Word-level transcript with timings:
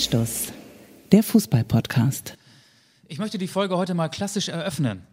Anstoß, 0.00 0.54
der 1.12 1.22
Fußball-Podcast. 1.22 2.38
Ich 3.08 3.18
möchte 3.18 3.36
die 3.36 3.46
Folge 3.46 3.76
heute 3.76 3.92
mal 3.92 4.08
klassisch 4.08 4.48
eröffnen. 4.48 5.06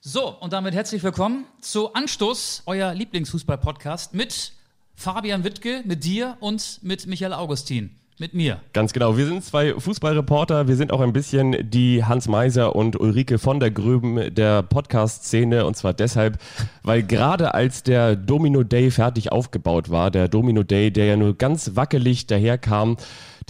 So, 0.00 0.36
und 0.40 0.52
damit 0.52 0.74
herzlich 0.74 1.04
willkommen 1.04 1.46
zu 1.60 1.92
Anstoß, 1.94 2.64
euer 2.66 2.92
Lieblingsfußball-Podcast 2.92 4.14
mit 4.14 4.52
Fabian 4.96 5.44
Wittke, 5.44 5.82
mit 5.84 6.02
dir 6.02 6.36
und 6.40 6.80
mit 6.82 7.06
Michael 7.06 7.34
Augustin. 7.34 7.96
Mit 8.18 8.32
mir. 8.32 8.62
Ganz 8.72 8.94
genau. 8.94 9.18
Wir 9.18 9.26
sind 9.26 9.44
zwei 9.44 9.74
Fußballreporter. 9.74 10.68
Wir 10.68 10.76
sind 10.76 10.90
auch 10.90 11.02
ein 11.02 11.12
bisschen 11.12 11.70
die 11.70 12.02
Hans 12.02 12.28
Meiser 12.28 12.74
und 12.74 12.98
Ulrike 12.98 13.38
von 13.38 13.60
der 13.60 13.70
Gröben 13.70 14.34
der 14.34 14.62
Podcast-Szene. 14.62 15.66
Und 15.66 15.76
zwar 15.76 15.92
deshalb, 15.92 16.38
weil 16.82 17.02
gerade 17.02 17.52
als 17.52 17.82
der 17.82 18.16
Domino 18.16 18.62
Day 18.62 18.90
fertig 18.90 19.32
aufgebaut 19.32 19.90
war, 19.90 20.10
der 20.10 20.28
Domino 20.28 20.62
Day, 20.62 20.90
der 20.90 21.04
ja 21.04 21.16
nur 21.18 21.36
ganz 21.36 21.72
wackelig 21.76 22.26
daherkam, 22.26 22.96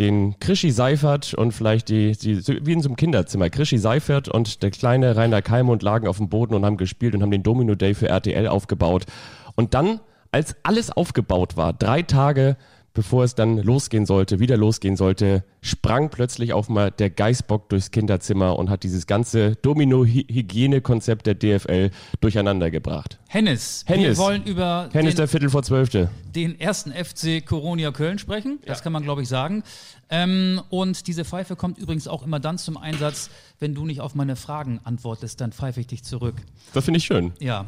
den 0.01 0.41
Krischi 0.41 0.73
Seifert 0.73 1.33
und 1.33 1.53
vielleicht 1.53 1.89
die, 1.89 2.17
die 2.17 2.45
wie 2.67 2.73
in 2.73 2.83
so 2.83 2.89
einem 2.89 2.97
Kinderzimmer, 2.97 3.51
Krischi 3.51 3.79
Seifert 3.79 4.29
und 4.29 4.65
der 4.65 4.73
kleine 4.73 5.15
Rainer 5.15 5.43
Keimund 5.43 5.85
lagen 5.85 6.09
auf 6.09 6.17
dem 6.17 6.29
Boden 6.29 6.55
und 6.55 6.65
haben 6.65 6.77
gespielt 6.77 7.15
und 7.15 7.23
haben 7.23 7.31
den 7.31 7.45
Domino 7.45 7.77
Day 7.77 7.95
für 7.95 8.09
RTL 8.09 8.49
aufgebaut. 8.49 9.07
Und 9.55 9.75
dann, 9.75 10.01
als 10.33 10.57
alles 10.65 10.91
aufgebaut 10.91 11.57
war, 11.57 11.73
drei 11.73 12.03
Tage 12.03 12.57
bevor 12.97 13.25
es 13.25 13.35
dann 13.35 13.59
losgehen 13.59 14.07
sollte, 14.07 14.41
wieder 14.41 14.57
losgehen 14.57 14.97
sollte, 14.97 15.45
sprang 15.61 16.09
plötzlich 16.09 16.55
auf 16.55 16.71
mal 16.71 16.91
der 16.91 17.11
Geißbock 17.11 17.69
durchs 17.69 17.91
Kinderzimmer 17.91 18.59
und 18.59 18.71
hat 18.71 18.85
dieses 18.85 19.07
ganze 19.07 19.55
Domino-Hygienekonzept 19.57 21.27
der 21.27 21.35
DFL 21.35 21.91
durcheinander 22.23 22.71
gebracht. 22.71 23.19
Hennes, 23.29 23.85
Hennes. 23.87 24.17
wir 24.17 24.25
wollen 24.25 24.45
über 24.45 24.89
Hennes 24.93 25.13
den, 25.13 25.19
der 25.19 25.29
Viertel 25.29 25.51
vor 25.51 25.63
Zwölfte. 25.63 26.09
den 26.35 26.59
ersten 26.59 26.91
FC 26.91 27.45
Coronia 27.45 27.93
Köln 27.93 28.19
sprechen. 28.19 28.61
Das 28.65 28.83
kann 28.83 28.95
man, 28.95 29.03
glaube 29.03 29.21
ich, 29.21 29.29
sagen. 29.29 29.63
Ähm, 30.09 30.63
und 30.71 31.07
diese 31.07 31.27
Pfeife 31.27 31.55
kommt 31.55 31.77
übrigens 31.77 32.09
auch 32.09 32.23
immer 32.23 32.41
dann 32.41 32.57
zum 32.57 32.79
Einsatz, 32.79 33.29
wenn 33.59 33.75
du 33.75 33.85
nicht 33.85 34.01
auf 34.01 34.15
meine 34.15 34.37
Fragen 34.37 34.81
antwortest, 34.85 35.43
dann 35.43 35.53
pfeife 35.53 35.81
ich 35.81 35.87
dich 35.87 36.03
zurück. 36.03 36.37
Das 36.73 36.87
finde 36.87 36.97
ich 36.97 37.05
schön. 37.05 37.33
Ja, 37.41 37.67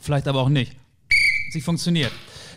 vielleicht 0.00 0.28
aber 0.28 0.42
auch 0.42 0.48
nicht. 0.48 0.76
Sie 1.50 1.60
funktioniert. 1.60 2.12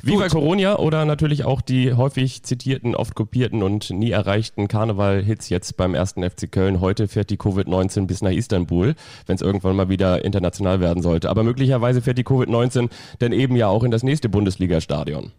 Viva 0.06 0.24
Gut. 0.24 0.32
Coronia 0.34 0.76
oder 0.80 1.06
natürlich 1.06 1.46
auch 1.46 1.62
die 1.62 1.94
häufig 1.94 2.44
zitierten, 2.44 2.94
oft 2.94 3.16
kopierten 3.16 3.64
und 3.64 3.90
nie 3.90 4.12
erreichten 4.12 4.68
Karneval-Hits 4.68 5.48
jetzt 5.48 5.78
beim 5.78 5.96
ersten 5.96 6.30
FC 6.30 6.52
Köln. 6.52 6.82
Heute 6.82 7.08
fährt 7.08 7.30
die 7.30 7.38
Covid-19 7.38 8.06
bis 8.06 8.22
nach 8.22 8.32
Istanbul, 8.32 8.96
wenn 9.28 9.36
es 9.36 9.42
irgendwann 9.42 9.78
mal 9.78 9.88
wieder 9.88 10.26
international 10.26 10.82
werden 10.82 11.02
sollte. 11.02 11.30
Aber 11.30 11.44
möglicherweise 11.44 12.02
fährt 12.02 12.18
die 12.18 12.26
Covid-19 12.26 12.90
dann 13.20 13.32
eben 13.32 13.56
ja 13.56 13.68
auch 13.70 13.84
in 13.84 13.92
das 13.92 14.04
nächste 14.04 14.28
Bundesliga-Stadion. 14.28 15.32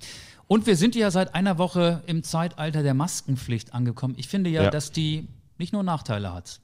Und 0.47 0.67
wir 0.67 0.77
sind 0.77 0.95
ja 0.97 1.11
seit 1.11 1.35
einer 1.35 1.59
Woche 1.59 2.03
im 2.07 2.23
Zeitalter 2.23 2.83
der 2.83 2.95
Maskenpflicht 2.95 3.75
angekommen. 3.75 4.15
Ich 4.17 4.29
finde 4.29 4.49
ja, 4.49 4.63
Ja. 4.65 4.71
dass 4.71 4.93
die 4.93 5.29
nicht 5.59 5.75
nur 5.75 5.83
Nachteile 5.83 6.33
hat. 6.33 6.61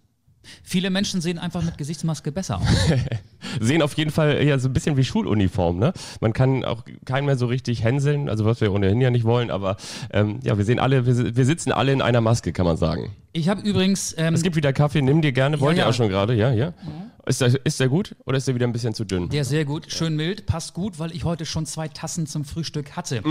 Viele 0.63 0.89
Menschen 0.89 1.21
sehen 1.21 1.39
einfach 1.39 1.63
mit 1.63 1.77
Gesichtsmaske 1.77 2.33
besser 2.33 2.57
aus. 2.61 2.67
Sehen 3.61 3.83
auf 3.83 3.95
jeden 3.95 4.11
Fall 4.11 4.43
ja 4.43 4.59
so 4.59 4.69
ein 4.69 4.73
bisschen 4.73 4.97
wie 4.97 5.05
Schuluniform, 5.05 5.79
ne? 5.79 5.93
Man 6.21 6.33
kann 6.33 6.65
auch 6.65 6.85
keinen 7.05 7.27
mehr 7.27 7.37
so 7.37 7.47
richtig 7.47 7.83
hänseln, 7.83 8.29
also 8.29 8.45
was 8.45 8.61
wir 8.61 8.73
ohnehin 8.73 9.01
ja 9.01 9.11
nicht 9.11 9.25
wollen, 9.25 9.51
aber 9.51 9.77
ähm, 10.13 10.41
ja, 10.43 10.57
wir 10.57 10.65
sehen 10.65 10.79
alle, 10.79 11.07
wir, 11.07 11.37
wir 11.37 11.45
sitzen 11.45 11.73
alle 11.73 11.93
in 11.93 12.03
einer 12.03 12.21
Maske, 12.21 12.53
kann 12.53 12.67
man 12.67 12.77
sagen. 12.77 13.11
Ich 13.33 13.49
habe 13.49 13.61
übrigens, 13.63 14.15
ähm, 14.19 14.35
Es 14.35 14.43
gibt 14.43 14.57
wieder 14.57 14.73
Kaffee, 14.73 15.03
nimm 15.03 15.23
dir 15.23 15.33
gerne, 15.33 15.61
wollt 15.61 15.77
ja. 15.77 15.85
ihr 15.85 15.89
auch 15.89 15.95
schon 15.95 16.09
gerade, 16.09 16.35
ja, 16.35 16.53
ja. 16.53 16.73
Ist, 17.27 17.41
der, 17.41 17.65
ist 17.67 17.79
der 17.81 17.89
gut 17.89 18.17
oder 18.25 18.39
ist 18.39 18.49
der 18.49 18.55
wieder 18.55 18.67
ein 18.67 18.73
bisschen 18.73 18.95
zu 18.95 19.05
dünn? 19.05 19.29
der 19.29 19.43
ist 19.43 19.51
sehr 19.51 19.65
gut, 19.65 19.91
schön 19.93 20.17
mild, 20.17 20.47
passt 20.47 20.75
gut, 20.75 20.99
weil 20.99 21.13
ich 21.15 21.25
heute 21.25 21.45
schon 21.45 21.67
zwei 21.67 21.89
Tassen 21.89 22.27
zum 22.27 22.45
Frühstück 22.45 22.97
hatte. 22.97 23.23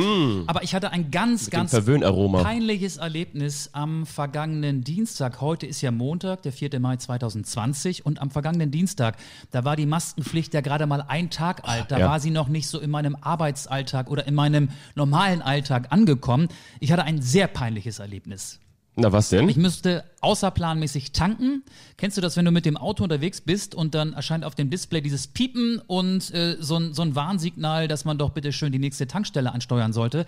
Aber 0.47 0.63
ich 0.63 0.75
hatte 0.75 0.91
ein 0.91 1.11
ganz, 1.11 1.45
dem 1.49 1.51
ganz 1.51 1.71
peinliches 1.71 2.97
Erlebnis 2.97 3.69
am 3.73 4.05
vergangenen 4.05 4.83
Dienstag. 4.83 5.41
Heute 5.41 5.65
ist 5.65 5.81
ja 5.81 5.91
Montag, 5.91 6.43
der 6.43 6.51
4. 6.53 6.79
Mai 6.79 6.97
2020 6.97 8.05
und 8.05 8.21
am 8.21 8.29
vergangenen 8.29 8.71
Dienstag, 8.71 9.17
da 9.51 9.65
war 9.65 9.75
die 9.75 9.85
Maskenpflicht 9.85 10.53
ja 10.53 10.61
gerade 10.61 10.85
mal 10.85 11.03
ein 11.07 11.29
Tag 11.29 11.67
alt. 11.67 11.85
Da 11.89 11.97
Ja. 11.99 12.09
war 12.09 12.19
sie 12.19 12.31
noch 12.31 12.47
nicht 12.47 12.67
so 12.67 12.79
in 12.79 12.91
meinem 12.91 13.15
Arbeitsalltag 13.19 14.09
oder 14.09 14.27
in 14.27 14.35
meinem 14.35 14.69
normalen 14.95 15.41
Alltag 15.41 15.87
angekommen. 15.91 16.47
Ich 16.79 16.91
hatte 16.91 17.03
ein 17.03 17.21
sehr 17.21 17.47
peinliches 17.47 17.99
Erlebnis. 17.99 18.59
Na, 18.95 19.11
was 19.11 19.29
denn? 19.29 19.47
Ich 19.47 19.55
müsste 19.55 20.03
außerplanmäßig 20.21 21.11
tanken. 21.13 21.63
Kennst 21.97 22.17
du 22.17 22.21
das, 22.21 22.35
wenn 22.35 22.45
du 22.45 22.51
mit 22.51 22.65
dem 22.65 22.75
Auto 22.75 23.03
unterwegs 23.03 23.39
bist 23.41 23.73
und 23.73 23.95
dann 23.95 24.13
erscheint 24.13 24.43
auf 24.43 24.55
dem 24.55 24.69
Display 24.69 25.01
dieses 25.01 25.27
Piepen 25.27 25.79
und 25.87 26.33
äh, 26.33 26.57
so, 26.59 26.75
ein, 26.77 26.93
so 26.93 27.01
ein 27.01 27.15
Warnsignal, 27.15 27.87
dass 27.87 28.03
man 28.03 28.17
doch 28.17 28.31
bitte 28.31 28.51
schön 28.51 28.71
die 28.71 28.79
nächste 28.79 29.07
Tankstelle 29.07 29.53
ansteuern 29.53 29.93
sollte? 29.93 30.25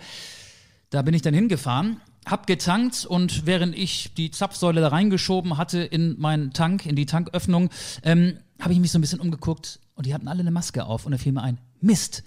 Da 0.90 1.02
bin 1.02 1.12
ich 1.14 1.22
dann 1.22 1.34
hingefahren, 1.34 2.00
hab 2.26 2.46
getankt 2.46 3.04
und 3.04 3.46
während 3.46 3.76
ich 3.76 4.14
die 4.14 4.30
Zapfsäule 4.30 4.80
da 4.80 4.88
reingeschoben 4.88 5.56
hatte 5.58 5.80
in 5.80 6.18
meinen 6.20 6.52
Tank, 6.52 6.86
in 6.86 6.96
die 6.96 7.06
Tanköffnung, 7.06 7.70
ähm, 8.04 8.38
habe 8.60 8.72
ich 8.72 8.80
mich 8.80 8.92
so 8.92 8.98
ein 8.98 9.00
bisschen 9.02 9.20
umgeguckt 9.20 9.80
und 9.96 10.06
die 10.06 10.14
hatten 10.14 10.28
alle 10.28 10.40
eine 10.40 10.50
Maske 10.50 10.84
auf 10.84 11.04
und 11.04 11.12
da 11.12 11.18
fiel 11.18 11.32
mir 11.32 11.42
ein, 11.42 11.58
Mist, 11.80 12.22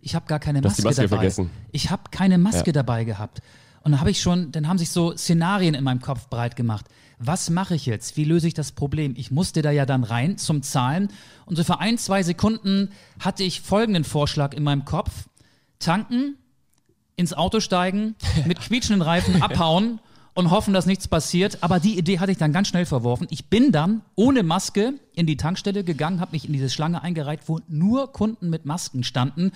ich 0.00 0.14
habe 0.14 0.26
gar 0.26 0.38
keine 0.40 0.60
Maske, 0.60 0.82
die 0.82 0.88
Maske 0.88 1.02
dabei. 1.02 1.16
vergessen. 1.16 1.50
Ich 1.72 1.90
habe 1.90 2.02
keine 2.10 2.38
Maske 2.38 2.68
Ja. 2.70 2.72
dabei 2.72 3.04
gehabt. 3.04 3.40
Und 3.84 3.92
dann 3.92 4.00
habe 4.00 4.10
ich 4.10 4.20
schon, 4.20 4.52
dann 4.52 4.68
haben 4.68 4.78
sich 4.78 4.90
so 4.90 5.16
Szenarien 5.16 5.74
in 5.74 5.84
meinem 5.84 6.00
Kopf 6.00 6.28
breit 6.28 6.56
gemacht. 6.56 6.86
Was 7.18 7.50
mache 7.50 7.74
ich 7.74 7.86
jetzt? 7.86 8.16
Wie 8.16 8.24
löse 8.24 8.48
ich 8.48 8.54
das 8.54 8.72
Problem? 8.72 9.14
Ich 9.16 9.30
musste 9.30 9.62
da 9.62 9.70
ja 9.70 9.86
dann 9.86 10.04
rein 10.04 10.38
zum 10.38 10.62
Zahlen. 10.62 11.08
Und 11.46 11.56
so 11.56 11.64
für 11.64 11.78
ein, 11.78 11.98
zwei 11.98 12.22
Sekunden 12.22 12.90
hatte 13.20 13.44
ich 13.44 13.60
folgenden 13.60 14.04
Vorschlag 14.04 14.54
in 14.54 14.62
meinem 14.62 14.84
Kopf. 14.84 15.28
Tanken, 15.78 16.36
ins 17.16 17.32
Auto 17.32 17.60
steigen, 17.60 18.14
mit 18.46 18.60
quietschenden 18.60 19.02
Reifen 19.02 19.42
abhauen 19.42 20.00
und 20.34 20.50
hoffen, 20.50 20.74
dass 20.74 20.86
nichts 20.86 21.08
passiert. 21.08 21.58
Aber 21.62 21.78
die 21.78 21.98
Idee 21.98 22.18
hatte 22.18 22.32
ich 22.32 22.38
dann 22.38 22.52
ganz 22.52 22.68
schnell 22.68 22.86
verworfen. 22.86 23.26
Ich 23.30 23.46
bin 23.46 23.72
dann 23.72 24.02
ohne 24.14 24.42
Maske 24.42 24.94
in 25.14 25.26
die 25.26 25.36
Tankstelle 25.36 25.84
gegangen, 25.84 26.20
habe 26.20 26.32
mich 26.32 26.46
in 26.46 26.52
diese 26.52 26.70
Schlange 26.70 27.02
eingereiht, 27.02 27.40
wo 27.46 27.60
nur 27.68 28.12
Kunden 28.12 28.50
mit 28.50 28.64
Masken 28.64 29.04
standen. 29.04 29.52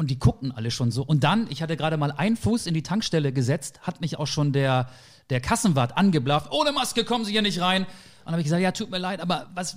Und 0.00 0.08
die 0.10 0.18
guckten 0.18 0.50
alle 0.50 0.70
schon 0.70 0.90
so. 0.90 1.02
Und 1.02 1.24
dann, 1.24 1.46
ich 1.50 1.60
hatte 1.60 1.76
gerade 1.76 1.98
mal 1.98 2.10
einen 2.10 2.38
Fuß 2.38 2.66
in 2.66 2.72
die 2.72 2.82
Tankstelle 2.82 3.34
gesetzt, 3.34 3.80
hat 3.82 4.00
mich 4.00 4.18
auch 4.18 4.26
schon 4.26 4.50
der, 4.54 4.88
der 5.28 5.40
Kassenwart 5.42 5.98
angeblafft. 5.98 6.50
Ohne 6.52 6.72
Maske 6.72 7.04
kommen 7.04 7.26
Sie 7.26 7.32
hier 7.32 7.42
nicht 7.42 7.60
rein. 7.60 7.82
Und 7.82 7.88
dann 8.24 8.32
habe 8.32 8.40
ich 8.40 8.46
gesagt, 8.46 8.62
ja, 8.62 8.72
tut 8.72 8.90
mir 8.90 8.96
leid, 8.96 9.20
aber 9.20 9.48
was, 9.54 9.76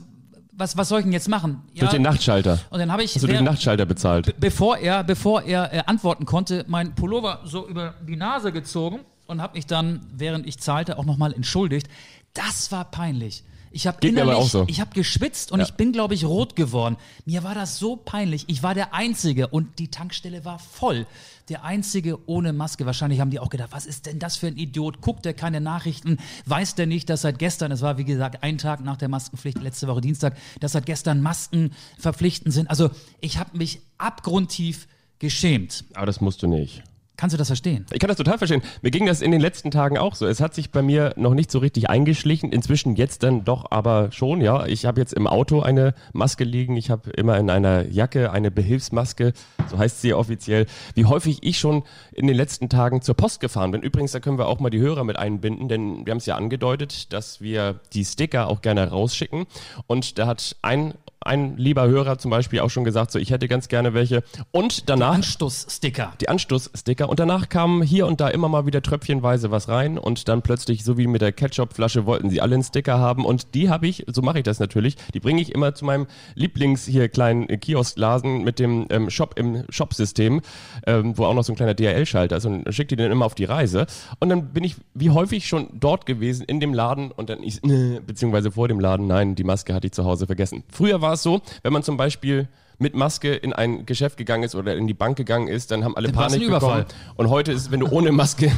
was, 0.54 0.78
was 0.78 0.88
soll 0.88 1.00
ich 1.00 1.04
denn 1.04 1.12
jetzt 1.12 1.28
machen? 1.28 1.62
Ja, 1.74 1.82
Durch 1.82 1.92
den 1.92 2.04
Nachtschalter. 2.04 2.58
Und 2.70 2.80
dann 2.80 2.90
habe 2.90 3.04
ich, 3.04 3.16
Hast 3.16 3.22
du 3.24 3.28
den 3.28 3.34
während- 3.34 3.50
Nachtschalter 3.50 3.86
bezahlt? 3.86 4.40
bevor 4.40 4.78
er, 4.78 5.04
bevor 5.04 5.42
er 5.44 5.74
äh, 5.74 5.84
antworten 5.88 6.26
konnte, 6.26 6.64
mein 6.70 6.96
Pullover 6.96 7.42
so 7.44 7.68
über 7.68 7.96
die 8.08 8.16
Nase 8.16 8.54
gezogen 8.54 9.02
und 9.28 9.42
habe 9.42 9.58
mich 9.58 9.66
dann, 9.66 10.06
während 10.16 10.48
ich 10.48 10.58
zahlte, 10.58 10.98
auch 10.98 11.06
nochmal 11.06 11.34
entschuldigt. 11.34 11.90
Das 12.34 12.72
war 12.72 12.86
peinlich. 12.86 13.44
Ich 13.74 13.88
habe 13.88 14.08
innerlich, 14.08 14.50
so. 14.52 14.66
ich 14.68 14.80
habe 14.80 14.92
geschwitzt 14.94 15.52
und 15.52 15.60
Ja. 15.60 15.66
ich 15.66 15.74
bin, 15.74 15.92
glaube 15.92 16.14
ich, 16.14 16.24
rot 16.26 16.56
geworden. 16.56 16.96
Mir 17.26 17.44
war 17.44 17.56
das 17.56 17.80
so 17.80 17.96
peinlich. 17.96 18.46
Ich 18.48 18.62
war 18.62 18.76
der 18.76 18.94
Einzige 18.94 19.48
und 19.48 19.80
die 19.80 19.90
Tankstelle 19.90 20.46
war 20.46 20.60
voll. 20.60 21.08
Der 21.50 21.64
Einzige 21.66 22.20
ohne 22.30 22.54
Maske. 22.54 22.86
Wahrscheinlich 22.86 23.20
haben 23.20 23.32
die 23.32 23.40
auch 23.40 23.50
gedacht, 23.50 23.72
was 23.72 23.86
ist 23.86 24.06
denn 24.06 24.20
das 24.20 24.38
für 24.38 24.48
ein 24.48 24.58
Idiot? 24.58 25.02
Guckt 25.02 25.26
der 25.26 25.34
keine 25.34 25.60
Nachrichten? 25.60 26.20
Weiß 26.46 26.76
der 26.76 26.86
nicht, 26.86 27.10
dass 27.10 27.24
seit 27.24 27.40
gestern, 27.40 27.72
es 27.72 27.82
war 27.82 27.98
wie 27.98 28.06
gesagt 28.06 28.44
ein 28.44 28.60
Tag 28.60 28.82
nach 28.82 28.96
der 28.98 29.10
Maskenpflicht, 29.10 29.60
letzte 29.62 29.88
Woche 29.88 30.02
Dienstag, 30.02 30.38
dass 30.60 30.74
seit 30.74 30.86
gestern 30.86 31.22
Masken 31.22 31.74
verpflichtend 31.98 32.54
sind? 32.54 32.70
Also 32.70 32.92
ich 33.22 33.40
habe 33.40 33.58
mich 33.58 33.82
abgrundtief 33.98 34.88
geschämt. 35.20 35.84
Aber 35.96 36.06
das 36.06 36.22
musst 36.22 36.44
du 36.44 36.48
nicht. 36.48 36.84
Kannst 37.16 37.34
du 37.34 37.38
das 37.38 37.48
verstehen? 37.48 37.86
Ich 37.92 38.00
kann 38.00 38.08
das 38.08 38.18
total 38.18 38.40
verstehen. 38.40 38.64
Mir 38.82 38.90
ging 38.90 39.06
das 39.06 39.22
in 39.22 39.30
den 39.30 39.40
letzten 39.40 39.70
Tagen 39.70 40.00
auch 40.00 40.16
so. 40.16 40.26
Es 40.26 40.42
hat 40.42 40.56
sich 40.56 40.72
bei 40.72 40.82
mir 40.82 41.14
noch 41.16 41.36
nicht 41.36 41.52
so 41.52 41.60
richtig 41.60 41.88
eingeschlichen. 41.88 42.52
Inzwischen 42.52 42.96
jetzt 42.96 43.22
dann 43.22 43.46
doch 43.46 43.70
aber 43.70 44.12
schon, 44.12 44.42
ja. 44.42 44.66
Ich 44.66 44.86
habe 44.86 45.00
jetzt 45.00 45.14
im 45.14 45.28
Auto 45.28 45.62
eine 45.62 45.94
Maske 46.12 46.44
liegen. 46.44 46.76
Ich 46.76 46.90
habe 46.90 47.12
immer 47.12 47.38
in 47.38 47.52
einer 47.52 47.88
Jacke 47.88 48.32
eine 48.32 48.50
Behilfsmaske, 48.50 49.34
so 49.70 49.78
heißt 49.78 50.02
sie 50.02 50.16
offiziell. 50.16 50.66
Wie 50.96 51.06
häufig 51.06 51.44
ich 51.44 51.60
schon 51.60 51.84
in 52.14 52.26
den 52.26 52.36
letzten 52.36 52.68
Tagen 52.68 53.04
zur 53.04 53.16
Post 53.16 53.40
gefahren 53.42 53.70
bin. 53.70 53.84
Übrigens, 53.84 54.12
da 54.12 54.20
können 54.20 54.40
wir 54.40 54.48
auch 54.48 54.60
mal 54.60 54.72
die 54.72 54.80
Hörer 54.80 55.04
mit 55.04 55.18
einbinden, 55.18 55.68
denn 55.68 56.06
wir 56.08 56.12
haben 56.12 56.18
es 56.18 56.26
ja 56.26 56.36
angedeutet, 56.36 57.14
dass 57.14 57.42
wir 57.42 57.80
die 57.94 58.06
Sticker 58.06 58.48
auch 58.48 58.62
gerne 58.62 58.90
rausschicken. 58.90 59.46
Und 59.86 60.18
da 60.18 60.26
hat 60.26 60.56
ein 60.64 60.96
ein 61.26 61.58
lieber 61.58 61.88
Hörer 61.88 62.18
zum 62.18 62.32
Beispiel 62.32 62.60
auch 62.60 62.70
schon 62.70 62.84
gesagt, 62.84 63.12
so 63.12 63.20
ich 63.20 63.32
hätte 63.32 63.48
ganz 63.48 63.68
gerne 63.68 63.94
welche. 63.94 64.24
Und 64.52 64.90
danach 64.90 65.16
Anstoßsticker. 65.16 66.14
die 66.22 66.30
Anstoßsticker. 66.30 67.10
Und 67.10 67.20
danach 67.20 67.50
kamen 67.50 67.82
hier 67.82 68.08
und 68.08 68.22
da 68.22 68.28
immer 68.30 68.50
mal 68.50 68.66
wieder 68.66 68.82
tröpfchenweise 68.82 69.52
was 69.52 69.70
rein. 69.70 69.98
Und 69.98 70.28
dann 70.28 70.42
plötzlich, 70.42 70.84
so 70.84 70.98
wie 70.98 71.08
mit 71.08 71.22
der 71.22 71.32
Ketchupflasche, 71.32 72.06
wollten 72.06 72.30
sie 72.30 72.42
alle 72.42 72.56
einen 72.56 72.64
Sticker 72.64 73.00
haben. 73.00 73.26
Und 73.26 73.56
die 73.56 73.70
habe 73.70 73.88
ich, 73.88 74.06
so 74.12 74.22
mache 74.22 74.40
ich 74.40 74.44
das 74.44 74.60
natürlich, 74.60 74.96
die 75.14 75.20
bringe 75.20 75.42
ich 75.42 75.54
immer 75.54 75.74
zu 75.76 75.86
meinem 75.86 76.08
Lieblings 76.36 76.86
hier 76.86 77.10
kleinen 77.10 77.48
Kiosklasen 77.48 78.44
mit 78.44 78.60
dem 78.60 78.88
ähm, 78.90 79.10
Shop 79.10 79.34
im 79.38 79.64
Shop-System, 79.70 80.42
ähm, 80.86 81.18
wo 81.18 81.26
auch 81.26 81.34
noch 81.34 81.44
so 81.44 81.54
ein 81.54 81.56
kleiner 81.56 81.74
DHL-Schalter 81.74 82.38
ist. 82.38 82.46
Und 82.46 82.74
schicke 82.74 82.96
die 82.96 82.96
dann 82.98 83.12
immer 83.12 83.26
auf 83.26 83.36
die 83.36 83.46
Reise. 83.46 83.86
Und 84.20 84.30
dann 84.30 84.54
bin 84.54 84.64
ich 84.64 84.76
wie 84.94 85.10
häufig 85.10 85.48
schon 85.48 85.70
dort 85.74 86.06
gewesen 86.06 86.44
in 86.46 86.60
dem 86.60 86.74
Laden. 86.74 87.12
Und 87.12 87.30
dann 87.30 87.42
ich, 87.44 87.62
beziehungsweise 88.06 88.52
vor 88.52 88.68
dem 88.68 88.80
Laden, 88.80 89.08
nein, 89.08 89.36
die 89.36 89.44
Maske 89.44 89.74
hatte 89.74 89.88
ich 89.88 89.94
zu 89.94 90.06
Hause 90.06 90.26
vergessen. 90.26 90.64
Früher 90.70 91.02
war 91.02 91.13
es 91.14 91.24
so, 91.24 91.42
wenn 91.62 91.74
man 91.74 91.84
zum 91.84 91.98
Beispiel 91.98 92.48
mit 92.80 92.96
Maske 92.96 93.34
in 93.34 93.54
ein 93.54 93.86
Geschäft 93.86 94.18
gegangen 94.18 94.44
ist 94.44 94.56
oder 94.56 94.76
in 94.76 94.88
die 94.88 94.94
Bank 94.94 95.18
gegangen 95.18 95.48
ist, 95.48 95.72
dann 95.72 95.84
haben 95.84 95.96
alle 95.96 96.14
war's 96.14 96.34
Panik 96.34 96.48
Überfall. 96.48 96.84
bekommen. 96.84 97.00
Und 97.16 97.30
heute 97.30 97.52
ist, 97.52 97.62
es, 97.62 97.72
wenn 97.72 97.80
du 97.80 97.88
ohne 97.88 98.12
Maske 98.12 98.52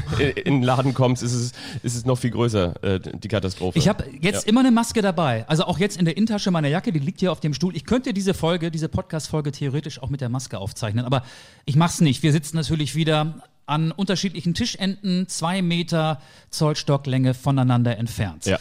in 0.44 0.56
den 0.56 0.64
Laden 0.64 0.94
kommst, 0.94 1.24
ist 1.24 1.34
es, 1.34 1.52
ist 1.84 1.96
es 1.96 2.06
noch 2.06 2.18
viel 2.18 2.32
größer, 2.32 2.84
äh, 2.84 3.00
die 3.00 3.28
Katastrophe. 3.28 3.78
Ich 3.78 3.88
habe 3.88 4.06
jetzt 4.22 4.48
immer 4.48 4.62
eine 4.62 4.72
Maske 4.72 5.02
dabei. 5.02 5.48
Also 5.48 5.66
auch 5.66 5.80
jetzt 5.80 5.98
in 5.98 6.06
der 6.06 6.18
Innentasche 6.18 6.52
meiner 6.52 6.68
Jacke, 6.68 6.92
die 6.92 7.00
liegt 7.00 7.20
hier 7.20 7.32
auf 7.32 7.40
dem 7.40 7.54
Stuhl. 7.54 7.76
Ich 7.76 7.86
könnte 7.86 8.14
diese 8.14 8.34
Folge, 8.34 8.72
diese 8.72 8.90
Podcast-Folge 8.90 9.52
theoretisch 9.52 10.02
auch 10.02 10.10
mit 10.10 10.22
der 10.22 10.30
Maske 10.30 10.58
aufzeichnen, 10.58 11.06
aber 11.06 11.24
ich 11.66 11.76
mach's 11.76 12.02
nicht. 12.02 12.24
Wir 12.24 12.32
sitzen 12.32 12.58
natürlich 12.58 12.96
wieder 12.96 13.36
an 13.68 13.92
unterschiedlichen 13.92 14.54
Tischenden, 14.54 15.28
zwei 15.28 15.62
Meter 15.62 16.22
Zollstocklänge 16.52 17.34
voneinander 17.34 17.98
entfernt. 17.98 18.46
Ja. 18.46 18.60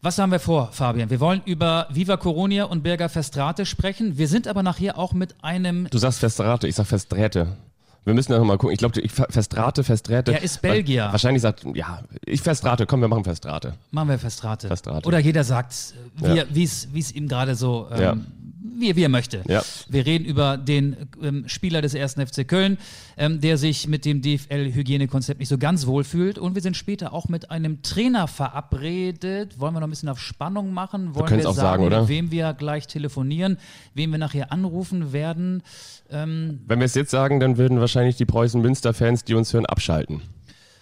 Was 0.00 0.18
haben 0.18 0.30
wir 0.30 0.38
vor, 0.38 0.68
Fabian? 0.72 1.10
Wir 1.10 1.18
wollen 1.18 1.42
über 1.44 1.88
Viva 1.90 2.16
Coronia 2.16 2.64
und 2.64 2.82
Berger 2.84 3.08
Festrate 3.08 3.66
sprechen. 3.66 4.16
Wir 4.16 4.28
sind 4.28 4.46
aber 4.46 4.62
nachher 4.62 4.96
auch 4.96 5.12
mit 5.12 5.34
einem. 5.42 5.88
Du 5.90 5.98
sagst 5.98 6.20
Festrate, 6.20 6.68
ich 6.68 6.76
sag 6.76 6.86
Festräte. 6.86 7.56
Wir 8.04 8.14
müssen 8.14 8.32
da 8.32 8.38
noch 8.38 8.44
mal 8.46 8.56
gucken. 8.56 8.72
Ich 8.72 8.78
glaube, 8.78 8.98
ich 9.00 9.10
Festrate, 9.12 9.84
Festräte. 9.84 10.32
Er 10.32 10.40
ist 10.42 10.62
Belgier. 10.62 11.06
Wa- 11.06 11.12
Wahrscheinlich 11.12 11.42
sagt, 11.42 11.64
ja, 11.74 12.00
ich 12.24 12.40
Festrate, 12.40 12.86
komm, 12.86 13.00
wir 13.00 13.08
machen 13.08 13.24
Festrate. 13.24 13.74
Machen 13.90 14.08
wir 14.08 14.18
Festrate. 14.18 14.68
Festrate. 14.68 15.06
Oder 15.06 15.18
jeder 15.18 15.42
sagt, 15.44 15.74
wie 16.16 16.24
Ja. 16.26 16.34
er- 16.36 16.46
wie 16.54 16.62
es 16.62 16.88
wie 16.92 17.00
es 17.00 17.12
ihm 17.12 17.26
gerade 17.28 17.54
so, 17.56 17.88
ähm, 17.90 18.00
Ja. 18.00 18.16
Wie, 18.60 18.96
wie 18.96 19.02
er 19.02 19.08
möchte. 19.08 19.42
Ja. 19.46 19.62
Wir 19.88 20.06
reden 20.06 20.24
über 20.24 20.56
den 20.56 20.96
ähm, 21.22 21.48
Spieler 21.48 21.82
des 21.82 21.94
ersten 21.94 22.24
FC 22.26 22.46
Köln, 22.46 22.78
ähm, 23.16 23.40
der 23.40 23.56
sich 23.56 23.88
mit 23.88 24.04
dem 24.04 24.22
DFL-Hygienekonzept 24.22 25.40
nicht 25.40 25.48
so 25.48 25.58
ganz 25.58 25.86
wohl 25.86 26.04
fühlt. 26.04 26.38
Und 26.38 26.54
wir 26.54 26.62
sind 26.62 26.76
später 26.76 27.12
auch 27.12 27.28
mit 27.28 27.50
einem 27.50 27.82
Trainer 27.82 28.26
verabredet. 28.26 29.58
Wollen 29.60 29.74
wir 29.74 29.80
noch 29.80 29.86
ein 29.86 29.90
bisschen 29.90 30.08
auf 30.08 30.20
Spannung 30.20 30.72
machen? 30.72 31.14
Wollen 31.14 31.26
können's 31.26 31.44
wir 31.44 31.50
auch 31.50 31.54
sagen, 31.54 31.84
oder? 31.84 32.00
mit 32.00 32.08
wem 32.08 32.30
wir 32.30 32.52
gleich 32.54 32.86
telefonieren, 32.86 33.58
wen 33.94 34.10
wir 34.10 34.18
nachher 34.18 34.52
anrufen 34.52 35.12
werden? 35.12 35.62
Ähm, 36.10 36.60
Wenn 36.66 36.80
wir 36.80 36.86
es 36.86 36.94
jetzt 36.94 37.10
sagen, 37.10 37.40
dann 37.40 37.58
würden 37.58 37.80
wahrscheinlich 37.80 38.16
die 38.16 38.26
Preußen-Münster-Fans, 38.26 39.24
die 39.24 39.34
uns 39.34 39.52
hören, 39.52 39.66
abschalten. 39.66 40.22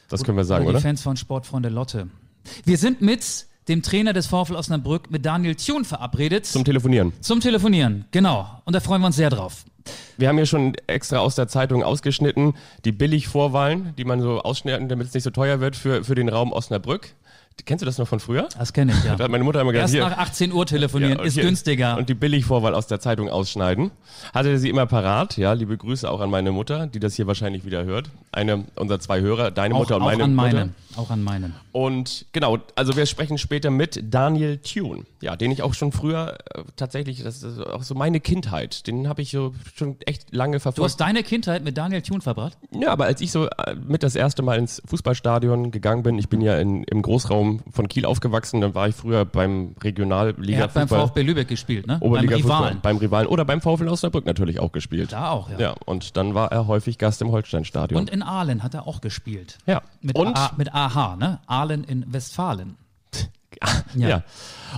Das 0.09 0.23
können 0.23 0.37
wir 0.37 0.45
sagen, 0.45 0.65
oder 0.65 0.75
die 0.75 0.77
oder? 0.77 0.83
Fans 0.83 1.03
von 1.03 1.17
Sportfreunde 1.17 1.69
Lotte. 1.69 2.09
Wir 2.65 2.79
sind 2.79 3.01
mit 3.01 3.47
dem 3.69 3.83
Trainer 3.83 4.13
des 4.13 4.27
VfL 4.27 4.55
Osnabrück, 4.55 5.11
mit 5.11 5.27
Daniel 5.27 5.55
Thun 5.55 5.85
verabredet. 5.85 6.47
Zum 6.47 6.65
Telefonieren. 6.65 7.13
Zum 7.21 7.41
Telefonieren, 7.41 8.05
genau. 8.11 8.63
Und 8.65 8.75
da 8.75 8.81
freuen 8.81 9.01
wir 9.01 9.07
uns 9.07 9.17
sehr 9.17 9.31
drauf. 9.31 9.65
Wir 10.17 10.29
haben 10.29 10.37
hier 10.37 10.47
schon 10.47 10.75
extra 10.87 11.19
aus 11.19 11.35
der 11.35 11.49
Zeitung 11.49 11.83
ausgeschnitten, 11.83 12.55
die 12.85 12.93
Billigvorwahlen, 12.93 13.95
die 13.97 14.05
man 14.05 14.21
so 14.21 14.41
ausschneiden, 14.41 14.89
damit 14.89 15.09
es 15.09 15.15
nicht 15.15 15.25
so 15.25 15.31
teuer 15.31 15.61
wird 15.61 15.77
für, 15.77 16.05
für 16.05 16.15
den 16.15 16.29
Raum 16.29 16.53
Osnabrück. 16.53 17.15
Kennst 17.65 17.83
du 17.83 17.87
das 17.87 17.99
noch 17.99 18.07
von 18.07 18.21
früher? 18.21 18.49
Das 18.59 18.73
kenne 18.73 18.93
ich, 18.93 19.03
ja. 19.05 19.17
Da 19.17 19.25
hat 19.25 19.31
meine 19.31 19.43
Mutter 19.43 19.61
immer 19.61 19.73
gesagt, 19.73 19.93
Erst 19.93 19.95
hier, 19.95 20.09
nach 20.09 20.19
18 20.19 20.53
Uhr 20.53 20.67
telefonieren 20.67 21.15
Ja, 21.15 21.21
und 21.21 21.27
ist 21.27 21.37
günstiger. 21.37 21.97
Und 21.97 22.09
die 22.09 22.15
Billigvorwahl 22.15 22.75
aus 22.75 22.87
der 22.87 23.01
Zeitung 23.01 23.29
ausschneiden. 23.31 23.91
Hatte 24.35 24.59
sie 24.59 24.69
immer 24.69 24.87
parat. 24.87 25.37
Ja, 25.37 25.53
liebe 25.55 25.77
Grüße 25.77 26.09
auch 26.09 26.21
an 26.21 26.31
meine 26.31 26.53
Mutter, 26.53 26.87
die 26.87 27.01
das 27.01 27.15
hier 27.15 27.27
wahrscheinlich 27.27 27.65
wieder 27.65 27.85
hört. 27.85 28.11
Eine 28.31 28.65
unserer 28.77 29.01
zwei 29.01 29.21
Hörer, 29.21 29.51
deine 29.51 29.75
auch, 29.75 29.79
Mutter 29.81 29.97
und 29.97 30.03
auch 30.03 30.07
meine 30.07 30.25
an 30.25 30.35
Mutter. 30.35 30.53
meinen. 30.55 30.75
Auch 30.97 31.11
an 31.11 31.23
meinen. 31.23 31.55
Und 31.73 32.25
genau, 32.33 32.59
also 32.75 32.97
wir 32.97 33.05
sprechen 33.05 33.37
später 33.37 33.71
mit 33.71 34.03
Daniel 34.15 34.57
Thune, 34.59 35.05
ja, 35.21 35.37
den 35.37 35.51
ich 35.51 35.63
auch 35.63 35.75
schon 35.75 35.93
früher 35.93 36.39
äh, 36.55 36.63
tatsächlich, 36.77 37.23
das 37.23 37.43
ist 37.43 37.59
auch 37.61 37.83
so 37.83 37.95
meine 37.95 38.19
Kindheit, 38.19 38.87
den 38.87 39.07
habe 39.07 39.21
ich 39.21 39.31
so 39.31 39.55
schon 39.75 39.97
echt 40.07 40.35
lange 40.35 40.57
Du 40.57 40.61
verfolgt. 40.61 40.91
hast 40.93 41.01
deine 41.01 41.23
Kindheit 41.23 41.65
mit 41.65 41.77
Daniel 41.77 42.01
Thun 42.01 42.23
verbracht? 42.23 42.57
Ja, 42.71 42.93
aber 42.93 43.05
als 43.05 43.21
ich 43.21 43.31
so 43.31 43.47
äh, 43.47 43.75
mit 43.87 44.03
das 44.03 44.15
erste 44.17 44.41
Mal 44.43 44.59
ins 44.59 44.81
Fußballstadion 44.87 45.71
gegangen 45.71 46.03
bin, 46.03 46.19
ich 46.19 46.31
bin 46.31 46.41
ja 46.41 46.59
in, 46.59 46.83
im 46.85 47.03
Großraum 47.03 47.46
von 47.71 47.89
Kiel 47.89 48.05
aufgewachsen, 48.07 48.61
dann 48.61 48.75
war 48.75 48.89
ich 48.89 48.95
früher 48.95 49.25
beim 49.25 49.75
Regionalliga 49.83 50.59
Er 50.59 50.65
hat 50.65 50.75
beim 50.75 50.89
Fußball, 50.89 51.07
VfB 51.09 51.23
Lübeck 51.23 51.49
gespielt, 51.49 51.87
ne? 51.87 51.99
Oberliga 52.01 52.35
beim 52.37 52.43
Fußball, 52.43 52.59
Rivalen. 52.59 52.81
beim 52.83 52.97
Rivalen 52.99 53.29
oder 53.29 53.45
beim 53.45 53.61
VfL 53.61 53.89
Osnabrück 53.89 54.27
natürlich 54.27 54.61
auch 54.61 54.73
gespielt. 54.73 55.13
Da 55.13 55.31
auch, 55.31 55.51
ja. 55.51 55.59
Ja, 55.59 55.75
und 55.85 56.17
dann 56.17 56.35
war 56.35 56.53
er 56.53 56.67
häufig 56.67 56.99
Gast 56.99 57.23
im 57.23 57.31
Holsteinstadion. 57.31 58.01
Und 58.01 58.11
in 58.11 58.23
Aalen 58.23 58.63
hat 58.63 58.75
er 58.75 58.87
auch 58.87 59.01
gespielt. 59.01 59.59
ja, 59.67 59.83
Mit, 60.01 60.17
und 60.19 60.37
A, 60.37 60.53
mit 60.57 60.75
AH, 60.75 61.17
ne? 61.17 61.41
Aalen 61.47 61.85
in 61.85 62.05
Westfalen. 62.13 62.77
Ja. 63.95 64.09
Ja. 64.09 64.23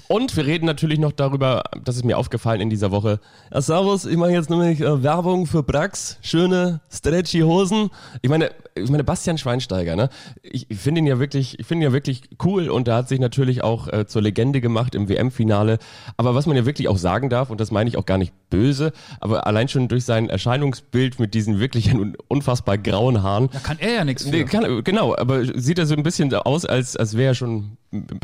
Und 0.06 0.36
wir 0.36 0.46
reden 0.46 0.66
natürlich 0.66 0.98
noch 0.98 1.12
darüber, 1.12 1.64
das 1.84 1.96
ist 1.96 2.04
mir 2.04 2.18
aufgefallen 2.18 2.60
in 2.60 2.70
dieser 2.70 2.90
Woche. 2.90 3.20
Ja, 3.52 3.60
servus, 3.60 4.04
ich 4.04 4.16
mache 4.16 4.30
jetzt 4.30 4.50
nämlich 4.50 4.80
äh, 4.80 5.02
Werbung 5.02 5.46
für 5.46 5.62
Brax, 5.62 6.18
schöne 6.22 6.80
stretchy 6.90 7.40
Hosen. 7.40 7.90
Ich 8.22 8.30
meine, 8.30 8.50
ich 8.74 8.88
meine 8.90 9.04
Bastian 9.04 9.38
Schweinsteiger, 9.38 9.96
ne? 9.96 10.08
Ich, 10.42 10.70
ich 10.70 10.78
finde 10.78 11.00
ihn 11.00 11.06
ja 11.06 11.18
wirklich, 11.18 11.58
ich 11.58 11.66
finde 11.66 11.84
ihn 11.84 11.90
ja 11.90 11.92
wirklich 11.92 12.22
cool 12.44 12.68
und 12.68 12.86
da 12.86 12.96
hat 12.96 13.08
sich 13.08 13.18
natürlich 13.18 13.64
auch 13.64 13.88
äh, 13.88 14.06
zur 14.06 14.22
Legende 14.22 14.60
gemacht 14.60 14.94
im 14.94 15.08
WM-Finale. 15.08 15.78
Aber 16.16 16.34
was 16.34 16.46
man 16.46 16.56
ja 16.56 16.66
wirklich 16.66 16.88
auch 16.88 16.98
sagen 16.98 17.28
darf 17.28 17.50
und 17.50 17.60
das 17.60 17.70
meine 17.70 17.88
ich 17.88 17.96
auch 17.96 18.06
gar 18.06 18.18
nicht 18.18 18.32
böse, 18.50 18.92
aber 19.20 19.46
allein 19.46 19.68
schon 19.68 19.88
durch 19.88 20.04
sein 20.04 20.28
Erscheinungsbild 20.28 21.18
mit 21.20 21.34
diesen 21.34 21.60
wirklich 21.60 21.92
unfassbar 22.28 22.78
grauen 22.78 23.22
Haaren, 23.22 23.48
Da 23.52 23.58
kann 23.58 23.78
er 23.78 23.94
ja 23.94 24.04
nichts 24.04 24.28
für. 24.28 24.44
Kann, 24.44 24.84
genau, 24.84 25.16
aber 25.16 25.44
sieht 25.58 25.78
er 25.78 25.86
so 25.86 25.94
ein 25.94 26.02
bisschen 26.02 26.32
aus, 26.34 26.64
als, 26.64 26.96
als 26.96 27.16
wäre 27.16 27.32
er 27.32 27.34
schon 27.34 27.76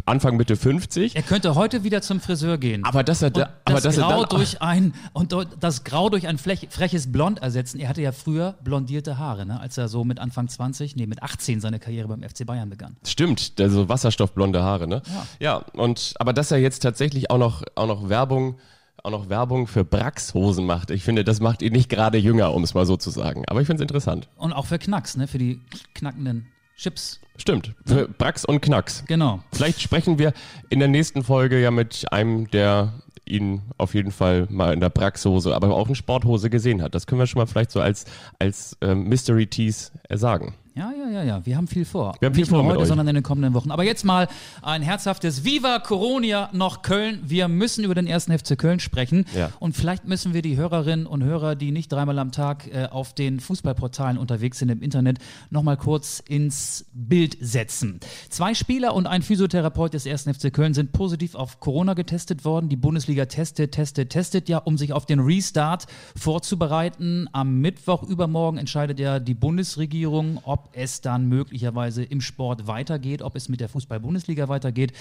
Anfang 0.05 0.37
Mitte 0.37 0.57
50. 0.57 1.17
Er 1.17 1.23
könnte 1.23 1.55
heute 1.55 1.85
wieder 1.85 2.03
zum 2.03 2.21
Friseur 2.21 2.59
gehen. 2.59 2.85
Aber 2.85 3.03
dass 3.03 3.23
er 3.23 3.31
da, 3.31 3.55
aber 3.65 3.77
das 3.77 3.85
dass 3.85 3.97
er 3.97 4.05
Grau 4.05 4.25
dann, 4.25 4.39
durch 4.39 4.61
ein 4.61 4.95
und 5.15 5.35
das 5.59 5.85
Grau 5.85 6.11
durch 6.11 6.27
ein 6.27 6.37
flech, 6.37 6.69
freches 6.71 7.11
Blond 7.11 7.41
ersetzen. 7.41 7.81
Er 7.81 7.89
hatte 7.89 8.03
ja 8.03 8.13
früher 8.13 8.57
blondierte 8.63 9.17
Haare, 9.17 9.47
ne? 9.47 9.59
als 9.59 9.79
er 9.79 9.89
so 9.89 10.05
mit 10.05 10.19
Anfang 10.19 10.49
20, 10.49 10.97
nee, 10.97 11.07
mit 11.07 11.23
18 11.23 11.61
seine 11.61 11.79
Karriere 11.79 12.09
beim 12.09 12.23
FC 12.23 12.45
Bayern 12.45 12.69
begann. 12.69 12.97
stimmt, 13.07 13.59
der 13.59 13.71
so 13.71 13.89
wasserstoffblonde 13.89 14.63
Haare, 14.63 14.87
ne? 14.87 15.03
Ja. 15.41 15.65
und 15.73 16.15
aber 16.19 16.35
dass 16.35 16.51
er 16.51 16.59
jetzt 16.59 16.81
tatsächlich 16.81 17.31
auch 17.31 17.39
noch 17.39 17.63
auch 17.75 17.87
noch 17.87 18.09
Werbung 18.11 18.57
auch 19.05 19.11
noch 19.11 19.29
Werbung 19.29 19.67
für 19.67 19.85
Brax-Hosen 19.85 20.65
macht. 20.65 20.91
Ich 20.91 21.05
finde, 21.05 21.25
das 21.25 21.41
macht 21.41 21.61
ihn 21.63 21.73
nicht 21.73 21.91
gerade 21.91 22.17
jünger, 22.19 22.55
um 22.55 22.65
es 22.65 22.73
mal 22.73 22.87
so 22.87 22.97
zu 22.97 23.11
sagen. 23.11 23.45
Aber 23.47 23.61
ich 23.61 23.67
finde 23.67 23.83
es 23.83 23.85
interessant. 23.85 24.29
Und 24.37 24.53
auch 24.55 24.67
für 24.67 24.79
Knacks, 24.79 25.17
ne? 25.17 25.29
für 25.29 25.39
die 25.39 25.61
knackenden 25.95 26.47
Chips. 26.77 27.21
Stimmt. 27.37 27.75
Für 27.85 28.09
Brax 28.09 28.45
und 28.45 28.63
Knacks. 28.63 29.05
Genau. 29.07 29.41
Vielleicht 29.53 29.83
sprechen 29.83 30.19
wir 30.19 30.33
in 30.71 30.79
der 30.79 30.89
nächsten 30.89 31.23
Folge 31.23 31.61
ja 31.61 31.71
mit 31.71 32.11
einem, 32.13 32.51
der 32.51 32.95
ihn 33.27 33.63
auf 33.77 33.95
jeden 33.95 34.11
Fall 34.11 34.47
mal 34.51 34.73
in 34.73 34.81
der 34.81 34.91
Brax-Hose, 34.91 35.55
aber 35.55 35.75
auch 35.75 35.89
in 35.89 35.95
Sporthose 35.95 36.49
gesehen 36.49 36.81
hat. 36.81 36.95
Das 36.95 37.07
können 37.07 37.19
wir 37.19 37.27
schon 37.27 37.41
mal 37.41 37.47
vielleicht 37.47 37.73
so 37.73 37.81
als, 37.81 38.07
als 38.39 38.77
ähm, 38.81 39.05
Mystery 39.05 39.47
Tease 39.47 39.93
äh, 40.09 40.17
sagen. 40.17 40.55
Ja, 40.77 40.91
ja, 40.91 41.09
ja, 41.09 41.23
ja. 41.23 41.47
Wir 41.47 41.57
haben 41.57 41.69
viel 41.69 41.85
vor. 41.85 42.17
Wir 42.19 42.27
haben 42.27 42.35
viel 42.35 42.43
Nicht 42.43 42.51
vor 42.51 42.61
nur 42.61 42.73
heute, 42.73 42.81
euch. 42.81 42.89
sondern 42.89 43.07
in 43.07 43.15
den 43.15 43.23
kommenden 43.23 43.55
Wochen. 43.55 43.71
Aber 43.71 43.85
jetzt 43.85 44.05
mal 44.05 44.27
ein 44.61 44.83
herzhaftes 44.83 45.45
Viva 45.45 45.79
Coronia 45.79 46.51
noch 46.53 46.83
Köln. 46.83 47.21
Wir 47.25 47.47
müssen 47.47 47.85
über 47.85 47.95
den 47.95 48.09
ersten 48.09 48.37
FC 48.37 48.59
Köln 48.59 48.81
sprechen. 48.81 49.25
Ja. 49.37 49.53
Und 49.61 49.77
vielleicht 49.77 50.09
müssen 50.09 50.35
wir 50.35 50.43
die 50.43 50.57
Hörerinnen 50.57 51.07
und 51.07 51.23
Hörer, 51.23 51.55
die 51.55 51.71
nicht 51.71 51.93
dreimal 51.93 52.19
am 52.19 52.33
Tag 52.33 52.67
äh, 52.75 52.89
auf 52.91 53.15
den 53.15 53.39
Fußballportalen 53.39 54.19
unterwegs 54.19 54.59
sind 54.59 54.69
im 54.69 54.83
Internet, 54.83 55.19
nochmal 55.49 55.77
kurz 55.77 56.21
ins 56.29 56.87
Bild 56.93 57.37
setzen. 57.41 58.01
Zwei 58.29 58.53
Spieler 58.55 58.95
und 58.95 59.07
ein 59.07 59.23
Physiotherapeut 59.23 59.95
des 59.95 60.07
ersten 60.07 60.35
FC 60.35 60.53
Köln 60.53 60.75
sind 60.75 60.91
positiv 60.91 61.37
auf 61.37 61.61
Corona 61.61 61.95
getestet 61.95 62.45
worden. 62.45 62.69
Die 62.69 62.75
Bundesliga 62.75 63.27
testet, 63.27 63.71
testet, 63.71 64.11
testet 64.11 64.49
ja, 64.49 64.59
um 64.59 64.77
sich 64.77 64.93
auf 64.93 65.07
den 65.07 65.21
Restart 65.21 65.87
vorzubereiten. 66.17 67.29
Am 67.31 67.61
Mittwoch 67.61 68.03
übermorgen 68.03 68.59
entscheidet 68.59 68.99
ja 68.99 69.21
die 69.21 69.35
Bundesregierung, 69.35 70.41
ob 70.43 70.64
es 70.73 71.01
dann 71.01 71.29
möglicherweise 71.29 72.03
im 72.03 72.21
Sport 72.21 72.67
weitergeht, 72.67 73.23
ob 73.23 73.37
es 73.37 73.49
mit 73.49 73.61
der 73.61 73.69
Fußball-Bundesliga 73.69 74.49
weitergeht. 74.49 74.93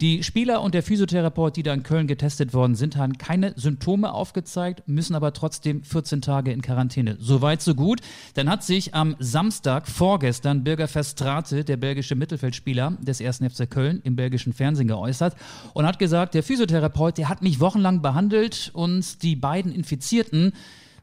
Die 0.00 0.22
Spieler 0.22 0.62
und 0.62 0.74
der 0.74 0.82
Physiotherapeut, 0.82 1.56
die 1.56 1.62
da 1.62 1.72
in 1.72 1.82
Köln 1.82 2.06
getestet 2.06 2.54
worden 2.54 2.74
sind, 2.74 2.96
haben 2.96 3.18
keine 3.18 3.52
Symptome 3.56 4.12
aufgezeigt, 4.12 4.82
müssen 4.86 5.14
aber 5.14 5.32
trotzdem 5.32 5.82
14 5.82 6.22
Tage 6.22 6.52
in 6.52 6.62
Quarantäne. 6.62 7.16
Soweit, 7.20 7.62
so 7.62 7.74
gut. 7.74 8.00
Dann 8.34 8.48
hat 8.48 8.64
sich 8.64 8.94
am 8.94 9.16
Samstag 9.18 9.88
vorgestern 9.88 10.64
Birger 10.64 10.88
Verstrate, 10.88 11.64
der 11.64 11.76
belgische 11.76 12.14
Mittelfeldspieler 12.14 12.96
des 13.00 13.20
ersten 13.20 13.48
FC 13.48 13.68
Köln, 13.70 14.00
im 14.04 14.16
belgischen 14.16 14.52
Fernsehen 14.52 14.88
geäußert 14.88 15.36
und 15.74 15.86
hat 15.86 15.98
gesagt, 15.98 16.34
der 16.34 16.42
Physiotherapeut, 16.42 17.18
der 17.18 17.28
hat 17.28 17.42
mich 17.42 17.60
wochenlang 17.60 18.02
behandelt 18.02 18.70
und 18.72 19.22
die 19.22 19.36
beiden 19.36 19.72
Infizierten 19.72 20.52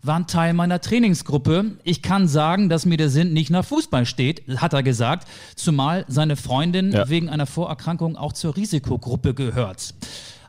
waren 0.08 0.26
Teil 0.28 0.54
meiner 0.54 0.82
Trainingsgruppe. 0.82 1.78
Ich 1.84 2.02
kann 2.02 2.28
sagen, 2.28 2.70
dass 2.70 2.86
mir 2.86 2.98
der 2.98 3.10
Sinn 3.10 3.34
nicht 3.34 3.50
nach 3.50 3.66
Fußball 3.66 4.06
steht, 4.06 4.42
hat 4.58 4.74
er 4.74 4.82
gesagt, 4.84 5.28
zumal 5.56 6.06
seine 6.08 6.36
Freundin 6.36 6.92
Ja. 6.92 7.10
wegen 7.10 7.30
einer 7.30 7.46
Vorerkrankung 7.46 8.16
auch 8.16 8.34
zur 8.34 8.56
Risikogruppe 8.56 9.34
gehört. 9.34 9.94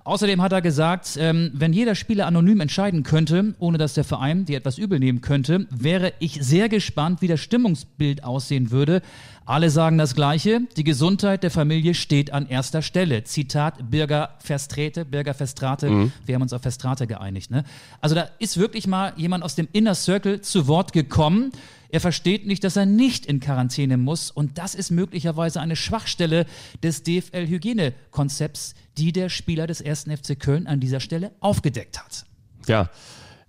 Außerdem 0.09 0.41
hat 0.41 0.53
er 0.53 0.63
gesagt, 0.63 1.19
ähm, 1.21 1.51
wenn 1.53 1.75
jeder 1.75 1.95
Spieler 1.95 2.27
anonym 2.27 2.61
entscheiden 2.61 3.03
könnte, 3.03 3.55
ohne 3.59 3.77
dass 3.77 3.93
der 3.93 4.05
Verein 4.05 4.47
dir 4.47 4.57
etwas 4.57 4.79
übel 4.79 4.99
nehmen 4.99 5.21
könnte, 5.21 5.67
wäre 5.69 6.15
ich 6.19 6.39
sehr 6.41 6.71
gespannt, 6.71 7.21
wie 7.21 7.27
das 7.27 7.41
Stimmungsbild 7.41 8.25
aussehen 8.25 8.71
würde. 8.71 9.03
Alle 9.45 9.69
sagen 9.69 9.99
das 9.99 10.15
Gleiche. 10.15 10.63
Die 10.79 10.85
Gesundheit 10.85 11.43
der 11.43 11.51
Familie 11.51 11.93
steht 11.93 12.33
an 12.33 12.49
erster 12.49 12.81
Stelle. 12.81 13.25
Zitat 13.25 13.91
Birger 13.91 14.31
Verstrete, 14.39 15.05
Birger 15.05 15.35
Verstrate. 15.35 16.11
Wir 16.25 16.35
haben 16.35 16.43
uns 16.43 16.55
auf 16.55 16.63
Verstrate 16.63 17.07
geeinigt. 17.07 17.51
Ne? 17.51 17.65
Also 18.01 18.15
da 18.15 18.29
ist 18.39 18.57
wirklich 18.57 18.87
mal 18.87 19.13
jemand 19.17 19.45
aus 19.45 19.57
dem 19.57 19.69
Inner 19.73 19.95
Circle 19.95 20.41
zu 20.41 20.69
Wort 20.69 20.95
gekommen. 20.95 21.53
Er 21.91 22.01
versteht 22.01 22.47
nicht, 22.47 22.65
dass 22.65 22.77
er 22.77 22.85
nicht 22.85 23.25
in 23.25 23.41
Quarantäne 23.41 23.97
muss. 23.97 24.31
Und 24.31 24.59
das 24.59 24.75
ist 24.75 24.91
möglicherweise 24.91 25.61
eine 25.61 25.77
Schwachstelle 25.77 26.45
des 26.83 27.03
DFL-Hygienekonzepts, 27.03 28.75
die 28.99 29.13
der 29.13 29.29
Spieler 29.29 29.67
des 29.67 29.81
ersten 29.81 30.15
FC 30.17 30.39
Köln 30.39 30.67
an 30.67 30.81
dieser 30.81 31.01
Stelle 31.01 31.33
aufgedeckt 31.41 31.99
hat. 31.99 32.25
Ja, 32.67 32.91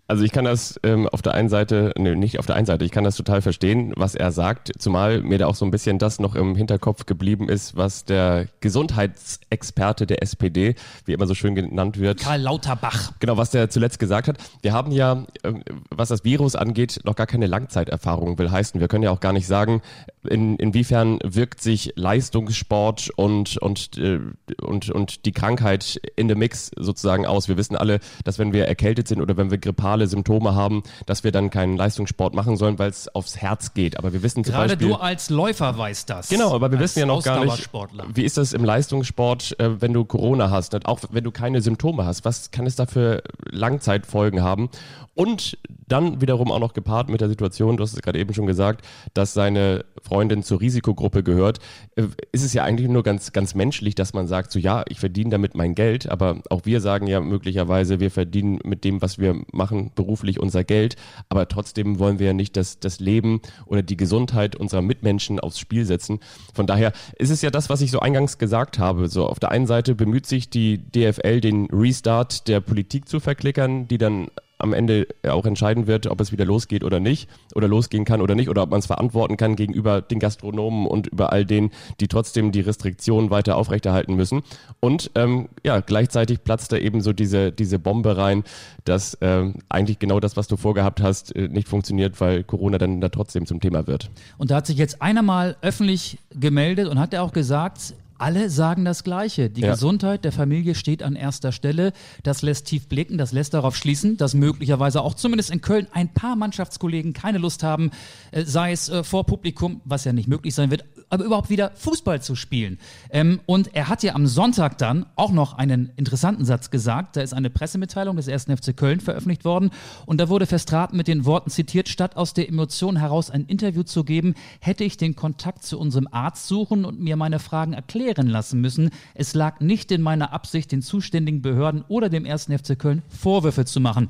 Also 0.09 0.23
ich 0.23 0.31
kann 0.31 0.43
das 0.43 0.79
ähm, 0.81 1.07
auf 1.07 1.21
der 1.21 1.35
einen 1.35 1.49
Seite, 1.49 1.93
nee, 1.95 2.15
nicht 2.15 2.39
auf 2.39 2.47
der 2.47 2.55
einen 2.55 2.65
Seite, 2.65 2.83
ich 2.83 2.89
kann 2.89 3.03
das 3.03 3.15
total 3.15 3.43
verstehen, 3.43 3.93
was 3.95 4.15
er 4.15 4.31
sagt, 4.31 4.71
zumal 4.79 5.21
mir 5.21 5.37
da 5.37 5.45
auch 5.45 5.53
so 5.53 5.65
ein 5.65 5.69
bisschen 5.69 5.99
das 5.99 6.19
noch 6.19 6.33
im 6.33 6.55
Hinterkopf 6.55 7.05
geblieben 7.05 7.47
ist, 7.47 7.77
was 7.77 8.05
der 8.05 8.47
Gesundheitsexperte 8.59 10.07
der 10.07 10.23
SPD, 10.23 10.73
wie 11.05 11.13
immer 11.13 11.27
so 11.27 11.35
schön 11.35 11.53
genannt 11.53 11.99
wird. 11.99 12.21
Karl 12.21 12.41
Lauterbach. 12.41 13.11
Genau, 13.19 13.37
was 13.37 13.51
der 13.51 13.69
zuletzt 13.69 13.99
gesagt 13.99 14.27
hat. 14.27 14.37
Wir 14.63 14.73
haben 14.73 14.91
ja, 14.91 15.25
ähm, 15.43 15.61
was 15.91 16.09
das 16.09 16.23
Virus 16.23 16.55
angeht, 16.55 17.01
noch 17.03 17.15
gar 17.15 17.27
keine 17.27 17.45
Langzeiterfahrung, 17.45 18.39
will 18.39 18.49
heißen. 18.49 18.81
Wir 18.81 18.87
können 18.87 19.03
ja 19.03 19.11
auch 19.11 19.19
gar 19.19 19.33
nicht 19.33 19.45
sagen, 19.45 19.83
in, 20.27 20.55
inwiefern 20.55 21.19
wirkt 21.23 21.61
sich 21.61 21.93
Leistungssport 21.95 23.11
und, 23.15 23.59
und, 23.59 23.95
äh, 23.99 24.19
und, 24.59 24.89
und 24.89 25.25
die 25.27 25.33
Krankheit 25.33 26.01
in 26.15 26.27
the 26.27 26.33
Mix 26.33 26.71
sozusagen 26.75 27.27
aus. 27.27 27.47
Wir 27.47 27.57
wissen 27.57 27.75
alle, 27.75 27.99
dass 28.23 28.39
wenn 28.39 28.53
wir 28.53 28.65
erkältet 28.65 29.07
sind 29.07 29.21
oder 29.21 29.37
wenn 29.37 29.51
wir 29.51 29.59
grippal 29.59 29.98
mentale 29.99 30.07
Symptome 30.07 30.55
haben, 30.55 30.83
dass 31.05 31.23
wir 31.23 31.31
dann 31.31 31.49
keinen 31.49 31.77
Leistungssport 31.77 32.33
machen 32.33 32.57
sollen, 32.57 32.79
weil 32.79 32.89
es 32.89 33.13
aufs 33.13 33.37
Herz 33.37 33.73
geht. 33.73 33.97
Aber 33.97 34.13
wir 34.13 34.23
wissen 34.23 34.43
zum 34.43 34.53
Gerade 34.53 34.69
Beispiel, 34.69 34.89
du 34.89 34.95
als 34.95 35.29
Läufer 35.29 35.77
weißt 35.77 36.09
das. 36.09 36.29
Genau, 36.29 36.53
aber 36.53 36.71
wir 36.71 36.79
wissen 36.79 36.99
ja 36.99 37.05
noch 37.05 37.23
gar 37.23 37.43
nicht, 37.43 37.69
wie 38.13 38.23
ist 38.23 38.37
das 38.37 38.53
im 38.53 38.63
Leistungssport, 38.63 39.59
äh, 39.59 39.81
wenn 39.81 39.93
du 39.93 40.05
Corona 40.05 40.49
hast, 40.49 40.85
auch 40.85 40.99
wenn 41.11 41.23
du 41.23 41.31
keine 41.31 41.61
Symptome 41.61 42.05
hast, 42.05 42.25
was 42.25 42.51
kann 42.51 42.65
es 42.65 42.75
da 42.75 42.85
für 42.85 43.21
Langzeitfolgen 43.51 44.41
haben? 44.41 44.69
Und 45.15 45.57
dann 45.89 46.21
wiederum 46.21 46.49
auch 46.49 46.59
noch 46.59 46.71
gepaart 46.71 47.09
mit 47.09 47.19
der 47.19 47.27
Situation, 47.27 47.75
du 47.75 47.83
hast 47.83 47.93
es 47.93 48.01
gerade 48.01 48.19
eben 48.19 48.33
schon 48.33 48.45
gesagt, 48.45 48.85
dass 49.13 49.33
seine 49.33 49.83
Freundin 50.01 50.43
zur 50.43 50.61
Risikogruppe 50.61 51.23
gehört, 51.23 51.59
äh, 51.97 52.03
ist 52.31 52.45
es 52.45 52.53
ja 52.53 52.63
eigentlich 52.63 52.87
nur 52.87 53.03
ganz, 53.03 53.33
ganz 53.33 53.53
menschlich, 53.53 53.95
dass 53.95 54.13
man 54.13 54.27
sagt, 54.27 54.51
so 54.51 54.59
ja, 54.59 54.85
ich 54.87 54.99
verdiene 54.99 55.31
damit 55.31 55.55
mein 55.55 55.75
Geld, 55.75 56.09
aber 56.09 56.37
auch 56.49 56.61
wir 56.63 56.79
sagen 56.79 57.07
ja 57.07 57.19
möglicherweise, 57.19 57.99
wir 57.99 58.11
verdienen 58.11 58.59
mit 58.63 58.85
dem, 58.85 59.01
was 59.01 59.19
wir 59.19 59.41
machen, 59.51 59.88
beruflich 59.95 60.39
unser 60.39 60.63
Geld, 60.63 60.95
aber 61.29 61.47
trotzdem 61.47 61.99
wollen 61.99 62.19
wir 62.19 62.27
ja 62.27 62.33
nicht 62.33 62.57
das, 62.57 62.79
das 62.79 62.99
Leben 62.99 63.41
oder 63.65 63.81
die 63.81 63.97
Gesundheit 63.97 64.55
unserer 64.55 64.81
Mitmenschen 64.81 65.39
aufs 65.39 65.59
Spiel 65.59 65.85
setzen. 65.85 66.19
Von 66.53 66.67
daher 66.67 66.93
ist 67.17 67.29
es 67.29 67.41
ja 67.41 67.49
das, 67.49 67.69
was 67.69 67.81
ich 67.81 67.91
so 67.91 67.99
eingangs 67.99 68.37
gesagt 68.37 68.79
habe. 68.79 69.07
So 69.07 69.27
auf 69.27 69.39
der 69.39 69.51
einen 69.51 69.67
Seite 69.67 69.95
bemüht 69.95 70.25
sich 70.25 70.49
die 70.49 70.77
DFL, 70.77 71.41
den 71.41 71.65
Restart 71.71 72.47
der 72.47 72.61
Politik 72.61 73.07
zu 73.07 73.19
verklickern, 73.19 73.87
die 73.87 73.97
dann 73.97 74.27
am 74.59 74.73
Ende 74.73 75.07
auch 75.27 75.45
entscheiden 75.45 75.87
wird, 75.87 76.07
ob 76.07 76.21
es 76.21 76.31
wieder 76.31 76.45
losgeht 76.45 76.83
oder 76.83 76.99
nicht, 76.99 77.29
oder 77.55 77.67
losgehen 77.67 78.05
kann 78.05 78.21
oder 78.21 78.35
nicht, 78.35 78.49
oder 78.49 78.63
ob 78.63 78.71
man 78.71 78.79
es 78.79 78.85
verantworten 78.85 79.37
kann 79.37 79.55
gegenüber 79.55 80.01
den 80.01 80.19
Gastronomen 80.19 80.85
und 80.85 81.07
über 81.07 81.31
all 81.31 81.45
denen, 81.45 81.71
die 81.99 82.07
trotzdem 82.07 82.51
die 82.51 82.61
Restriktionen 82.61 83.31
weiter 83.31 83.55
aufrechterhalten 83.55 84.15
müssen. 84.15 84.43
Und 84.79 85.11
ähm, 85.15 85.49
ja, 85.65 85.79
gleichzeitig 85.79 86.43
platzt 86.43 86.71
da 86.71 86.77
eben 86.77 87.01
so 87.01 87.13
diese, 87.13 87.51
diese 87.51 87.79
Bombe 87.79 88.17
rein, 88.17 88.43
dass 88.83 89.17
ähm, 89.21 89.55
eigentlich 89.69 89.99
genau 89.99 90.19
das, 90.19 90.37
was 90.37 90.47
du 90.47 90.57
vorgehabt 90.57 91.01
hast, 91.01 91.35
äh, 91.35 91.47
nicht 91.47 91.67
funktioniert, 91.67 92.19
weil 92.19 92.43
Corona 92.43 92.77
dann 92.77 93.01
da 93.01 93.09
trotzdem 93.09 93.45
zum 93.45 93.59
Thema 93.59 93.87
wird. 93.87 94.09
Und 94.37 94.51
da 94.51 94.57
hat 94.57 94.67
sich 94.67 94.77
jetzt 94.77 95.01
einer 95.01 95.21
mal 95.21 95.55
öffentlich 95.61 96.19
gemeldet 96.31 96.87
und 96.87 96.99
hat 96.99 97.13
er 97.13 97.23
auch 97.23 97.33
gesagt, 97.33 97.93
alle 98.19 98.49
sagen 98.49 98.85
das 98.85 99.03
Gleiche. 99.03 99.49
Die 99.49 99.61
Ja. 99.61 99.71
Gesundheit 99.71 100.23
der 100.25 100.31
Familie 100.31 100.75
steht 100.75 101.03
an 101.03 101.15
erster 101.15 101.51
Stelle. 101.51 101.93
Das 102.23 102.41
lässt 102.41 102.67
tief 102.67 102.87
blicken. 102.87 103.17
Das 103.17 103.31
lässt 103.31 103.53
darauf 103.53 103.75
schließen, 103.75 104.17
dass 104.17 104.33
möglicherweise 104.33 105.01
auch 105.01 105.13
zumindest 105.13 105.49
in 105.51 105.61
Köln 105.61 105.87
ein 105.91 106.13
paar 106.13 106.35
Mannschaftskollegen 106.35 107.13
keine 107.13 107.37
Lust 107.37 107.63
haben, 107.63 107.91
äh, 108.31 108.43
sei 108.43 108.71
es 108.71 108.89
äh, 108.89 109.03
vor 109.03 109.25
Publikum, 109.25 109.81
was 109.85 110.03
ja 110.05 110.13
nicht 110.13 110.27
möglich 110.27 110.53
sein 110.53 110.71
wird, 110.71 110.83
aber 111.09 111.23
überhaupt 111.23 111.49
wieder 111.49 111.71
Fußball 111.75 112.21
zu 112.21 112.35
spielen. 112.35 112.77
Ähm, 113.09 113.39
und 113.45 113.75
er 113.75 113.89
hat 113.89 114.03
ja 114.03 114.15
am 114.15 114.27
Sonntag 114.27 114.77
dann 114.77 115.05
auch 115.15 115.31
noch 115.31 115.53
einen 115.53 115.91
interessanten 115.95 116.45
Satz 116.45 116.69
gesagt. 116.69 117.15
Da 117.15 117.21
ist 117.21 117.33
eine 117.33 117.49
Pressemitteilung 117.49 118.15
des 118.15 118.29
1. 118.29 118.45
FC 118.45 118.75
Köln 118.75 118.99
veröffentlicht 118.99 119.45
worden. 119.45 119.71
Und 120.05 120.19
da 120.19 120.29
wurde 120.29 120.45
Verstraten 120.45 120.97
mit 120.97 121.07
den 121.07 121.25
Worten 121.25 121.49
zitiert, 121.49 121.89
statt 121.89 122.15
aus 122.15 122.33
der 122.33 122.47
Emotion 122.47 122.97
heraus 122.97 123.29
ein 123.29 123.45
Interview 123.45 123.83
zu 123.83 124.03
geben, 124.03 124.35
hätte 124.59 124.83
ich 124.83 124.97
den 124.97 125.15
Kontakt 125.15 125.63
zu 125.63 125.79
unserem 125.79 126.07
Arzt 126.11 126.47
suchen 126.47 126.85
und 126.85 126.99
mir 126.99 127.15
meine 127.15 127.39
Fragen 127.39 127.73
erklären 127.73 128.27
lassen 128.27 128.61
müssen. 128.61 128.91
Es 129.15 129.33
lag 129.33 129.59
nicht 129.59 129.91
in 129.91 130.01
meiner 130.01 130.31
Absicht, 130.33 130.71
den 130.71 130.81
zuständigen 130.81 131.41
Behörden 131.41 131.83
oder 131.87 132.09
dem 132.09 132.25
1. 132.25 132.45
FC 132.45 132.77
Köln 132.77 133.01
Vorwürfe 133.09 133.65
zu 133.65 133.79
machen. 133.79 134.09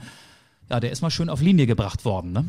Ja, 0.70 0.80
der 0.80 0.92
ist 0.92 1.02
mal 1.02 1.10
schön 1.10 1.30
auf 1.30 1.42
Linie 1.42 1.66
gebracht 1.66 2.06
worden, 2.06 2.32
ne? 2.32 2.46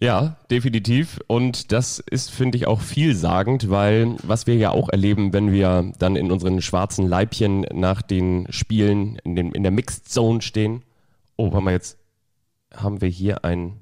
Ja, 0.00 0.36
definitiv. 0.50 1.18
Und 1.26 1.72
das 1.72 1.98
ist, 1.98 2.30
finde 2.30 2.56
ich, 2.56 2.66
auch 2.66 2.80
vielsagend, 2.80 3.68
weil 3.68 4.16
was 4.22 4.46
wir 4.46 4.54
ja 4.54 4.70
auch 4.70 4.88
erleben, 4.88 5.32
wenn 5.32 5.50
wir 5.50 5.92
dann 5.98 6.14
in 6.14 6.30
unseren 6.30 6.62
schwarzen 6.62 7.06
Leibchen 7.06 7.62
nach 7.72 8.02
den 8.02 8.46
Spielen 8.50 9.16
in, 9.24 9.34
den, 9.34 9.52
in 9.52 9.64
der 9.64 9.72
Mixed 9.72 10.08
Zone 10.08 10.40
stehen. 10.40 10.84
Oh, 11.36 11.50
warte 11.52 11.64
mal, 11.64 11.72
jetzt 11.72 11.98
haben 12.72 13.00
wir 13.00 13.08
hier 13.08 13.44
ein, 13.44 13.80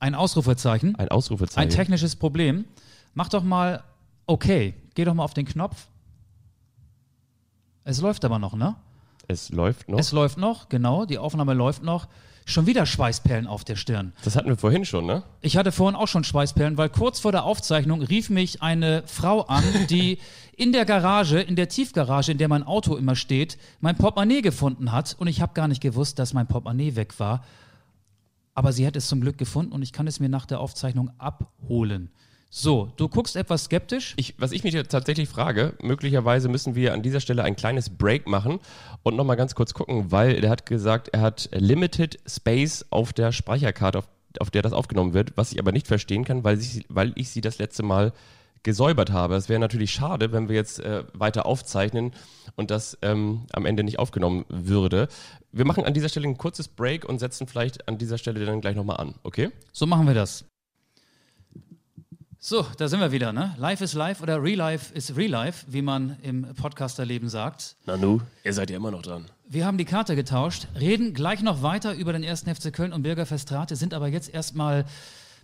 Ein 0.00 0.14
Ausrufezeichen. 0.16 0.96
ein 0.96 1.08
Ausrufezeichen. 1.08 1.68
Ein 1.70 1.74
technisches 1.74 2.16
Problem. 2.16 2.64
Mach 3.14 3.28
doch 3.28 3.44
mal 3.44 3.84
okay. 4.26 4.74
Geh 4.94 5.04
doch 5.04 5.14
mal 5.14 5.24
auf 5.24 5.34
den 5.34 5.46
Knopf. 5.46 5.86
Es 7.84 8.00
läuft 8.00 8.24
aber 8.24 8.38
noch, 8.38 8.54
ne? 8.54 8.74
es 9.28 9.50
läuft 9.50 9.88
noch. 9.88 9.98
Es 9.98 10.10
läuft 10.12 10.38
noch, 10.38 10.68
genau. 10.68 11.04
Die 11.04 11.18
Aufnahme 11.18 11.54
läuft 11.54 11.82
noch. 11.82 12.08
Schon 12.48 12.66
wieder 12.66 12.86
Schweißperlen 12.86 13.46
auf 13.46 13.62
der 13.62 13.76
Stirn. 13.76 14.14
das 14.24 14.34
hatten 14.34 14.48
wir 14.48 14.56
vorhin 14.56 14.86
schon, 14.86 15.04
ne? 15.04 15.22
Ich 15.42 15.58
hatte 15.58 15.70
vorhin 15.70 15.94
auch 15.94 16.08
schon 16.08 16.24
Schweißperlen, 16.24 16.78
weil 16.78 16.88
kurz 16.88 17.20
vor 17.20 17.30
der 17.30 17.44
Aufzeichnung 17.44 18.00
rief 18.00 18.30
mich 18.30 18.62
eine 18.62 19.02
Frau 19.04 19.42
an, 19.42 19.62
die 19.90 20.16
in 20.56 20.72
der 20.72 20.86
Garage, 20.86 21.40
in 21.40 21.56
der 21.56 21.68
Tiefgarage, 21.68 22.32
in 22.32 22.38
der 22.38 22.48
mein 22.48 22.62
Auto 22.62 22.96
immer 22.96 23.16
steht, 23.16 23.58
mein 23.80 23.98
Portemonnaie 23.98 24.40
gefunden 24.40 24.92
hat. 24.92 25.14
Und 25.18 25.28
ich 25.28 25.42
habe 25.42 25.52
gar 25.52 25.68
nicht 25.68 25.82
gewusst, 25.82 26.18
dass 26.18 26.32
mein 26.32 26.46
Portemonnaie 26.46 26.96
weg 26.96 27.20
war. 27.20 27.44
Aber 28.54 28.72
sie 28.72 28.86
hat 28.86 28.96
es 28.96 29.08
zum 29.08 29.20
Glück 29.20 29.36
gefunden 29.36 29.72
und 29.72 29.82
ich 29.82 29.92
kann 29.92 30.06
es 30.06 30.18
mir 30.18 30.30
nach 30.30 30.46
der 30.46 30.60
Aufzeichnung 30.60 31.10
abholen. 31.18 32.10
So, 32.50 32.90
du 32.96 33.08
guckst 33.08 33.36
etwas 33.36 33.64
skeptisch. 33.64 34.14
Ich, 34.16 34.34
was 34.38 34.52
ich 34.52 34.64
mich 34.64 34.72
jetzt 34.72 34.90
tatsächlich 34.90 35.28
frage, 35.28 35.74
möglicherweise 35.82 36.48
müssen 36.48 36.74
wir 36.74 36.94
an 36.94 37.02
dieser 37.02 37.20
Stelle 37.20 37.44
ein 37.44 37.56
kleines 37.56 37.90
Break 37.90 38.26
machen 38.26 38.58
und 39.02 39.16
nochmal 39.16 39.36
ganz 39.36 39.54
kurz 39.54 39.74
gucken, 39.74 40.10
weil 40.10 40.40
der 40.40 40.48
hat 40.48 40.64
gesagt, 40.64 41.08
er 41.08 41.20
hat 41.20 41.50
Limited 41.52 42.18
Space 42.26 42.86
auf 42.88 43.12
der 43.12 43.32
Speicherkarte, 43.32 43.98
auf, 43.98 44.08
auf 44.40 44.50
der 44.50 44.62
das 44.62 44.72
aufgenommen 44.72 45.12
wird, 45.12 45.36
was 45.36 45.52
ich 45.52 45.58
aber 45.58 45.72
nicht 45.72 45.86
verstehen 45.86 46.24
kann, 46.24 46.42
weil 46.42 46.58
ich, 46.58 46.86
weil 46.88 47.12
ich 47.16 47.28
sie 47.28 47.42
das 47.42 47.58
letzte 47.58 47.82
Mal 47.82 48.14
gesäubert 48.62 49.12
habe. 49.12 49.34
Es 49.36 49.50
wäre 49.50 49.60
natürlich 49.60 49.92
schade, 49.92 50.32
wenn 50.32 50.48
wir 50.48 50.56
jetzt 50.56 50.80
äh, 50.80 51.04
weiter 51.12 51.44
aufzeichnen 51.44 52.12
und 52.56 52.70
das 52.70 52.96
ähm, 53.02 53.46
am 53.52 53.66
Ende 53.66 53.84
nicht 53.84 53.98
aufgenommen 53.98 54.46
würde. 54.48 55.08
Wir 55.52 55.66
machen 55.66 55.84
an 55.84 55.92
dieser 55.92 56.08
Stelle 56.08 56.26
ein 56.26 56.38
kurzes 56.38 56.68
Break 56.68 57.04
und 57.04 57.18
setzen 57.18 57.46
vielleicht 57.46 57.88
an 57.88 57.98
dieser 57.98 58.16
Stelle 58.16 58.44
dann 58.46 58.62
gleich 58.62 58.74
nochmal 58.74 58.96
an, 58.96 59.16
okay? 59.22 59.50
So 59.72 59.86
machen 59.86 60.06
wir 60.06 60.14
das. 60.14 60.47
So, 62.40 62.64
da 62.76 62.86
sind 62.86 63.00
wir 63.00 63.10
wieder, 63.10 63.32
ne? 63.32 63.56
Life 63.58 63.82
is 63.82 63.94
life 63.94 64.22
oder 64.22 64.40
Real 64.40 64.58
Life 64.58 64.94
is 64.94 65.16
Real 65.16 65.30
Life, 65.30 65.66
wie 65.68 65.82
man 65.82 66.16
im 66.22 66.42
Podcasterleben 66.54 67.28
sagt. 67.28 67.74
Nanu, 67.84 68.20
ihr 68.44 68.52
seid 68.52 68.70
ja 68.70 68.76
immer 68.76 68.92
noch 68.92 69.02
dran. 69.02 69.24
Wir 69.48 69.66
haben 69.66 69.76
die 69.76 69.84
Karte 69.84 70.14
getauscht, 70.14 70.68
reden 70.78 71.14
gleich 71.14 71.42
noch 71.42 71.62
weiter 71.62 71.94
über 71.94 72.12
den 72.12 72.22
ersten 72.22 72.54
FC 72.54 72.72
Köln 72.72 72.92
und 72.92 73.02
Birger 73.02 73.26
Verstrate, 73.26 73.74
sind 73.74 73.92
aber 73.92 74.06
jetzt 74.06 74.32
erstmal 74.32 74.84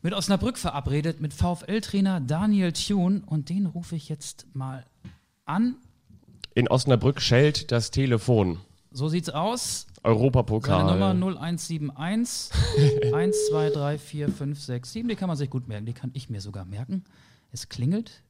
mit 0.03 0.15
Osnabrück 0.15 0.57
verabredet, 0.57 1.21
mit 1.21 1.35
VfL-Trainer 1.35 2.21
Daniel 2.21 2.73
Thun 2.73 3.25
und 3.27 3.49
den 3.49 3.67
rufe 3.67 3.97
ich 3.97 4.09
jetzt 4.09 4.47
mal 4.55 4.87
an. 5.47 5.75
In 6.55 6.69
Osnabrück 6.69 7.21
schellt 7.21 7.73
das 7.73 7.91
Telefon. 7.91 8.61
So 8.93 9.09
sieht's 9.09 9.31
aus. 9.31 9.89
Europapokal. 10.05 10.87
Seine 10.87 10.93
Nummer 10.93 11.15
0171 11.15 12.51
1, 13.13 13.47
2, 13.51 13.71
3, 13.71 13.99
4, 13.99 14.29
5, 14.29 14.61
6, 14.61 14.93
7. 14.93 15.09
Die 15.09 15.17
kann 15.17 15.29
man 15.29 15.37
sich 15.37 15.51
gut 15.51 15.67
merken. 15.67 15.87
Die 15.87 15.95
kann 15.95 16.11
ich 16.13 16.31
mir 16.31 16.41
sogar 16.41 16.65
merken. 16.65 17.05
Es 17.51 17.69
klingelt. 17.69 18.23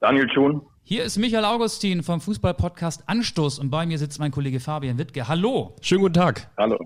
Daniel 0.00 0.28
Thun. 0.28 0.62
Hier 0.84 1.02
ist 1.02 1.16
Michael 1.18 1.44
Augustin 1.44 2.04
vom 2.04 2.20
Fußball-Podcast 2.20 3.08
Anstoß 3.08 3.58
und 3.58 3.70
bei 3.70 3.86
mir 3.86 3.98
sitzt 3.98 4.20
mein 4.20 4.30
Kollege 4.30 4.60
Fabian 4.60 4.98
Wittke. 4.98 5.26
Hallo. 5.26 5.74
Schönen 5.80 6.02
guten 6.02 6.14
Tag. 6.14 6.48
Hallo. 6.56 6.78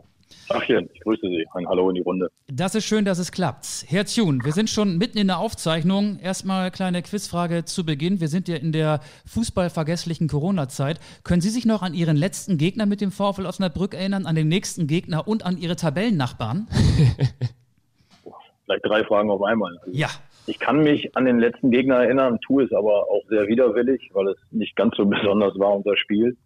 Achchen, 0.50 0.90
ich 0.92 1.00
grüße 1.00 1.28
Sie. 1.28 1.46
Ein 1.54 1.68
Hallo 1.68 1.88
in 1.90 1.94
die 1.94 2.00
Runde. 2.00 2.30
Das 2.48 2.74
ist 2.74 2.84
schön, 2.84 3.04
dass 3.04 3.18
es 3.18 3.30
klappt. 3.30 3.84
Herr 3.86 4.04
Thun, 4.04 4.40
wir 4.44 4.52
sind 4.52 4.68
schon 4.68 4.98
mitten 4.98 5.16
in 5.16 5.28
der 5.28 5.38
Aufzeichnung. 5.38 6.18
Erstmal 6.18 6.62
eine 6.62 6.70
kleine 6.72 7.02
Quizfrage 7.02 7.64
zu 7.64 7.86
Beginn. 7.86 8.20
Wir 8.20 8.28
sind 8.28 8.48
ja 8.48 8.56
in 8.56 8.72
der 8.72 9.00
fußballvergesslichen 9.26 10.26
Corona-Zeit. 10.28 10.98
Können 11.22 11.40
Sie 11.40 11.50
sich 11.50 11.66
noch 11.66 11.82
an 11.82 11.94
Ihren 11.94 12.16
letzten 12.16 12.58
Gegner 12.58 12.86
mit 12.86 13.00
dem 13.00 13.12
VfL 13.12 13.46
Osnabrück 13.46 13.94
erinnern, 13.94 14.26
an 14.26 14.34
den 14.34 14.48
nächsten 14.48 14.88
Gegner 14.88 15.28
und 15.28 15.46
an 15.46 15.56
Ihre 15.56 15.76
Tabellennachbarn? 15.76 16.66
Vielleicht 18.64 18.84
drei 18.84 19.04
Fragen 19.04 19.30
auf 19.30 19.42
einmal. 19.42 19.78
Also 19.78 19.92
Ja. 19.92 20.08
Ich 20.46 20.58
kann 20.58 20.82
mich 20.82 21.16
an 21.16 21.26
den 21.26 21.38
letzten 21.38 21.70
Gegner 21.70 21.96
erinnern, 21.96 22.40
tue 22.44 22.64
es 22.64 22.72
aber 22.72 23.08
auch 23.08 23.22
sehr 23.28 23.46
widerwillig, 23.46 24.10
weil 24.14 24.28
es 24.28 24.38
nicht 24.50 24.74
ganz 24.74 24.96
so 24.96 25.06
besonders 25.06 25.56
war, 25.58 25.76
unser 25.76 25.96
Spiel. 25.96 26.36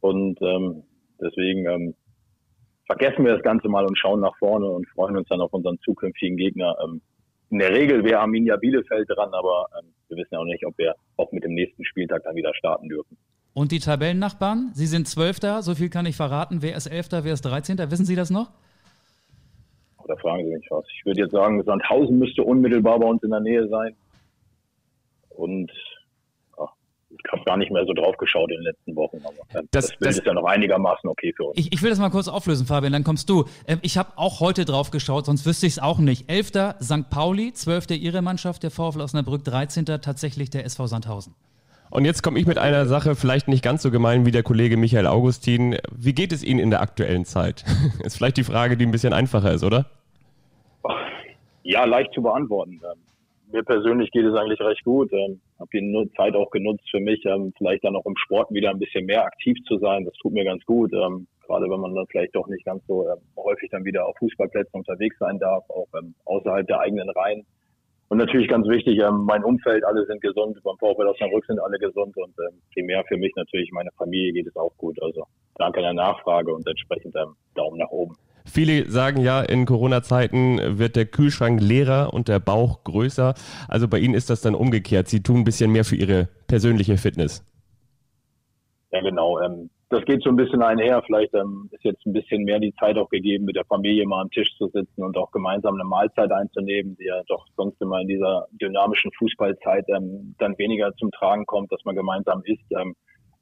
Und 0.00 0.40
ähm, 0.42 0.82
deswegen 1.20 1.66
ähm, 1.66 1.94
vergessen 2.92 3.24
wir 3.24 3.34
das 3.34 3.42
Ganze 3.42 3.68
mal 3.68 3.86
und 3.86 3.96
schauen 3.96 4.20
nach 4.20 4.36
vorne 4.38 4.66
und 4.66 4.86
freuen 4.88 5.16
uns 5.16 5.28
dann 5.28 5.40
auf 5.40 5.52
unseren 5.52 5.78
zukünftigen 5.80 6.36
Gegner. 6.36 6.76
Ähm, 6.84 7.00
in 7.50 7.58
der 7.58 7.70
Regel 7.70 8.04
wäre 8.04 8.20
Arminia 8.20 8.56
Bielefeld 8.56 9.08
dran, 9.08 9.32
aber 9.32 9.66
ähm, 9.78 9.88
wir 10.08 10.18
wissen 10.18 10.32
ja 10.32 10.38
auch 10.38 10.44
nicht, 10.44 10.66
ob 10.66 10.76
wir 10.78 10.94
auch 11.16 11.30
mit 11.32 11.44
dem 11.44 11.54
nächsten 11.54 11.84
Spieltag 11.84 12.22
dann 12.24 12.36
wieder 12.36 12.54
starten 12.54 12.88
dürfen. 12.88 13.16
Und 13.54 13.72
die 13.72 13.78
Tabellennachbarn? 13.78 14.70
Sie 14.74 14.86
sind 14.86 15.08
Zwölfter, 15.08 15.62
so 15.62 15.74
viel 15.74 15.90
kann 15.90 16.06
ich 16.06 16.16
verraten. 16.16 16.62
Wer 16.62 16.76
ist 16.76 16.86
Elfter, 16.86 17.24
wer 17.24 17.34
ist 17.34 17.42
Dreizehnter? 17.42 17.90
Wissen 17.90 18.06
Sie 18.06 18.16
das 18.16 18.30
noch? 18.30 18.50
Da 20.06 20.16
fragen 20.16 20.44
Sie 20.44 20.54
mich 20.54 20.66
was. 20.70 20.84
Ich 20.98 21.06
würde 21.06 21.22
jetzt 21.22 21.32
sagen, 21.32 21.62
Sandhausen 21.62 22.18
müsste 22.18 22.42
unmittelbar 22.42 22.98
bei 22.98 23.06
uns 23.06 23.22
in 23.22 23.30
der 23.30 23.40
Nähe 23.40 23.68
sein. 23.68 23.94
Und 25.30 25.70
habe 27.30 27.42
gar 27.44 27.56
nicht 27.56 27.70
mehr 27.70 27.84
so 27.86 27.92
drauf 27.92 28.16
geschaut 28.16 28.50
in 28.50 28.56
den 28.56 28.64
letzten 28.64 28.96
Wochen. 28.96 29.18
Aber 29.24 29.60
äh, 29.60 29.64
das, 29.70 29.88
das 29.88 29.98
das, 30.00 30.18
ist 30.18 30.26
ja 30.26 30.34
noch 30.34 30.44
einigermaßen 30.44 31.08
okay 31.08 31.32
für 31.36 31.44
uns. 31.44 31.58
Ich, 31.58 31.72
ich 31.72 31.82
will 31.82 31.90
das 31.90 31.98
mal 31.98 32.10
kurz 32.10 32.28
auflösen, 32.28 32.66
Fabian, 32.66 32.92
dann 32.92 33.04
kommst 33.04 33.28
du. 33.28 33.44
Ähm, 33.66 33.78
ich 33.82 33.96
habe 33.98 34.12
auch 34.16 34.40
heute 34.40 34.64
drauf 34.64 34.90
geschaut, 34.90 35.26
sonst 35.26 35.46
wüsste 35.46 35.66
ich 35.66 35.74
es 35.74 35.78
auch 35.78 35.98
nicht. 35.98 36.30
11. 36.30 36.76
St. 36.82 37.10
Pauli, 37.10 37.52
12. 37.52 37.90
ihre 37.90 38.22
Mannschaft, 38.22 38.62
der 38.62 38.70
VfL 38.70 39.00
Osnabrück, 39.00 39.44
13. 39.44 39.84
tatsächlich 39.84 40.50
der 40.50 40.64
SV 40.64 40.86
Sandhausen. 40.86 41.34
Und 41.90 42.06
jetzt 42.06 42.22
komme 42.22 42.38
ich 42.38 42.46
mit 42.46 42.56
einer 42.56 42.86
Sache, 42.86 43.14
vielleicht 43.14 43.48
nicht 43.48 43.62
ganz 43.62 43.82
so 43.82 43.90
gemein 43.90 44.24
wie 44.24 44.30
der 44.30 44.42
Kollege 44.42 44.78
Michael 44.78 45.06
Augustin. 45.06 45.76
Wie 45.94 46.14
geht 46.14 46.32
es 46.32 46.42
Ihnen 46.42 46.58
in 46.58 46.70
der 46.70 46.80
aktuellen 46.80 47.26
Zeit? 47.26 47.64
ist 48.02 48.16
vielleicht 48.16 48.38
die 48.38 48.44
Frage, 48.44 48.78
die 48.78 48.86
ein 48.86 48.90
bisschen 48.90 49.12
einfacher 49.12 49.52
ist, 49.52 49.62
oder? 49.62 49.84
Ja, 51.64 51.84
leicht 51.84 52.14
zu 52.14 52.22
beantworten. 52.22 52.80
Mir 53.52 53.62
persönlich 53.62 54.10
geht 54.10 54.24
es 54.24 54.34
eigentlich 54.34 54.60
recht 54.60 54.82
gut. 54.84 55.12
Ähm, 55.12 55.40
habe 55.58 55.68
die 55.72 56.10
Zeit 56.16 56.34
auch 56.34 56.50
genutzt 56.50 56.88
für 56.90 57.00
mich, 57.00 57.24
ähm, 57.26 57.52
vielleicht 57.58 57.84
dann 57.84 57.96
auch 57.96 58.06
im 58.06 58.16
Sport 58.16 58.50
wieder 58.50 58.70
ein 58.70 58.78
bisschen 58.78 59.04
mehr 59.06 59.24
aktiv 59.24 59.56
zu 59.68 59.78
sein. 59.78 60.04
Das 60.04 60.14
tut 60.14 60.32
mir 60.32 60.44
ganz 60.44 60.64
gut. 60.64 60.92
Ähm, 60.92 61.26
gerade 61.46 61.68
wenn 61.68 61.80
man 61.80 61.94
dann 61.94 62.06
vielleicht 62.06 62.34
doch 62.34 62.48
nicht 62.48 62.64
ganz 62.64 62.82
so 62.86 63.06
ähm, 63.08 63.18
häufig 63.36 63.68
dann 63.70 63.84
wieder 63.84 64.06
auf 64.06 64.16
Fußballplätzen 64.18 64.78
unterwegs 64.78 65.16
sein 65.18 65.38
darf, 65.38 65.68
auch 65.68 65.88
ähm, 65.98 66.14
außerhalb 66.24 66.66
der 66.66 66.80
eigenen 66.80 67.10
Reihen. 67.10 67.44
Und 68.08 68.18
natürlich 68.18 68.48
ganz 68.48 68.66
wichtig, 68.68 68.98
ähm, 69.00 69.24
mein 69.26 69.44
Umfeld, 69.44 69.84
alle 69.84 70.04
sind 70.06 70.20
gesund, 70.20 70.58
beim 70.62 70.76
VfL 70.76 71.08
Osnabrück 71.08 71.44
sind 71.46 71.60
alle 71.60 71.78
gesund 71.78 72.16
und 72.16 72.34
ähm, 72.46 72.60
primär 72.72 73.04
für 73.04 73.16
mich 73.16 73.32
natürlich 73.36 73.70
meine 73.72 73.90
Familie 73.96 74.32
geht 74.32 74.46
es 74.46 74.56
auch 74.56 74.76
gut. 74.76 75.00
Also 75.02 75.26
danke 75.56 75.78
an 75.78 75.96
der 75.96 76.04
Nachfrage 76.04 76.54
und 76.54 76.66
entsprechend 76.66 77.14
ähm, 77.16 77.34
Daumen 77.54 77.78
nach 77.78 77.90
oben. 77.90 78.14
Viele 78.44 78.90
sagen 78.90 79.20
ja, 79.20 79.40
in 79.40 79.66
Corona-Zeiten 79.66 80.78
wird 80.78 80.96
der 80.96 81.06
Kühlschrank 81.06 81.60
leerer 81.60 82.12
und 82.12 82.28
der 82.28 82.40
Bauch 82.40 82.84
größer. 82.84 83.34
Also 83.68 83.88
bei 83.88 83.98
Ihnen 83.98 84.14
ist 84.14 84.30
das 84.30 84.40
dann 84.40 84.54
umgekehrt. 84.54 85.08
Sie 85.08 85.22
tun 85.22 85.38
ein 85.38 85.44
bisschen 85.44 85.70
mehr 85.70 85.84
für 85.84 85.96
Ihre 85.96 86.28
persönliche 86.48 86.96
Fitness. 86.96 87.44
Ja, 88.92 89.00
genau. 89.00 89.40
Ähm, 89.40 89.70
das 89.92 90.04
geht 90.06 90.22
so 90.22 90.30
ein 90.30 90.36
bisschen 90.36 90.62
einher. 90.62 91.02
Vielleicht 91.04 91.34
ähm, 91.34 91.68
ist 91.70 91.84
jetzt 91.84 92.04
ein 92.06 92.14
bisschen 92.14 92.44
mehr 92.44 92.58
die 92.58 92.74
Zeit 92.74 92.96
auch 92.96 93.10
gegeben, 93.10 93.44
mit 93.44 93.56
der 93.56 93.64
Familie 93.66 94.06
mal 94.06 94.22
am 94.22 94.30
Tisch 94.30 94.48
zu 94.56 94.68
sitzen 94.68 95.02
und 95.02 95.16
auch 95.16 95.30
gemeinsam 95.32 95.74
eine 95.74 95.84
Mahlzeit 95.84 96.32
einzunehmen, 96.32 96.96
die 96.96 97.04
ja 97.04 97.22
doch 97.28 97.46
sonst 97.56 97.80
immer 97.80 98.00
in 98.00 98.08
dieser 98.08 98.48
dynamischen 98.52 99.10
Fußballzeit 99.18 99.84
ähm, 99.88 100.34
dann 100.38 100.56
weniger 100.58 100.94
zum 100.96 101.10
Tragen 101.10 101.44
kommt, 101.44 101.70
dass 101.72 101.84
man 101.84 101.94
gemeinsam 101.94 102.42
isst. 102.44 102.64
Ähm, 102.70 102.94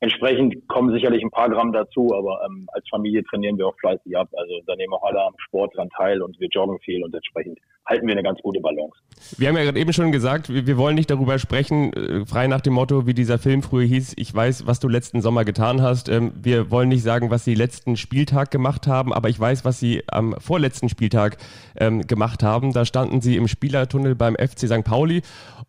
Entsprechend 0.02 0.66
kommen 0.66 0.92
sicherlich 0.94 1.22
ein 1.22 1.30
paar 1.30 1.50
Gramm 1.50 1.72
dazu, 1.72 2.14
aber 2.14 2.40
ähm, 2.46 2.66
als 2.72 2.88
Familie 2.88 3.22
trainieren 3.24 3.58
wir 3.58 3.66
auch 3.66 3.76
fleißig 3.80 4.16
ab. 4.16 4.28
Also 4.32 4.60
da 4.66 4.74
nehmen 4.74 4.94
auch 4.94 5.02
alle 5.02 5.22
am 5.22 5.34
Sport 5.36 5.76
dran 5.76 5.90
teil 5.90 6.22
und 6.22 6.40
wir 6.40 6.48
joggen 6.48 6.78
viel 6.80 7.04
und 7.04 7.14
entsprechend 7.14 7.58
halten 7.84 8.06
wir 8.06 8.12
eine 8.12 8.22
ganz 8.22 8.40
gute 8.40 8.60
Balance. 8.60 8.96
Wir 9.36 9.48
haben 9.48 9.56
ja 9.56 9.64
gerade 9.64 9.78
eben 9.78 9.92
schon 9.92 10.12
gesagt, 10.12 10.48
wir, 10.48 10.66
wir 10.66 10.78
wollen 10.78 10.94
nicht 10.94 11.10
darüber 11.10 11.38
sprechen, 11.38 11.92
äh, 11.92 12.24
frei 12.24 12.46
nach 12.46 12.62
dem 12.62 12.72
Motto, 12.72 13.06
wie 13.06 13.12
dieser 13.12 13.38
Film 13.38 13.62
früher 13.62 13.84
hieß, 13.84 14.14
ich 14.16 14.34
weiß, 14.34 14.66
was 14.66 14.80
du 14.80 14.88
letzten 14.88 15.20
Sommer 15.20 15.44
getan 15.44 15.82
hast. 15.82 16.08
Ähm, 16.08 16.32
wir 16.40 16.70
wollen 16.70 16.88
nicht 16.88 17.02
sagen, 17.02 17.30
was 17.30 17.44
sie 17.44 17.54
letzten 17.54 17.96
Spieltag 17.96 18.50
gemacht 18.50 18.86
haben, 18.86 19.12
aber 19.12 19.28
ich 19.28 19.38
weiß, 19.38 19.66
was 19.66 19.80
sie 19.80 20.02
am 20.06 20.34
vorletzten 20.38 20.88
Spieltag 20.88 21.36
ähm, 21.76 22.06
gemacht 22.06 22.42
haben. 22.42 22.72
Da 22.72 22.86
standen 22.86 23.20
sie 23.20 23.36
im 23.36 23.48
Spielertunnel 23.48 24.14
beim 24.14 24.34
FC 24.36 24.60
St. 24.60 24.84
Pauli 24.84 25.20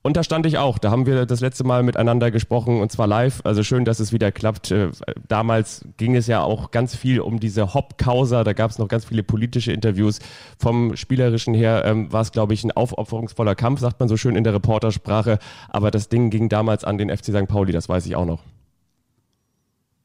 und 0.04 0.18
da 0.18 0.24
stand 0.24 0.48
ich 0.48 0.58
auch. 0.58 0.80
Da 0.80 0.90
haben 0.90 1.06
wir 1.06 1.28
das 1.28 1.42
letzte 1.42 1.64
Mal 1.64 1.84
miteinander 1.84 2.32
gesprochen 2.32 2.82
und 2.82 2.92
zwar 2.92 3.06
live. 3.06 3.42
Also 3.44 3.62
schön, 3.62 3.86
dass 3.86 4.00
es 4.00 4.12
wieder 4.12 4.32
klappt. 4.32 4.72
Äh, 4.72 4.90
damals 5.28 5.88
ging 5.98 6.16
es 6.16 6.26
ja 6.26 6.42
auch 6.42 6.72
ganz 6.72 6.96
viel 6.96 7.20
um 7.20 7.40
diese 7.40 7.76
Hop-Causa. 7.76 8.44
Da 8.44 8.54
gab 8.54 8.72
es 8.72 8.80
noch 8.80 8.88
ganz 8.88 9.06
viele 9.06 9.22
politische 9.22 9.72
Interviews. 9.72 10.20
Vom 10.60 10.96
Spielerischen 10.96 11.54
her 11.54 11.84
ähm, 11.86 12.12
war 12.12 12.22
es, 12.22 12.32
glaube 12.32 12.56
ich, 12.56 12.64
ein 12.64 12.72
aufopferungsvoller 12.72 13.54
Kampf, 13.54 13.80
sagt 13.80 14.00
man 14.00 14.10
so 14.10 14.18
schön 14.18 14.36
in 14.36 14.44
der 14.44 14.56
Reportersprache. 14.56 15.38
Aber 15.70 15.92
das 15.92 16.10
Ding 16.10 16.32
ging 16.32 16.50
damals 16.50 16.84
an 16.84 16.98
den 16.98 17.16
FC 17.16 17.26
St. 17.26 17.48
Pauli, 17.48 17.72
das 17.72 17.88
weiß 17.88 18.08
ich 18.08 18.16
auch 18.16 18.26
noch. 18.26 18.42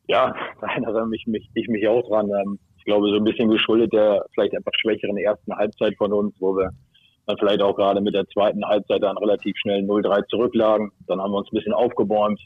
Ja, 0.08 0.34
da 0.60 0.66
erinnere 0.66 1.06
mich, 1.06 1.26
mich, 1.26 1.48
ich 1.54 1.68
mich 1.68 1.88
auch 1.88 2.06
dran. 2.06 2.28
Ähm, 2.28 2.58
ich 2.76 2.84
glaube, 2.84 3.08
so 3.08 3.16
ein 3.16 3.24
bisschen 3.24 3.48
geschuldet 3.48 3.94
der 3.94 4.26
vielleicht 4.34 4.54
einfach 4.54 4.72
schwächeren 4.78 5.16
ersten 5.16 5.56
Halbzeit 5.56 5.96
von 5.96 6.12
uns, 6.12 6.34
wo 6.38 6.54
wir 6.54 6.70
dann 7.26 7.38
vielleicht 7.38 7.62
auch 7.62 7.74
gerade 7.74 8.00
mit 8.00 8.14
der 8.14 8.26
zweiten 8.28 8.64
Halbzeit 8.64 9.02
dann 9.02 9.18
relativ 9.18 9.56
schnell 9.58 9.80
0-3 9.82 10.26
zurücklagen. 10.28 10.92
Dann 11.06 11.20
haben 11.20 11.32
wir 11.32 11.38
uns 11.38 11.48
ein 11.52 11.56
bisschen 11.56 11.72
aufgebäumt, 11.72 12.40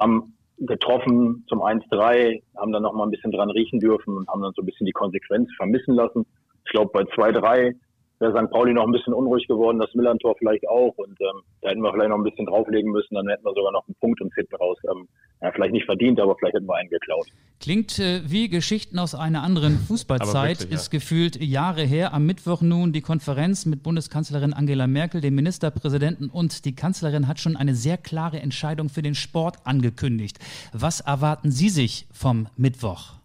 haben 0.00 0.36
getroffen 0.58 1.44
zum 1.48 1.60
1-3, 1.60 2.40
haben 2.56 2.72
dann 2.72 2.82
noch 2.82 2.92
mal 2.92 3.04
ein 3.04 3.10
bisschen 3.10 3.32
dran 3.32 3.50
riechen 3.50 3.80
dürfen 3.80 4.16
und 4.16 4.28
haben 4.28 4.42
dann 4.42 4.52
so 4.54 4.62
ein 4.62 4.66
bisschen 4.66 4.86
die 4.86 4.92
Konsequenz 4.92 5.48
vermissen 5.56 5.94
lassen. 5.94 6.24
Ich 6.64 6.70
glaube, 6.70 6.90
bei 6.92 7.02
2-3 7.02 7.74
wäre 8.22 8.32
St. 8.32 8.50
Pauli 8.50 8.72
noch 8.72 8.86
ein 8.86 8.92
bisschen 8.92 9.12
unruhig 9.12 9.46
geworden, 9.46 9.78
das 9.78 9.92
Millantor 9.94 10.34
vielleicht 10.38 10.66
auch. 10.68 10.94
Und 10.96 11.20
ähm, 11.20 11.42
da 11.60 11.70
hätten 11.70 11.82
wir 11.82 11.92
vielleicht 11.92 12.08
noch 12.08 12.16
ein 12.16 12.24
bisschen 12.24 12.46
drauflegen 12.46 12.90
müssen, 12.90 13.14
dann 13.14 13.28
hätten 13.28 13.44
wir 13.44 13.52
sogar 13.54 13.72
noch 13.72 13.86
einen 13.86 13.96
Punkt 13.96 14.20
und 14.22 14.32
hinten 14.34 14.54
raus. 14.54 14.78
Ähm, 14.90 15.08
ja, 15.42 15.50
vielleicht 15.52 15.72
nicht 15.72 15.86
verdient, 15.86 16.20
aber 16.20 16.36
vielleicht 16.36 16.54
hätten 16.54 16.66
wir 16.66 16.76
einen 16.76 16.88
geklaut. 16.88 17.26
Klingt 17.60 17.98
äh, 17.98 18.22
wie 18.24 18.48
Geschichten 18.48 18.98
aus 18.98 19.14
einer 19.14 19.42
anderen 19.42 19.76
Fußballzeit, 19.88 20.60
wirklich, 20.60 20.72
ist 20.72 20.92
ja. 20.92 20.98
gefühlt 20.98 21.36
Jahre 21.42 21.82
her. 21.82 22.14
Am 22.14 22.24
Mittwoch 22.24 22.62
nun 22.62 22.92
die 22.92 23.02
Konferenz 23.02 23.66
mit 23.66 23.82
Bundeskanzlerin 23.82 24.52
Angela 24.52 24.86
Merkel, 24.86 25.20
dem 25.20 25.34
Ministerpräsidenten 25.34 26.30
und 26.30 26.64
die 26.64 26.74
Kanzlerin 26.74 27.26
hat 27.28 27.40
schon 27.40 27.56
eine 27.56 27.74
sehr 27.74 27.98
klare 27.98 28.40
Entscheidung 28.40 28.88
für 28.88 29.02
den 29.02 29.14
Sport 29.14 29.56
angekündigt. 29.64 30.38
Was 30.72 31.00
erwarten 31.00 31.50
Sie 31.50 31.68
sich 31.68 32.06
vom 32.12 32.46
Mittwoch? 32.56 33.21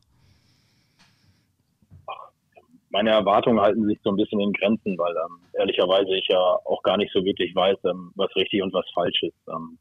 Meine 2.90 3.12
Erwartungen 3.12 3.60
halten 3.60 3.86
sich 3.86 4.00
so 4.04 4.10
ein 4.12 4.16
bisschen 4.16 4.40
in 4.40 4.54
Grenzen, 4.54 4.98
weil 4.98 5.14
ähm, 5.14 5.40
ehrlicherweise 5.54 6.16
ich 6.16 6.28
ja 6.30 6.40
auch 6.40 6.82
gar 6.84 6.98
nicht 6.98 7.12
so 7.14 7.24
wirklich 7.24 7.54
weiß, 7.56 7.78
ähm, 7.86 8.12
was 8.16 8.34
richtig 8.36 8.62
und 8.64 8.74
was 8.74 8.86
falsch 8.94 9.24
ist. 9.24 9.38
Ähm, 9.50 9.78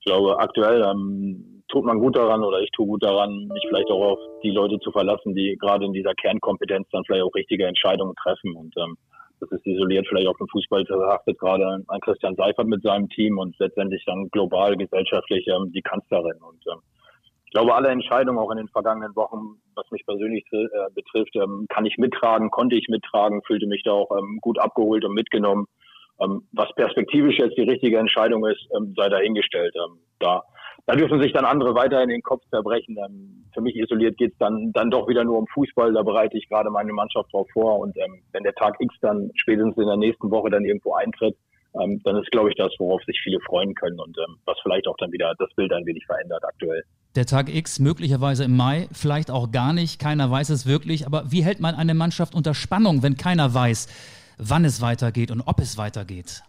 ich 0.00 0.06
glaube, 0.06 0.38
aktuell 0.38 0.82
ähm, 0.82 1.62
tut 1.68 1.84
man 1.84 1.98
gut 1.98 2.16
daran 2.16 2.42
oder 2.42 2.60
ich 2.60 2.70
tue 2.72 2.86
gut 2.86 3.02
daran, 3.02 3.46
mich 3.46 3.64
vielleicht 3.68 3.90
auch 3.90 4.12
auf 4.12 4.18
die 4.42 4.50
Leute 4.50 4.78
zu 4.80 4.90
verlassen, 4.90 5.34
die 5.34 5.56
gerade 5.60 5.84
in 5.84 5.92
dieser 5.92 6.14
Kernkompetenz 6.14 6.88
dann 6.90 7.04
vielleicht 7.04 7.24
auch 7.24 7.34
richtige 7.34 7.66
Entscheidungen 7.66 8.14
treffen. 8.16 8.56
Und 8.56 8.74
ähm, 8.76 8.96
das 9.40 9.50
ist 9.52 9.66
isoliert 9.66 10.06
vielleicht 10.08 10.28
auf 10.28 10.36
den 10.38 10.48
Fußball 10.48 10.84
betrachtet, 10.84 11.38
gerade 11.38 11.84
an 11.86 12.00
Christian 12.00 12.36
Seifert 12.36 12.66
mit 12.66 12.82
seinem 12.82 13.08
Team 13.08 13.38
und 13.38 13.56
letztendlich 13.58 14.04
dann 14.04 14.28
global 14.30 14.76
gesellschaftlich 14.76 15.46
ähm, 15.48 15.72
die 15.72 15.82
Kanzlerin. 15.82 16.38
Und 16.42 16.62
ähm, 16.70 16.80
ich 17.52 17.54
glaube, 17.54 17.74
alle 17.74 17.90
Entscheidungen 17.90 18.38
auch 18.38 18.50
in 18.50 18.56
den 18.56 18.68
vergangenen 18.68 19.14
Wochen, 19.14 19.60
was 19.74 19.84
mich 19.90 20.06
persönlich 20.06 20.42
äh, 20.52 20.66
betrifft, 20.94 21.36
ähm, 21.36 21.66
kann 21.68 21.84
ich 21.84 21.98
mittragen, 21.98 22.50
konnte 22.50 22.76
ich 22.76 22.88
mittragen, 22.88 23.42
fühlte 23.46 23.66
mich 23.66 23.82
da 23.82 23.90
auch 23.90 24.10
ähm, 24.16 24.38
gut 24.40 24.58
abgeholt 24.58 25.04
und 25.04 25.12
mitgenommen. 25.12 25.66
Ähm, 26.18 26.48
was 26.52 26.72
perspektivisch 26.76 27.36
jetzt 27.36 27.58
die 27.58 27.68
richtige 27.68 27.98
Entscheidung 27.98 28.46
ist, 28.46 28.66
ähm, 28.74 28.94
sei 28.96 29.10
dahingestellt. 29.10 29.74
Ähm, 29.76 29.98
da, 30.18 30.44
da 30.86 30.96
dürfen 30.96 31.20
sich 31.20 31.34
dann 31.34 31.44
andere 31.44 31.74
weiter 31.74 32.02
in 32.02 32.08
den 32.08 32.22
Kopf 32.22 32.40
zerbrechen. 32.48 32.96
Ähm, 32.96 33.44
für 33.52 33.60
mich 33.60 33.76
isoliert 33.76 34.16
geht 34.16 34.32
es 34.32 34.38
dann, 34.38 34.72
dann 34.72 34.90
doch 34.90 35.06
wieder 35.06 35.22
nur 35.22 35.36
um 35.36 35.46
Fußball. 35.48 35.92
Da 35.92 36.02
bereite 36.02 36.38
ich 36.38 36.48
gerade 36.48 36.70
meine 36.70 36.94
Mannschaft 36.94 37.34
drauf 37.34 37.48
vor. 37.52 37.80
Und 37.80 37.94
wenn 38.32 38.44
der 38.44 38.54
Tag 38.54 38.76
X 38.78 38.94
dann 39.02 39.30
spätestens 39.34 39.76
in 39.76 39.88
der 39.88 39.98
nächsten 39.98 40.30
Woche 40.30 40.48
dann 40.48 40.64
irgendwo 40.64 40.94
eintritt, 40.94 41.36
ähm, 41.80 42.00
dann 42.04 42.16
ist, 42.16 42.30
glaube 42.30 42.50
ich, 42.50 42.56
das, 42.56 42.72
worauf 42.78 43.02
sich 43.04 43.18
viele 43.22 43.40
freuen 43.40 43.74
können 43.74 43.98
und 43.98 44.16
ähm, 44.18 44.36
was 44.44 44.58
vielleicht 44.62 44.86
auch 44.86 44.96
dann 44.98 45.12
wieder 45.12 45.34
das 45.38 45.52
Bild 45.54 45.72
ein 45.72 45.86
wenig 45.86 46.04
verändert 46.06 46.44
aktuell. 46.44 46.84
Der 47.14 47.26
Tag 47.26 47.54
X 47.54 47.78
möglicherweise 47.78 48.44
im 48.44 48.56
Mai, 48.56 48.88
vielleicht 48.92 49.30
auch 49.30 49.50
gar 49.50 49.72
nicht, 49.72 50.00
keiner 50.00 50.30
weiß 50.30 50.50
es 50.50 50.66
wirklich, 50.66 51.06
aber 51.06 51.24
wie 51.30 51.44
hält 51.44 51.60
man 51.60 51.74
eine 51.74 51.94
Mannschaft 51.94 52.34
unter 52.34 52.54
Spannung, 52.54 53.02
wenn 53.02 53.16
keiner 53.16 53.52
weiß, 53.52 54.34
wann 54.38 54.64
es 54.64 54.80
weitergeht 54.80 55.30
und 55.30 55.42
ob 55.42 55.58
es 55.60 55.76
weitergeht? 55.78 56.42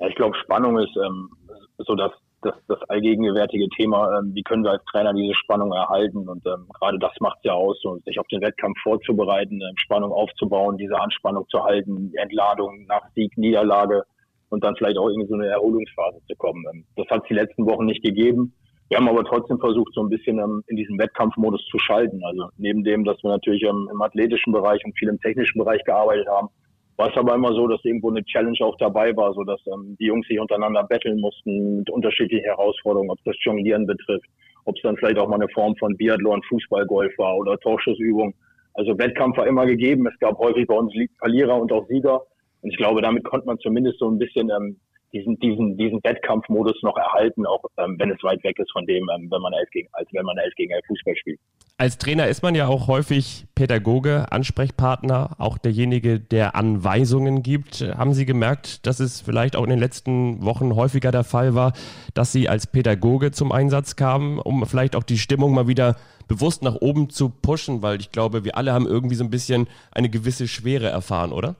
Ja, 0.00 0.08
ich 0.08 0.14
glaube, 0.14 0.36
Spannung 0.42 0.78
ist 0.78 0.96
ähm, 0.96 1.30
so 1.78 1.94
das 1.94 2.12
das, 2.42 2.54
das 2.68 2.78
allgegenwärtige 2.88 3.68
Thema, 3.70 4.18
ähm, 4.18 4.32
wie 4.34 4.42
können 4.42 4.64
wir 4.64 4.72
als 4.72 4.84
Trainer 4.84 5.12
diese 5.12 5.34
Spannung 5.34 5.72
erhalten 5.72 6.28
und 6.28 6.46
ähm, 6.46 6.68
gerade 6.78 6.98
das 6.98 7.12
macht 7.20 7.38
ja 7.42 7.52
aus, 7.52 7.78
so, 7.82 7.98
sich 8.04 8.18
auf 8.18 8.26
den 8.28 8.40
Wettkampf 8.40 8.78
vorzubereiten, 8.82 9.60
ähm, 9.60 9.76
Spannung 9.76 10.12
aufzubauen, 10.12 10.76
diese 10.76 10.98
Anspannung 10.98 11.48
zu 11.48 11.64
halten, 11.64 12.12
Entladung 12.14 12.86
nach 12.86 13.02
Sieg, 13.14 13.36
Niederlage 13.36 14.04
und 14.50 14.64
dann 14.64 14.76
vielleicht 14.76 14.98
auch 14.98 15.08
in 15.08 15.26
so 15.26 15.34
eine 15.34 15.46
Erholungsphase 15.46 16.20
zu 16.28 16.36
kommen. 16.36 16.64
Ähm, 16.72 16.84
das 16.96 17.08
hat 17.08 17.22
es 17.22 17.28
die 17.28 17.34
letzten 17.34 17.66
Wochen 17.66 17.86
nicht 17.86 18.02
gegeben. 18.02 18.54
Wir 18.88 18.98
haben 18.98 19.08
aber 19.08 19.24
trotzdem 19.24 19.58
versucht, 19.58 19.92
so 19.94 20.02
ein 20.02 20.08
bisschen 20.08 20.38
ähm, 20.38 20.62
in 20.68 20.76
diesen 20.76 20.98
Wettkampfmodus 20.98 21.66
zu 21.70 21.78
schalten. 21.78 22.22
Also 22.24 22.50
neben 22.56 22.84
dem, 22.84 23.04
dass 23.04 23.20
wir 23.22 23.30
natürlich 23.30 23.62
ähm, 23.62 23.88
im 23.92 24.00
athletischen 24.00 24.52
Bereich 24.52 24.84
und 24.84 24.96
viel 24.96 25.08
im 25.08 25.20
technischen 25.20 25.58
Bereich 25.58 25.82
gearbeitet 25.84 26.28
haben, 26.28 26.48
war 26.96 27.10
es 27.10 27.16
aber 27.16 27.34
immer 27.34 27.52
so, 27.52 27.66
dass 27.68 27.84
irgendwo 27.84 28.10
eine 28.10 28.24
Challenge 28.24 28.58
auch 28.60 28.76
dabei 28.78 29.14
war, 29.16 29.32
so 29.34 29.44
dass 29.44 29.60
ähm, 29.66 29.96
die 30.00 30.06
Jungs 30.06 30.26
sich 30.26 30.40
untereinander 30.40 30.84
betteln 30.84 31.20
mussten 31.20 31.78
mit 31.78 31.90
unterschiedlichen 31.90 32.44
Herausforderungen, 32.44 33.10
ob 33.10 33.18
das 33.24 33.36
Jonglieren 33.42 33.86
betrifft, 33.86 34.26
ob 34.64 34.76
es 34.76 34.82
dann 34.82 34.96
vielleicht 34.96 35.18
auch 35.18 35.28
mal 35.28 35.36
eine 35.36 35.48
Form 35.50 35.76
von 35.76 35.96
Biathlon, 35.96 36.42
Fußballgolf 36.48 37.12
war 37.18 37.36
oder 37.36 37.58
Torschussübung. 37.58 38.34
Also 38.74 38.98
Wettkampf 38.98 39.36
war 39.36 39.46
immer 39.46 39.66
gegeben. 39.66 40.06
Es 40.06 40.18
gab 40.18 40.38
häufig 40.38 40.66
bei 40.66 40.74
uns 40.74 40.92
Verlierer 41.18 41.60
und 41.60 41.72
auch 41.72 41.86
Sieger. 41.88 42.22
Und 42.62 42.70
ich 42.70 42.76
glaube, 42.76 43.02
damit 43.02 43.24
konnte 43.24 43.46
man 43.46 43.58
zumindest 43.58 43.98
so 43.98 44.10
ein 44.10 44.18
bisschen 44.18 44.50
ähm, 44.50 44.76
diesen, 45.12 45.38
diesen, 45.38 45.76
diesen 45.76 46.02
Wettkampfmodus 46.02 46.82
noch 46.82 46.96
erhalten, 46.96 47.46
auch 47.46 47.64
ähm, 47.78 47.96
wenn 47.98 48.10
es 48.10 48.22
weit 48.22 48.42
weg 48.44 48.58
ist 48.58 48.72
von 48.72 48.86
dem, 48.86 49.08
ähm, 49.14 49.30
wenn 49.30 49.40
man 49.40 49.52
elf 49.52 49.70
gegen, 49.70 49.88
als 49.92 50.08
wenn 50.12 50.24
man 50.24 50.36
elf 50.38 50.54
gegen 50.54 50.72
elf 50.72 50.84
Fußball 50.86 51.16
spielt. 51.16 51.40
Als 51.78 51.98
Trainer 51.98 52.26
ist 52.26 52.42
man 52.42 52.54
ja 52.54 52.68
auch 52.68 52.88
häufig 52.88 53.46
Pädagoge, 53.54 54.32
Ansprechpartner, 54.32 55.36
auch 55.38 55.58
derjenige, 55.58 56.18
der 56.18 56.56
Anweisungen 56.56 57.42
gibt. 57.42 57.82
Haben 57.82 58.14
Sie 58.14 58.24
gemerkt, 58.24 58.86
dass 58.86 58.98
es 58.98 59.20
vielleicht 59.20 59.56
auch 59.56 59.64
in 59.64 59.70
den 59.70 59.78
letzten 59.78 60.42
Wochen 60.44 60.74
häufiger 60.74 61.10
der 61.10 61.24
Fall 61.24 61.54
war, 61.54 61.74
dass 62.14 62.32
Sie 62.32 62.48
als 62.48 62.66
Pädagoge 62.66 63.30
zum 63.30 63.52
Einsatz 63.52 63.94
kamen, 63.94 64.38
um 64.38 64.64
vielleicht 64.64 64.96
auch 64.96 65.02
die 65.02 65.18
Stimmung 65.18 65.52
mal 65.52 65.68
wieder 65.68 65.96
bewusst 66.28 66.62
nach 66.62 66.76
oben 66.76 67.10
zu 67.10 67.28
pushen? 67.28 67.82
Weil 67.82 68.00
ich 68.00 68.10
glaube, 68.10 68.44
wir 68.44 68.56
alle 68.56 68.72
haben 68.72 68.86
irgendwie 68.86 69.14
so 69.14 69.24
ein 69.24 69.30
bisschen 69.30 69.68
eine 69.92 70.08
gewisse 70.08 70.48
Schwere 70.48 70.88
erfahren, 70.88 71.32
oder? 71.32 71.56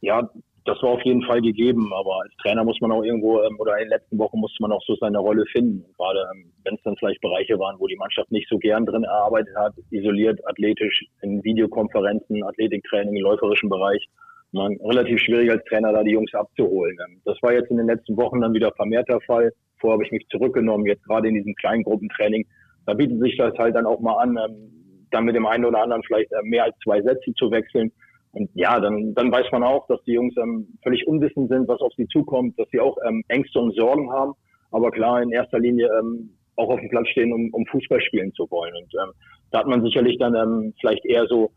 Ja, 0.00 0.30
das 0.64 0.82
war 0.82 0.90
auf 0.90 1.02
jeden 1.02 1.22
Fall 1.22 1.42
gegeben, 1.42 1.92
aber 1.92 2.22
als 2.22 2.32
Trainer 2.42 2.64
muss 2.64 2.80
man 2.80 2.90
auch 2.90 3.02
irgendwo, 3.02 3.42
ähm, 3.42 3.56
oder 3.58 3.74
in 3.76 3.84
den 3.84 3.90
letzten 3.90 4.18
Wochen 4.18 4.38
musste 4.38 4.62
man 4.62 4.72
auch 4.72 4.82
so 4.86 4.94
seine 4.96 5.18
Rolle 5.18 5.44
finden. 5.52 5.84
Gerade 5.96 6.26
ähm, 6.34 6.52
wenn 6.64 6.74
es 6.74 6.82
dann 6.84 6.96
vielleicht 6.96 7.20
Bereiche 7.20 7.58
waren, 7.58 7.78
wo 7.78 7.86
die 7.86 7.96
Mannschaft 7.96 8.32
nicht 8.32 8.48
so 8.48 8.58
gern 8.58 8.86
drin 8.86 9.04
erarbeitet 9.04 9.54
hat, 9.56 9.74
isoliert, 9.90 10.40
athletisch, 10.48 11.04
in 11.20 11.44
Videokonferenzen, 11.44 12.42
Athletiktraining, 12.44 13.16
im 13.16 13.22
läuferischen 13.22 13.68
Bereich. 13.68 14.06
Man, 14.52 14.76
relativ 14.84 15.20
schwierig 15.20 15.50
als 15.50 15.64
Trainer 15.64 15.92
da 15.92 16.02
die 16.02 16.12
Jungs 16.12 16.32
abzuholen. 16.32 16.96
Ähm, 17.06 17.20
das 17.26 17.36
war 17.42 17.52
jetzt 17.52 17.70
in 17.70 17.76
den 17.76 17.86
letzten 17.86 18.16
Wochen 18.16 18.40
dann 18.40 18.54
wieder 18.54 18.72
vermehrt 18.72 19.08
der 19.08 19.20
Fall. 19.20 19.52
Vorher 19.80 19.94
habe 19.94 20.04
ich 20.04 20.12
mich 20.12 20.26
zurückgenommen, 20.28 20.86
jetzt 20.86 21.04
gerade 21.04 21.28
in 21.28 21.34
diesem 21.34 21.54
kleinen 21.56 21.82
Gruppentraining. 21.82 22.46
Da 22.86 22.94
bietet 22.94 23.20
sich 23.20 23.36
das 23.36 23.52
halt 23.58 23.74
dann 23.74 23.84
auch 23.84 24.00
mal 24.00 24.16
an, 24.16 24.38
ähm, 24.38 25.08
dann 25.10 25.24
mit 25.26 25.36
dem 25.36 25.46
einen 25.46 25.66
oder 25.66 25.82
anderen 25.82 26.02
vielleicht 26.04 26.32
äh, 26.32 26.42
mehr 26.42 26.64
als 26.64 26.76
zwei 26.82 27.02
Sätze 27.02 27.34
zu 27.34 27.50
wechseln 27.50 27.92
und 28.34 28.50
ja, 28.54 28.80
dann, 28.80 29.14
dann 29.14 29.30
weiß 29.30 29.46
man 29.52 29.62
auch, 29.62 29.86
dass 29.86 30.02
die 30.04 30.12
Jungs 30.12 30.34
ähm, 30.36 30.66
völlig 30.82 31.06
unwissend 31.06 31.48
sind, 31.48 31.68
was 31.68 31.80
auf 31.80 31.92
sie 31.96 32.06
zukommt, 32.08 32.58
dass 32.58 32.68
sie 32.70 32.80
auch 32.80 32.96
ähm, 33.06 33.22
Ängste 33.28 33.60
und 33.60 33.74
Sorgen 33.74 34.10
haben, 34.12 34.32
aber 34.72 34.90
klar 34.90 35.22
in 35.22 35.30
erster 35.30 35.60
Linie 35.60 35.88
ähm, 36.00 36.30
auch 36.56 36.68
auf 36.68 36.80
dem 36.80 36.90
Platz 36.90 37.08
stehen, 37.08 37.32
um, 37.32 37.48
um 37.52 37.64
Fußball 37.66 38.00
spielen 38.00 38.32
zu 38.34 38.50
wollen. 38.50 38.74
Und 38.74 38.92
ähm, 38.94 39.12
da 39.50 39.60
hat 39.60 39.66
man 39.66 39.82
sicherlich 39.84 40.18
dann 40.18 40.34
ähm, 40.34 40.74
vielleicht 40.80 41.04
eher 41.04 41.26
so 41.26 41.52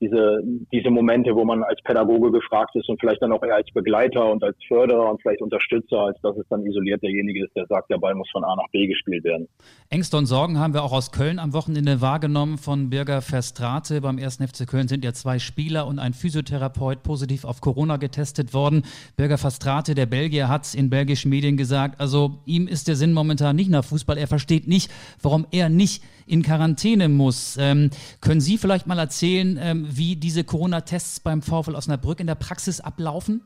diese, 0.00 0.42
diese 0.72 0.90
Momente, 0.90 1.34
wo 1.34 1.44
man 1.44 1.62
als 1.62 1.80
Pädagoge 1.82 2.30
gefragt 2.30 2.74
ist 2.76 2.88
und 2.88 3.00
vielleicht 3.00 3.22
dann 3.22 3.32
auch 3.32 3.42
eher 3.42 3.56
als 3.56 3.68
Begleiter 3.72 4.30
und 4.30 4.42
als 4.42 4.56
Förderer 4.66 5.10
und 5.10 5.20
vielleicht 5.22 5.42
Unterstützer, 5.42 5.98
als 5.98 6.20
dass 6.22 6.36
es 6.36 6.46
dann 6.48 6.64
isoliert 6.66 7.02
derjenige 7.02 7.44
ist, 7.44 7.54
der 7.56 7.66
sagt, 7.66 7.90
der 7.90 7.98
Ball 7.98 8.14
muss 8.14 8.28
von 8.30 8.44
A 8.44 8.54
nach 8.56 8.68
B 8.72 8.86
gespielt 8.86 9.24
werden. 9.24 9.48
Ängste 9.90 10.16
und 10.16 10.26
Sorgen 10.26 10.58
haben 10.58 10.74
wir 10.74 10.82
auch 10.82 10.92
aus 10.92 11.12
Köln 11.12 11.38
am 11.38 11.52
Wochenende 11.52 12.00
wahrgenommen 12.00 12.58
von 12.58 12.90
Birger 12.90 13.22
Verstrate. 13.22 14.00
Beim 14.00 14.18
1. 14.18 14.36
FC 14.36 14.66
Köln 14.68 14.88
sind 14.88 15.04
ja 15.04 15.12
zwei 15.12 15.38
Spieler 15.38 15.86
und 15.86 15.98
ein 15.98 16.12
Physiotherapeut 16.12 17.02
positiv 17.02 17.44
auf 17.44 17.60
Corona 17.60 17.96
getestet 17.96 18.54
worden. 18.54 18.82
Birger 19.16 19.38
Verstrate, 19.38 19.94
der 19.94 20.06
Belgier, 20.06 20.48
hat 20.48 20.74
in 20.74 20.90
belgischen 20.90 21.30
Medien 21.30 21.56
gesagt, 21.56 22.00
also 22.00 22.38
ihm 22.46 22.66
ist 22.68 22.88
der 22.88 22.96
Sinn 22.96 23.12
momentan 23.12 23.56
nicht 23.56 23.70
nach 23.70 23.84
Fußball. 23.84 24.18
Er 24.18 24.26
versteht 24.26 24.68
nicht, 24.68 24.90
warum 25.22 25.46
er 25.50 25.68
nicht 25.68 26.02
in 26.28 26.42
Quarantäne 26.42 27.08
muss. 27.08 27.56
Ähm, 27.60 27.90
können 28.20 28.40
Sie 28.40 28.58
vielleicht 28.58 28.86
mal 28.86 28.98
erzählen, 28.98 29.58
ähm, 29.60 29.86
wie 29.90 30.16
diese 30.16 30.44
Corona-Tests 30.44 31.20
beim 31.20 31.42
VfL 31.42 31.74
Osnabrück 31.74 32.20
in 32.20 32.26
der 32.26 32.34
Praxis 32.34 32.80
ablaufen? 32.80 33.42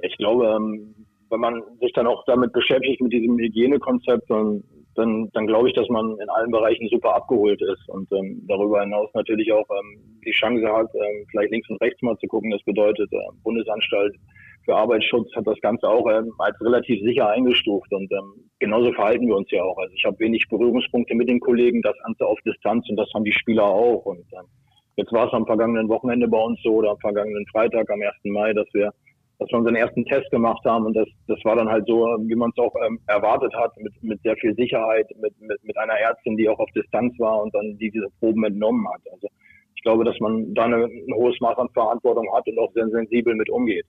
Ich 0.00 0.16
glaube, 0.18 0.46
ähm, 0.46 0.94
wenn 1.30 1.40
man 1.40 1.62
sich 1.80 1.92
dann 1.92 2.06
auch 2.06 2.24
damit 2.26 2.52
beschäftigt, 2.52 3.00
mit 3.00 3.12
diesem 3.12 3.38
Hygienekonzept, 3.38 4.30
dann, 4.30 4.62
dann, 4.94 5.28
dann 5.32 5.46
glaube 5.46 5.68
ich, 5.68 5.74
dass 5.74 5.88
man 5.88 6.18
in 6.18 6.28
allen 6.30 6.50
Bereichen 6.50 6.88
super 6.88 7.14
abgeholt 7.14 7.60
ist 7.60 7.88
und 7.88 8.10
ähm, 8.12 8.42
darüber 8.46 8.82
hinaus 8.82 9.10
natürlich 9.14 9.52
auch 9.52 9.66
ähm, 9.70 10.20
die 10.24 10.32
Chance 10.32 10.66
hat, 10.66 10.88
ähm, 10.94 11.26
vielleicht 11.30 11.52
links 11.52 11.68
und 11.68 11.80
rechts 11.80 12.00
mal 12.02 12.16
zu 12.18 12.26
gucken. 12.26 12.50
Das 12.50 12.62
bedeutet, 12.62 13.12
äh, 13.12 13.18
Bundesanstalt 13.42 14.14
für 14.66 14.76
Arbeitsschutz 14.76 15.34
hat 15.34 15.46
das 15.46 15.58
Ganze 15.60 15.88
auch 15.88 16.06
ähm, 16.10 16.32
als 16.38 16.60
relativ 16.60 17.00
sicher 17.02 17.28
eingestuft 17.28 17.90
und 17.92 18.12
ähm, 18.12 18.50
genauso 18.58 18.92
verhalten 18.92 19.28
wir 19.28 19.36
uns 19.36 19.50
ja 19.50 19.62
auch. 19.62 19.78
Also 19.78 19.94
ich 19.94 20.04
habe 20.04 20.18
wenig 20.18 20.44
Berührungspunkte 20.50 21.14
mit 21.14 21.28
den 21.28 21.40
Kollegen, 21.40 21.80
das 21.82 21.96
Ganze 22.04 22.26
auf 22.26 22.38
Distanz 22.44 22.84
und 22.90 22.96
das 22.96 23.08
haben 23.14 23.24
die 23.24 23.32
Spieler 23.32 23.64
auch. 23.64 24.04
Und 24.04 24.26
ähm, 24.32 24.46
jetzt 24.96 25.12
war 25.12 25.28
es 25.28 25.32
am 25.32 25.46
vergangenen 25.46 25.88
Wochenende 25.88 26.26
bei 26.26 26.38
uns 26.38 26.60
so 26.62 26.74
oder 26.74 26.90
am 26.90 26.98
vergangenen 26.98 27.46
Freitag, 27.52 27.88
am 27.90 28.02
1. 28.02 28.12
Mai, 28.24 28.52
dass 28.52 28.66
wir 28.74 28.92
dass 29.38 29.50
wir 29.50 29.58
unseren 29.58 29.76
ersten 29.76 30.04
Test 30.06 30.30
gemacht 30.30 30.64
haben 30.64 30.86
und 30.86 30.96
das, 30.96 31.06
das 31.28 31.38
war 31.44 31.56
dann 31.56 31.68
halt 31.68 31.86
so, 31.86 32.06
wie 32.26 32.34
man 32.34 32.50
es 32.56 32.58
auch 32.58 32.74
ähm, 32.86 32.98
erwartet 33.06 33.54
hat, 33.54 33.76
mit, 33.76 33.92
mit 34.02 34.20
sehr 34.22 34.34
viel 34.36 34.54
Sicherheit, 34.54 35.06
mit, 35.20 35.38
mit, 35.40 35.62
mit 35.62 35.76
einer 35.76 35.92
Ärztin, 35.92 36.38
die 36.38 36.48
auch 36.48 36.58
auf 36.58 36.70
Distanz 36.74 37.12
war 37.18 37.42
und 37.42 37.54
dann 37.54 37.76
die 37.76 37.90
diese 37.90 38.08
Proben 38.18 38.44
entnommen 38.44 38.86
hat. 38.88 39.02
Also 39.12 39.28
ich 39.74 39.82
glaube, 39.82 40.04
dass 40.04 40.18
man 40.20 40.54
da 40.54 40.64
eine, 40.64 40.84
ein 40.84 41.14
hohes 41.14 41.38
Maß 41.40 41.58
an 41.58 41.68
Verantwortung 41.74 42.26
hat 42.34 42.46
und 42.48 42.58
auch 42.58 42.72
sehr 42.72 42.88
sensibel 42.88 43.34
mit 43.34 43.50
umgeht. 43.50 43.84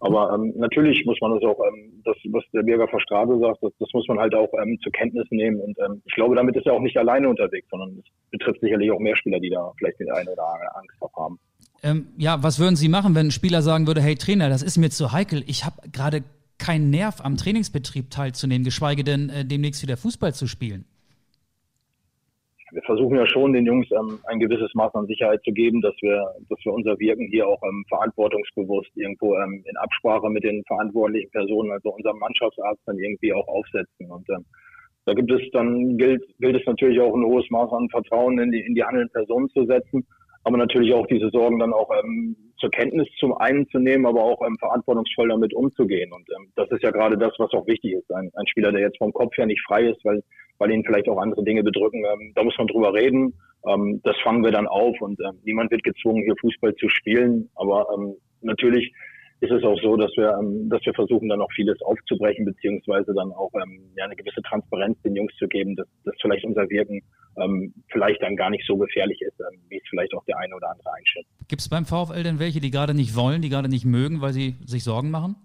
Aber 0.00 0.32
ähm, 0.34 0.54
natürlich 0.56 1.04
muss 1.04 1.18
man 1.20 1.32
das 1.32 1.42
auch, 1.42 1.58
ähm, 1.60 2.02
das, 2.04 2.16
was 2.30 2.42
der 2.54 2.62
Bürger 2.62 2.88
Verstrade 2.88 3.38
sagt, 3.38 3.62
das, 3.62 3.72
das 3.78 3.88
muss 3.92 4.08
man 4.08 4.18
halt 4.18 4.34
auch 4.34 4.48
ähm, 4.62 4.78
zur 4.82 4.92
Kenntnis 4.92 5.26
nehmen. 5.30 5.60
Und 5.60 5.78
ähm, 5.78 6.00
ich 6.06 6.14
glaube, 6.14 6.34
damit 6.34 6.56
ist 6.56 6.66
er 6.66 6.72
auch 6.72 6.80
nicht 6.80 6.96
alleine 6.96 7.28
unterwegs, 7.28 7.68
sondern 7.70 7.98
es 7.98 8.04
betrifft 8.30 8.60
sicherlich 8.60 8.90
auch 8.90 8.98
mehr 8.98 9.16
Spieler, 9.16 9.40
die 9.40 9.50
da 9.50 9.72
vielleicht 9.76 10.00
den 10.00 10.10
einen 10.10 10.28
oder 10.28 10.42
anderen 10.42 10.74
Angst 10.74 10.96
vor 10.98 11.10
haben. 11.16 11.38
Ähm, 11.82 12.06
ja, 12.16 12.42
was 12.42 12.58
würden 12.58 12.76
Sie 12.76 12.88
machen, 12.88 13.14
wenn 13.14 13.26
ein 13.26 13.30
Spieler 13.30 13.62
sagen 13.62 13.86
würde, 13.86 14.00
hey 14.00 14.14
Trainer, 14.14 14.48
das 14.48 14.62
ist 14.62 14.78
mir 14.78 14.90
zu 14.90 15.12
heikel, 15.12 15.44
ich 15.46 15.64
habe 15.64 15.76
gerade 15.92 16.22
keinen 16.58 16.90
Nerv 16.90 17.20
am 17.22 17.36
Trainingsbetrieb 17.36 18.10
teilzunehmen, 18.10 18.64
geschweige 18.64 19.04
denn 19.04 19.28
äh, 19.30 19.44
demnächst 19.44 19.82
wieder 19.82 19.96
Fußball 19.96 20.34
zu 20.34 20.46
spielen? 20.46 20.84
Wir 22.72 22.82
versuchen 22.82 23.16
ja 23.16 23.26
schon 23.26 23.52
den 23.52 23.66
Jungs 23.66 23.86
ähm, 23.92 24.18
ein 24.26 24.40
gewisses 24.40 24.72
Maß 24.74 24.94
an 24.94 25.06
Sicherheit 25.06 25.42
zu 25.44 25.52
geben, 25.52 25.80
dass 25.80 25.94
wir, 26.00 26.24
dass 26.48 26.58
wir 26.64 26.72
unser 26.72 26.98
Wirken 26.98 27.28
hier 27.28 27.46
auch 27.46 27.60
ähm, 27.62 27.84
verantwortungsbewusst 27.88 28.90
irgendwo 28.94 29.36
ähm, 29.36 29.64
in 29.66 29.76
Absprache 29.76 30.28
mit 30.30 30.44
den 30.44 30.62
verantwortlichen 30.66 31.30
Personen, 31.30 31.72
also 31.72 31.90
unserem 31.90 32.18
Mannschaftsarzt, 32.18 32.80
dann 32.86 32.98
irgendwie 32.98 33.32
auch 33.32 33.46
aufsetzen. 33.48 34.10
Und 34.10 34.28
ähm, 34.30 34.44
da 35.06 35.14
gibt 35.14 35.30
es 35.32 35.40
dann 35.52 35.96
gilt, 35.96 36.22
gilt 36.38 36.56
es 36.56 36.66
natürlich 36.66 37.00
auch 37.00 37.14
ein 37.14 37.24
hohes 37.24 37.48
Maß 37.50 37.72
an 37.72 37.88
Vertrauen 37.90 38.38
in 38.38 38.50
die 38.52 38.60
in 38.60 38.74
die 38.74 38.84
handelnden 38.84 39.12
Personen 39.12 39.48
zu 39.50 39.64
setzen, 39.64 40.06
aber 40.44 40.56
natürlich 40.56 40.92
auch 40.94 41.06
diese 41.06 41.30
Sorgen 41.30 41.58
dann 41.58 41.72
auch 41.72 41.90
ähm, 42.02 42.36
zur 42.58 42.70
Kenntnis 42.70 43.08
zum 43.18 43.34
einen 43.34 43.68
zu 43.68 43.78
nehmen, 43.78 44.06
aber 44.06 44.22
auch 44.22 44.40
ähm, 44.46 44.56
verantwortungsvoll 44.58 45.28
damit 45.28 45.54
umzugehen. 45.54 46.12
Und 46.12 46.28
ähm, 46.36 46.52
das 46.56 46.70
ist 46.70 46.82
ja 46.82 46.90
gerade 46.90 47.16
das, 47.16 47.32
was 47.38 47.52
auch 47.52 47.66
wichtig 47.66 47.92
ist. 47.94 48.12
Ein, 48.12 48.30
ein 48.34 48.46
Spieler, 48.46 48.72
der 48.72 48.82
jetzt 48.82 48.98
vom 48.98 49.12
Kopf 49.12 49.36
her 49.36 49.46
nicht 49.46 49.62
frei 49.66 49.88
ist, 49.88 50.04
weil 50.04 50.22
weil 50.60 50.70
ihn 50.70 50.84
vielleicht 50.84 51.08
auch 51.08 51.18
andere 51.18 51.42
Dinge 51.42 51.64
bedrücken. 51.64 52.04
Ähm, 52.04 52.32
da 52.36 52.44
muss 52.44 52.56
man 52.58 52.68
drüber 52.68 52.94
reden. 52.94 53.34
Ähm, 53.66 54.00
das 54.04 54.16
fangen 54.22 54.44
wir 54.44 54.52
dann 54.52 54.68
auf 54.68 55.00
und 55.00 55.18
ähm, 55.20 55.40
niemand 55.42 55.70
wird 55.70 55.82
gezwungen, 55.82 56.22
hier 56.22 56.36
Fußball 56.40 56.74
zu 56.76 56.88
spielen. 56.88 57.48
Aber 57.56 57.88
ähm, 57.94 58.14
natürlich 58.42 58.92
ist 59.40 59.50
es 59.50 59.64
auch 59.64 59.80
so, 59.80 59.96
dass 59.96 60.10
wir, 60.16 60.36
ähm, 60.38 60.68
dass 60.68 60.84
wir 60.84 60.92
versuchen, 60.92 61.28
dann 61.28 61.40
auch 61.40 61.50
vieles 61.52 61.80
aufzubrechen, 61.82 62.44
beziehungsweise 62.44 63.14
dann 63.14 63.32
auch 63.32 63.50
ähm, 63.54 63.90
ja, 63.96 64.04
eine 64.04 64.14
gewisse 64.14 64.42
Transparenz 64.42 65.00
den 65.02 65.16
Jungs 65.16 65.34
zu 65.38 65.48
geben, 65.48 65.76
dass, 65.76 65.86
dass 66.04 66.14
vielleicht 66.20 66.44
unser 66.44 66.68
Wirken 66.68 67.02
ähm, 67.38 67.72
vielleicht 67.90 68.22
dann 68.22 68.36
gar 68.36 68.50
nicht 68.50 68.66
so 68.66 68.76
gefährlich 68.76 69.20
ist, 69.22 69.40
ähm, 69.40 69.58
wie 69.68 69.78
es 69.78 69.82
vielleicht 69.88 70.14
auch 70.14 70.24
der 70.26 70.38
eine 70.38 70.54
oder 70.54 70.70
andere 70.70 70.92
einschätzt. 70.92 71.30
Gibt 71.48 71.62
es 71.62 71.68
beim 71.70 71.86
VfL 71.86 72.22
denn 72.22 72.38
welche, 72.38 72.60
die 72.60 72.70
gerade 72.70 72.92
nicht 72.92 73.16
wollen, 73.16 73.40
die 73.40 73.48
gerade 73.48 73.70
nicht 73.70 73.86
mögen, 73.86 74.20
weil 74.20 74.32
sie 74.32 74.56
sich 74.66 74.84
Sorgen 74.84 75.10
machen? 75.10 75.36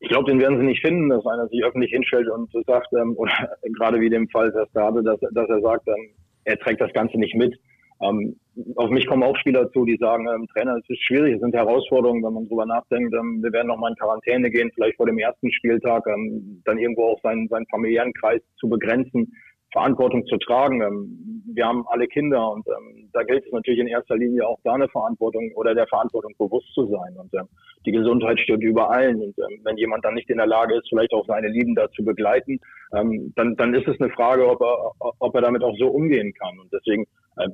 Ich 0.00 0.08
glaube, 0.08 0.30
den 0.30 0.40
werden 0.40 0.58
sie 0.58 0.66
nicht 0.66 0.80
finden, 0.80 1.08
dass 1.08 1.26
einer 1.26 1.48
sich 1.48 1.62
öffentlich 1.64 1.90
hinstellt 1.90 2.28
und 2.30 2.52
sagt, 2.66 2.92
ähm, 2.92 3.14
oder 3.16 3.32
gerade 3.76 4.00
wie 4.00 4.10
dem 4.10 4.28
Fall 4.28 4.52
Verstade, 4.52 5.02
dass, 5.02 5.18
dass 5.32 5.48
er 5.48 5.60
sagt, 5.60 5.88
ähm, 5.88 6.10
er 6.44 6.58
trägt 6.58 6.80
das 6.80 6.92
Ganze 6.92 7.18
nicht 7.18 7.34
mit. 7.34 7.58
Ähm, 8.00 8.36
auf 8.76 8.90
mich 8.90 9.06
kommen 9.06 9.22
auch 9.22 9.36
Spieler 9.36 9.70
zu, 9.72 9.84
die 9.84 9.96
sagen, 9.96 10.26
ähm, 10.28 10.46
Trainer, 10.48 10.76
es 10.76 10.88
ist 10.88 11.02
schwierig, 11.02 11.34
es 11.34 11.40
sind 11.40 11.54
Herausforderungen, 11.54 12.22
wenn 12.24 12.34
man 12.34 12.48
drüber 12.48 12.66
nachdenkt, 12.66 13.14
ähm, 13.14 13.42
wir 13.42 13.52
werden 13.52 13.68
noch 13.68 13.78
mal 13.78 13.90
in 13.90 13.96
Quarantäne 13.96 14.50
gehen, 14.50 14.70
vielleicht 14.74 14.96
vor 14.96 15.06
dem 15.06 15.18
ersten 15.18 15.50
Spieltag, 15.52 16.06
ähm, 16.06 16.62
dann 16.64 16.78
irgendwo 16.78 17.04
auch 17.04 17.20
seinen, 17.22 17.48
seinen 17.48 17.66
familiären 17.66 18.12
Kreis 18.14 18.40
zu 18.58 18.68
begrenzen. 18.68 19.32
Verantwortung 19.72 20.26
zu 20.26 20.38
tragen. 20.38 20.80
Ähm, 20.80 21.42
wir 21.54 21.66
haben 21.66 21.84
alle 21.88 22.06
Kinder 22.06 22.52
und 22.52 22.66
ähm, 22.66 23.08
da 23.12 23.22
gilt 23.22 23.44
es 23.44 23.52
natürlich 23.52 23.80
in 23.80 23.86
erster 23.86 24.16
Linie 24.16 24.46
auch 24.46 24.58
da 24.64 24.74
eine 24.74 24.88
Verantwortung 24.88 25.50
oder 25.54 25.74
der 25.74 25.86
Verantwortung 25.86 26.32
bewusst 26.38 26.72
zu 26.74 26.86
sein. 26.86 27.16
Und 27.16 27.32
ähm, 27.34 27.48
die 27.84 27.92
Gesundheit 27.92 28.38
steht 28.40 28.62
über 28.62 28.90
allen. 28.90 29.20
Und 29.20 29.38
ähm, 29.38 29.60
wenn 29.64 29.76
jemand 29.76 30.04
dann 30.04 30.14
nicht 30.14 30.30
in 30.30 30.38
der 30.38 30.46
Lage 30.46 30.76
ist, 30.76 30.88
vielleicht 30.88 31.12
auch 31.12 31.26
seine 31.26 31.48
Lieben 31.48 31.74
da 31.74 31.90
zu 31.90 32.04
begleiten, 32.04 32.60
ähm, 32.94 33.32
dann, 33.36 33.56
dann 33.56 33.74
ist 33.74 33.86
es 33.86 34.00
eine 34.00 34.10
Frage, 34.10 34.48
ob 34.48 34.60
er, 34.62 34.92
ob 35.18 35.34
er 35.34 35.42
damit 35.42 35.62
auch 35.62 35.76
so 35.78 35.88
umgehen 35.88 36.32
kann. 36.34 36.58
Und 36.58 36.72
deswegen, 36.72 37.06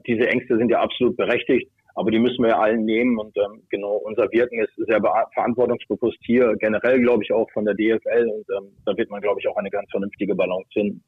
diese 0.07 0.29
Ängste 0.29 0.57
sind 0.57 0.71
ja 0.71 0.81
absolut 0.81 1.17
berechtigt. 1.17 1.71
Aber 1.97 2.11
die 2.11 2.19
müssen 2.19 2.43
wir 2.43 2.51
ja 2.51 2.59
allen 2.59 2.85
nehmen 2.85 3.19
und 3.19 3.37
ähm, 3.37 3.63
genau 3.71 3.97
unser 3.97 4.31
Wirken 4.33 4.59
ist 4.59 4.75
sehr 4.77 5.01
verantwortungsbewusst 5.33 6.19
hier 6.23 6.57
generell, 6.59 7.01
glaube 7.01 7.23
ich, 7.23 7.33
auch 7.33 7.49
von 7.53 7.65
der 7.65 7.75
DFL 7.75 8.29
und 8.29 8.45
ähm, 8.57 8.73
da 8.85 8.97
wird 8.97 9.11
man, 9.11 9.21
glaube 9.21 9.41
ich, 9.41 9.47
auch 9.47 9.57
eine 9.57 9.71
ganz 9.71 9.89
vernünftige 9.93 10.35
Balance 10.35 10.69
finden. 10.73 11.05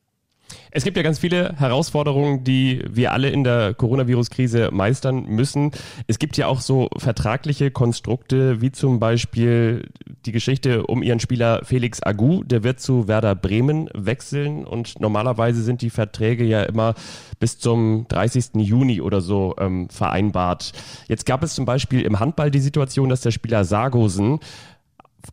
Es 0.71 0.85
gibt 0.85 0.97
ja 0.97 1.03
ganz 1.03 1.19
viele 1.19 1.55
Herausforderungen, 1.57 2.45
die 2.45 2.85
wir 2.87 3.13
alle 3.13 3.31
in 3.31 3.45
der 3.45 3.73
Coronavirus-Krise 3.73 4.69
meistern 4.73 5.25
müssen. 5.25 5.71
Es 6.07 6.19
gibt 6.19 6.37
ja 6.37 6.49
auch 6.49 6.61
so 6.61 6.89
vertragliche 6.99 7.71
Konstrukte, 7.71 8.61
wie 8.61 8.73
zum 8.73 8.99
Beispiel 8.99 9.89
die 10.27 10.33
Geschichte 10.33 10.87
um 10.87 11.03
ihren 11.03 11.19
Spieler 11.19 11.63
Felix 11.65 12.03
Agu. 12.03 12.45
Der 12.45 12.63
wird 12.63 12.81
zu 12.81 13.09
Werder 13.09 13.35
Bremen 13.35 13.89
wechseln 13.95 14.67
und 14.67 15.01
normalerweise 15.01 15.63
sind 15.63 15.81
die 15.81 15.91
Verträge 15.91 16.45
ja 16.45 16.63
immer 16.65 16.95
bis 17.41 17.59
zum 17.59 18.07
30. 18.09 18.57
Juni 18.57 19.01
oder 19.01 19.23
so 19.23 19.55
ähm, 19.59 19.89
vereinbart. 19.89 20.73
Jetzt 21.09 21.27
gab 21.27 21.43
es 21.43 21.55
zum 21.55 21.65
Beispiel 21.65 22.03
im 22.03 22.21
Handball 22.21 22.51
die 22.51 22.61
Situation, 22.61 23.09
dass 23.09 23.23
der 23.23 23.31
Spieler 23.31 23.65
Sargosen 23.65 24.41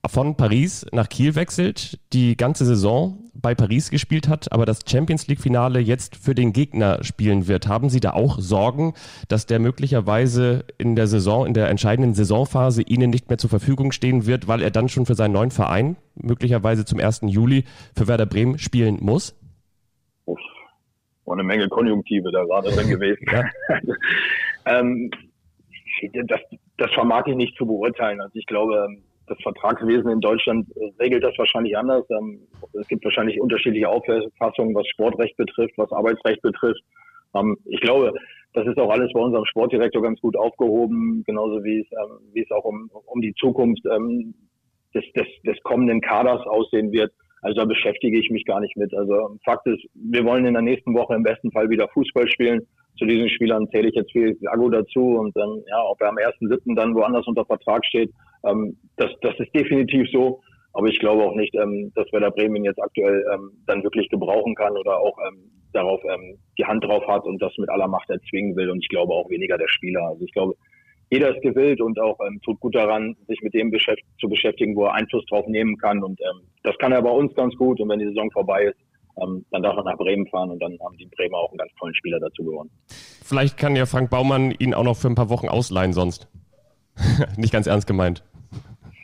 von 0.10 0.36
Paris 0.36 0.86
nach 0.91 1.10
Kiel 1.10 1.36
wechselt, 1.36 1.99
die 2.13 2.38
ganze 2.38 2.65
Saison 2.65 3.23
bei 3.44 3.54
Paris 3.54 3.92
gespielt 3.92 4.28
hat, 4.28 4.52
aber 4.52 4.66
das 4.66 4.80
Champions 4.90 5.28
League-Finale 5.28 5.80
jetzt 5.80 6.16
für 6.16 6.34
den 6.34 6.54
Gegner 6.54 7.04
spielen 7.04 7.48
wird. 7.48 7.68
Haben 7.68 7.90
Sie 7.90 8.00
da 8.00 8.14
auch 8.14 8.40
Sorgen, 8.40 8.94
dass 9.28 9.46
der 9.46 9.60
möglicherweise 9.60 10.66
in 10.80 10.96
der 10.96 11.08
Saison, 11.08 11.46
in 11.46 11.54
der 11.54 11.70
entscheidenden 11.70 12.16
Saisonphase 12.16 12.82
Ihnen 12.82 13.12
nicht 13.12 13.30
mehr 13.30 13.38
zur 13.38 13.50
Verfügung 13.50 13.92
stehen 13.92 14.26
wird, 14.26 14.48
weil 14.48 14.64
er 14.64 14.72
dann 14.72 14.90
schon 14.90 15.06
für 15.06 15.14
seinen 15.14 15.34
neuen 15.34 15.52
Verein, 15.52 15.98
möglicherweise 16.16 16.86
zum 16.86 17.00
1. 17.00 17.22
Juli, 17.26 17.66
für 17.96 18.08
Werder 18.08 18.26
Bremen 18.26 18.58
spielen 18.58 18.98
muss? 19.02 19.36
Uff, 20.26 20.40
war 21.26 21.34
eine 21.34 21.44
Menge 21.44 21.68
Konjunktive 21.68 22.32
da 22.32 22.44
gerade 22.46 22.72
drin 22.72 22.90
gewesen. 22.90 23.26
Ja. 23.30 23.46
ähm, 24.80 25.12
das, 26.28 26.40
das 26.78 26.92
vermag 26.94 27.28
ich 27.28 27.36
nicht 27.36 27.58
zu 27.58 27.66
beurteilen. 27.66 28.22
Also 28.22 28.40
ich 28.40 28.46
glaube, 28.46 28.88
das 29.28 29.38
Vertragswesen 29.42 30.10
in 30.10 30.20
Deutschland 30.20 30.68
regelt 31.00 31.24
das 31.24 31.38
wahrscheinlich 31.38 31.78
anders. 31.78 32.06
Ähm, 32.10 32.40
es 32.74 32.88
gibt 32.88 33.06
wahrscheinlich 33.06 33.40
unterschiedliche 33.40 33.88
Auffassungen, 33.88 34.76
was 34.76 34.88
Sportrecht 34.88 35.38
betrifft, 35.38 35.74
was 35.78 35.92
Arbeitsrecht 35.92 36.42
betrifft. 36.42 36.82
Ähm, 37.36 37.58
ich 37.66 37.80
glaube, 37.82 38.14
das 38.54 38.68
ist 38.68 38.78
auch 38.78 38.92
alles 38.92 39.12
bei 39.14 39.20
unserem 39.20 39.46
Sportdirektor 39.46 40.02
ganz 40.02 40.20
gut 40.22 40.38
aufgehoben, 40.38 41.24
genauso 41.26 41.64
wie 41.64 41.80
es, 41.80 41.88
ähm, 41.92 42.20
wie 42.34 42.44
es 42.44 42.52
auch 42.52 42.66
um, 42.66 42.90
um 43.06 43.22
die 43.22 43.34
Zukunft 43.36 43.84
des, 43.84 45.04
des, 45.14 45.28
des 45.46 45.58
kommenden 45.64 46.02
Kaders 46.02 46.46
aussehen 46.46 46.92
wird. 46.92 47.12
Also 47.42 47.60
da 47.60 47.66
beschäftige 47.66 48.18
ich 48.18 48.30
mich 48.30 48.46
gar 48.46 48.62
nicht 48.62 48.78
mit. 48.78 48.94
Also 48.94 49.38
Fakt 49.44 49.68
ist, 49.68 49.84
wir 49.94 50.24
wollen 50.24 50.46
in 50.46 50.54
der 50.54 50.62
nächsten 50.62 50.94
Woche 50.94 51.16
im 51.16 51.24
besten 51.24 51.52
Fall 51.52 51.70
wieder 51.70 51.90
Fußball 51.90 52.30
spielen. 52.30 52.66
Zu 52.98 53.06
diesen 53.06 53.30
Spielern 53.30 53.68
zähle 53.70 53.90
ich 53.90 53.96
jetzt 53.96 54.12
viel 54.12 54.38
Agu 54.48 54.70
dazu 54.70 55.18
und 55.18 55.36
dann, 55.36 55.62
ja, 55.68 55.84
ob 55.84 56.00
er 56.00 56.10
am 56.10 56.16
1.7. 56.16 56.76
dann 56.76 56.96
woanders 56.96 57.28
unter 57.28 57.44
Vertrag 57.44 57.86
steht, 57.86 58.12
ähm, 58.46 58.78
das, 58.98 59.12
das 59.22 59.40
ist 59.40 59.54
definitiv 59.56 60.10
so. 60.12 60.42
Aber 60.74 60.88
ich 60.88 61.00
glaube 61.00 61.24
auch 61.24 61.36
nicht, 61.36 61.54
ähm, 61.56 61.92
dass 61.96 62.12
Werder 62.12 62.32
Bremen 62.32 62.64
jetzt 62.64 62.82
aktuell 62.82 63.24
ähm, 63.32 63.52
dann 63.68 63.84
wirklich 63.84 64.10
gebrauchen 64.10 64.56
kann 64.56 64.76
oder 64.76 64.98
auch 64.98 65.16
ähm, 65.28 65.52
darauf 65.72 66.02
ähm, 66.04 66.38
die 66.58 66.66
Hand 66.66 66.84
drauf 66.84 67.06
hat 67.08 67.26
und 67.26 67.42
das 67.42 67.56
mit 67.58 67.70
aller 67.70 67.88
Macht 67.88 68.10
erzwingen 68.10 68.56
will. 68.56 68.72
Und 68.72 68.80
ich 68.80 68.90
glaube 68.90 69.14
auch 69.14 69.30
weniger 69.30 69.58
der 69.58 69.68
Spieler. 69.68 70.02
Also 70.08 70.26
ich 70.26 70.32
glaube, 70.32 70.56
jeder 71.12 71.36
ist 71.36 71.44
gewillt 71.44 71.80
und 71.80 72.00
auch 72.00 72.18
ähm, 72.26 72.42
tut 72.44 72.60
gut 72.60 72.74
daran, 72.74 73.16
sich 73.28 73.40
mit 73.42 73.54
dem 73.54 73.70
beschäft 73.70 74.02
zu 74.20 74.28
beschäftigen, 74.28 74.76
wo 74.76 74.86
er 74.86 74.94
Einfluss 74.94 75.26
drauf 75.28 75.46
nehmen 75.48 75.78
kann. 75.78 76.04
Und 76.04 76.20
ähm, 76.22 76.48
das 76.64 76.76
kann 76.80 76.92
er 76.92 77.04
bei 77.04 77.12
uns 77.12 77.36
ganz 77.36 77.56
gut. 77.56 77.80
Und 77.80 77.90
wenn 77.90 78.00
die 78.00 78.08
Saison 78.08 78.32
vorbei 78.32 78.64
ist, 78.64 78.78
ähm, 79.22 79.46
dann 79.52 79.62
darf 79.62 79.78
er 79.78 79.84
nach 79.84 79.98
Bremen 79.98 80.26
fahren 80.28 80.50
und 80.50 80.60
dann 80.60 80.76
haben 80.84 80.98
die 80.98 81.06
Bremer 81.06 81.38
auch 81.38 81.50
einen 81.50 81.60
ganz 81.60 81.72
tollen 81.80 81.94
Spieler 81.94 82.20
dazu 82.20 82.44
gewonnen. 82.44 82.72
Vielleicht 82.88 83.58
kann 83.58 83.76
ja 83.76 83.86
Frank 83.86 84.10
Baumann 84.10 84.52
ihn 84.58 84.74
auch 84.74 84.84
noch 84.84 84.98
für 84.98 85.08
ein 85.08 85.14
paar 85.14 85.30
Wochen 85.30 85.50
ausleihen 85.50 85.94
sonst. 85.94 86.28
Nicht 87.38 87.54
ganz 87.54 87.68
ernst 87.68 87.86
gemeint. 87.86 88.24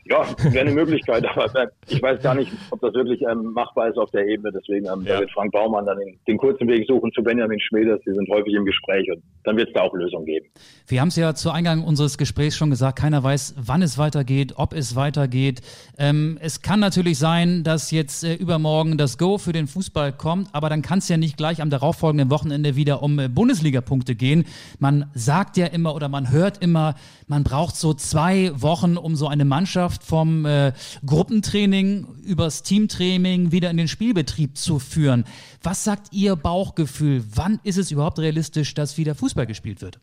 Ja, 0.09 0.25
wäre 0.51 0.65
eine 0.65 0.71
Möglichkeit, 0.71 1.23
aber 1.25 1.69
ich 1.87 2.01
weiß 2.01 2.23
gar 2.23 2.33
nicht, 2.33 2.51
ob 2.71 2.81
das 2.81 2.93
wirklich 2.95 3.21
ähm, 3.21 3.53
machbar 3.53 3.89
ist 3.89 3.97
auf 3.97 4.09
der 4.09 4.25
Ebene. 4.27 4.51
Deswegen 4.51 4.87
ähm, 4.87 5.05
ja. 5.05 5.19
wird 5.19 5.31
Frank 5.31 5.51
Baumann 5.51 5.85
dann 5.85 5.99
den, 5.99 6.17
den, 6.27 6.37
kurzen 6.37 6.67
Weg 6.67 6.87
suchen 6.87 7.11
zu 7.13 7.21
Benjamin 7.21 7.59
Schmeders. 7.59 7.99
Sie 8.05 8.13
sind 8.13 8.27
häufig 8.29 8.53
im 8.55 8.65
Gespräch 8.65 9.07
und 9.11 9.21
dann 9.43 9.55
wird 9.55 9.67
es 9.67 9.73
da 9.75 9.81
auch 9.81 9.93
Lösungen 9.93 10.25
geben. 10.25 10.47
Wir 10.87 11.01
haben 11.01 11.09
es 11.09 11.15
ja 11.15 11.35
zu 11.35 11.51
Eingang 11.51 11.83
unseres 11.83 12.17
Gesprächs 12.17 12.57
schon 12.57 12.71
gesagt, 12.71 12.97
keiner 12.97 13.23
weiß, 13.23 13.55
wann 13.59 13.83
es 13.83 13.99
weitergeht, 13.99 14.53
ob 14.55 14.73
es 14.73 14.95
weitergeht. 14.95 15.61
Ähm, 15.99 16.39
es 16.41 16.63
kann 16.63 16.79
natürlich 16.79 17.19
sein, 17.19 17.63
dass 17.63 17.91
jetzt 17.91 18.23
äh, 18.23 18.33
übermorgen 18.33 18.97
das 18.97 19.19
Go 19.19 19.37
für 19.37 19.53
den 19.53 19.67
Fußball 19.67 20.11
kommt, 20.13 20.49
aber 20.53 20.69
dann 20.69 20.81
kann 20.81 20.99
es 20.99 21.09
ja 21.09 21.17
nicht 21.17 21.37
gleich 21.37 21.61
am 21.61 21.69
darauffolgenden 21.69 22.31
Wochenende 22.31 22.75
wieder 22.75 23.03
um 23.03 23.19
äh, 23.19 23.27
Bundesliga-Punkte 23.27 24.15
gehen. 24.15 24.45
Man 24.79 25.11
sagt 25.13 25.55
ja 25.57 25.67
immer 25.67 25.93
oder 25.93 26.09
man 26.09 26.31
hört 26.31 26.63
immer, 26.63 26.95
man 27.27 27.43
braucht 27.43 27.75
so 27.75 27.93
zwei 27.93 28.51
Wochen, 28.55 28.97
um 28.97 29.15
so 29.15 29.27
eine 29.27 29.45
Mannschaft 29.45 29.98
Mannschaft 29.99 30.03
vom 30.03 30.45
äh, 30.45 30.73
Gruppentraining 31.05 32.05
übers 32.23 32.63
Teamtraining 32.63 33.51
wieder 33.51 33.69
in 33.69 33.77
den 33.77 33.88
Spielbetrieb 33.88 34.57
zu 34.57 34.79
führen. 34.79 35.25
Was 35.62 35.83
sagt 35.83 36.13
Ihr 36.13 36.35
Bauchgefühl? 36.35 37.23
Wann 37.33 37.59
ist 37.63 37.77
es 37.77 37.91
überhaupt 37.91 38.19
realistisch, 38.19 38.73
dass 38.73 38.97
wieder 38.97 39.15
Fußball 39.15 39.45
gespielt 39.45 39.81
wird? 39.81 39.99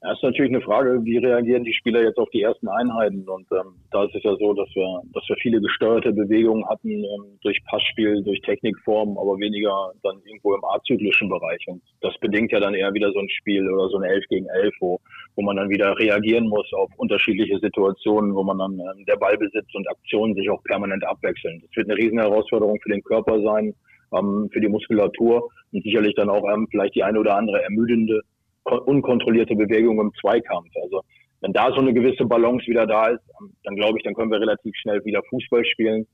Ja, 0.00 0.12
ist 0.12 0.22
natürlich 0.22 0.54
eine 0.54 0.60
Frage, 0.60 1.04
wie 1.04 1.18
reagieren 1.18 1.64
die 1.64 1.74
Spieler 1.74 2.02
jetzt 2.04 2.18
auf 2.18 2.30
die 2.30 2.42
ersten 2.42 2.68
Einheiten? 2.68 3.28
Und 3.28 3.48
ähm, 3.50 3.74
da 3.90 4.04
ist 4.04 4.14
es 4.14 4.22
ja 4.22 4.36
so, 4.36 4.54
dass 4.54 4.68
wir, 4.76 5.02
dass 5.12 5.28
wir 5.28 5.34
viele 5.42 5.60
gesteuerte 5.60 6.12
Bewegungen 6.12 6.64
hatten 6.68 7.02
ähm, 7.02 7.38
durch 7.42 7.58
Passspiel, 7.64 8.22
durch 8.22 8.40
Technikform, 8.42 9.18
aber 9.18 9.36
weniger 9.40 9.92
dann 10.04 10.22
irgendwo 10.24 10.54
im 10.54 10.64
azyklischen 10.64 11.28
Bereich. 11.28 11.64
Und 11.66 11.82
das 12.00 12.16
bedingt 12.20 12.52
ja 12.52 12.60
dann 12.60 12.74
eher 12.74 12.94
wieder 12.94 13.10
so 13.10 13.18
ein 13.18 13.28
Spiel 13.28 13.68
oder 13.68 13.88
so 13.88 13.98
ein 13.98 14.04
11 14.04 14.24
gegen 14.28 14.46
11, 14.46 14.72
wo, 14.78 15.00
wo 15.34 15.42
man 15.42 15.56
dann 15.56 15.68
wieder 15.68 15.98
reagieren 15.98 16.46
muss 16.46 16.72
auf 16.74 16.90
unterschiedliche 16.96 17.58
Situationen, 17.58 18.36
wo 18.36 18.44
man 18.44 18.58
dann 18.58 18.78
ähm, 18.78 19.04
der 19.04 19.16
Ballbesitz 19.16 19.74
und 19.74 19.90
Aktionen 19.90 20.36
sich 20.36 20.48
auch 20.48 20.62
permanent 20.62 21.04
abwechseln. 21.04 21.60
Das 21.66 21.74
wird 21.74 21.90
eine 21.90 21.98
riesen 21.98 22.20
Herausforderung 22.20 22.78
für 22.84 22.90
den 22.90 23.02
Körper 23.02 23.42
sein, 23.42 23.74
ähm, 24.16 24.48
für 24.52 24.60
die 24.60 24.68
Muskulatur 24.68 25.48
und 25.72 25.82
sicherlich 25.82 26.14
dann 26.14 26.30
auch 26.30 26.44
ähm, 26.54 26.68
vielleicht 26.70 26.94
die 26.94 27.02
eine 27.02 27.18
oder 27.18 27.36
andere 27.36 27.64
ermüdende 27.64 28.22
unkontrollierte 28.70 29.54
Bewegung 29.54 30.00
im 30.00 30.12
Zweikampf. 30.20 30.68
Also 30.82 31.02
wenn 31.40 31.52
da 31.52 31.70
so 31.70 31.80
eine 31.80 31.92
gewisse 31.92 32.24
Balance 32.24 32.66
wieder 32.66 32.86
da 32.86 33.08
ist, 33.08 33.22
ähm, 33.40 33.52
dann 33.64 33.76
glaube 33.76 33.98
ich, 33.98 34.04
dann 34.04 34.14
können 34.14 34.30
wir 34.30 34.40
relativ 34.40 34.74
schnell 34.76 35.04
wieder 35.04 35.22
Fußball 35.30 35.64
spielen. 35.64 36.06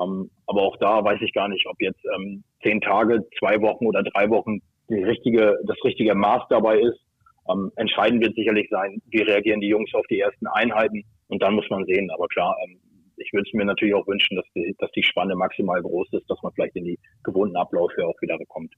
Ähm, 0.00 0.30
aber 0.46 0.62
auch 0.62 0.76
da 0.78 1.04
weiß 1.04 1.20
ich 1.20 1.32
gar 1.32 1.48
nicht, 1.48 1.66
ob 1.66 1.80
jetzt 1.80 2.00
ähm, 2.16 2.42
zehn 2.62 2.80
Tage, 2.80 3.24
zwei 3.38 3.60
Wochen 3.60 3.86
oder 3.86 4.02
drei 4.02 4.28
Wochen 4.30 4.60
die 4.88 5.02
richtige, 5.02 5.58
das 5.66 5.76
richtige 5.84 6.14
Maß 6.14 6.42
dabei 6.50 6.78
ist. 6.80 6.98
Entscheidend 7.74 8.22
wird 8.22 8.36
sicherlich 8.36 8.68
sein, 8.70 9.02
wie 9.10 9.20
reagieren 9.20 9.60
die 9.60 9.66
Jungs 9.66 9.92
auf 9.94 10.06
die 10.08 10.20
ersten 10.20 10.46
Einheiten 10.46 11.02
und 11.26 11.42
dann 11.42 11.56
muss 11.56 11.68
man 11.70 11.84
sehen. 11.86 12.08
Aber 12.12 12.28
klar, 12.28 12.56
ich 13.24 13.32
würde 13.32 13.48
es 13.48 13.54
mir 13.54 13.64
natürlich 13.64 13.94
auch 13.94 14.06
wünschen, 14.06 14.36
dass 14.36 14.44
die, 14.54 14.74
dass 14.78 14.90
die 14.92 15.02
Spanne 15.02 15.34
maximal 15.34 15.80
groß 15.80 16.08
ist, 16.12 16.28
dass 16.28 16.42
man 16.42 16.52
vielleicht 16.52 16.76
in 16.76 16.84
die 16.84 16.98
gewohnten 17.22 17.56
Abläufe 17.56 18.06
auch 18.06 18.20
wieder 18.20 18.38
bekommt. 18.38 18.74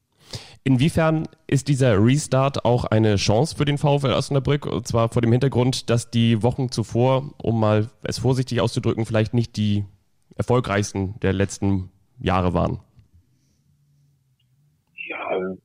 Inwiefern 0.65 1.29
ist 1.47 1.69
dieser 1.69 2.03
Restart 2.03 2.65
auch 2.65 2.85
eine 2.85 3.17
Chance 3.17 3.57
für 3.57 3.65
den 3.65 3.79
VfL 3.79 4.13
Osnabrück? 4.13 4.67
Und 4.67 4.87
zwar 4.87 5.09
vor 5.09 5.23
dem 5.23 5.33
Hintergrund, 5.33 5.91
dass 5.91 6.11
die 6.11 6.43
Wochen 6.43 6.71
zuvor, 6.71 7.35
um 7.43 7.61
mal 7.61 7.91
es 8.03 8.19
vorsichtig 8.19 8.61
auszudrücken, 8.61 9.07
vielleicht 9.07 9.35
nicht 9.35 9.57
die 9.57 9.85
erfolgreichsten 10.37 11.19
der 11.21 11.33
letzten 11.33 11.91
Jahre 12.21 12.55
waren. 12.55 12.81
Ja, 15.09 15.57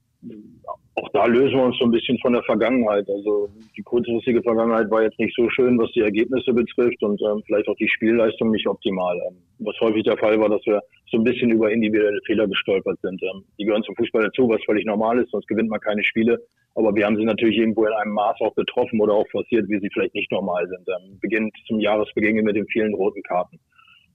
auch 0.99 1.09
da 1.13 1.25
lösen 1.25 1.55
wir 1.55 1.63
uns 1.63 1.77
so 1.77 1.85
ein 1.85 1.91
bisschen 1.91 2.17
von 2.19 2.33
der 2.33 2.43
Vergangenheit. 2.43 3.07
Also 3.09 3.49
die 3.75 3.81
kurzfristige 3.81 4.41
Vergangenheit 4.43 4.89
war 4.91 5.03
jetzt 5.03 5.19
nicht 5.19 5.35
so 5.35 5.49
schön, 5.49 5.77
was 5.79 5.91
die 5.91 6.01
Ergebnisse 6.01 6.53
betrifft 6.53 7.01
und 7.01 7.21
ähm, 7.21 7.41
vielleicht 7.45 7.67
auch 7.67 7.75
die 7.77 7.87
Spielleistung 7.87 8.51
nicht 8.51 8.67
optimal. 8.67 9.15
Ähm, 9.27 9.37
was 9.59 9.79
häufig 9.79 10.03
der 10.03 10.17
Fall 10.17 10.39
war, 10.39 10.49
dass 10.49 10.65
wir 10.65 10.81
so 11.09 11.17
ein 11.17 11.23
bisschen 11.23 11.51
über 11.51 11.71
individuelle 11.71 12.19
Fehler 12.25 12.47
gestolpert 12.47 12.99
sind. 13.01 13.21
Ähm, 13.23 13.43
die 13.57 13.65
gehören 13.65 13.83
zum 13.83 13.95
Fußball 13.95 14.23
dazu, 14.23 14.49
was 14.49 14.63
völlig 14.65 14.85
normal 14.85 15.19
ist, 15.19 15.31
sonst 15.31 15.47
gewinnt 15.47 15.69
man 15.69 15.79
keine 15.79 16.03
Spiele. 16.03 16.39
Aber 16.75 16.93
wir 16.93 17.05
haben 17.05 17.17
sie 17.17 17.25
natürlich 17.25 17.57
irgendwo 17.57 17.85
in 17.85 17.93
einem 17.93 18.13
Maß 18.13 18.37
auch 18.41 18.53
betroffen 18.53 18.99
oder 18.99 19.13
auch 19.13 19.27
forciert, 19.29 19.69
wie 19.69 19.79
sie 19.79 19.89
vielleicht 19.93 20.15
nicht 20.15 20.31
normal 20.31 20.67
sind. 20.67 20.87
Ähm, 20.87 21.17
beginnt 21.21 21.53
zum 21.67 21.79
Jahresbeginn 21.79 22.43
mit 22.43 22.55
den 22.55 22.67
vielen 22.67 22.93
roten 22.93 23.23
Karten. 23.23 23.59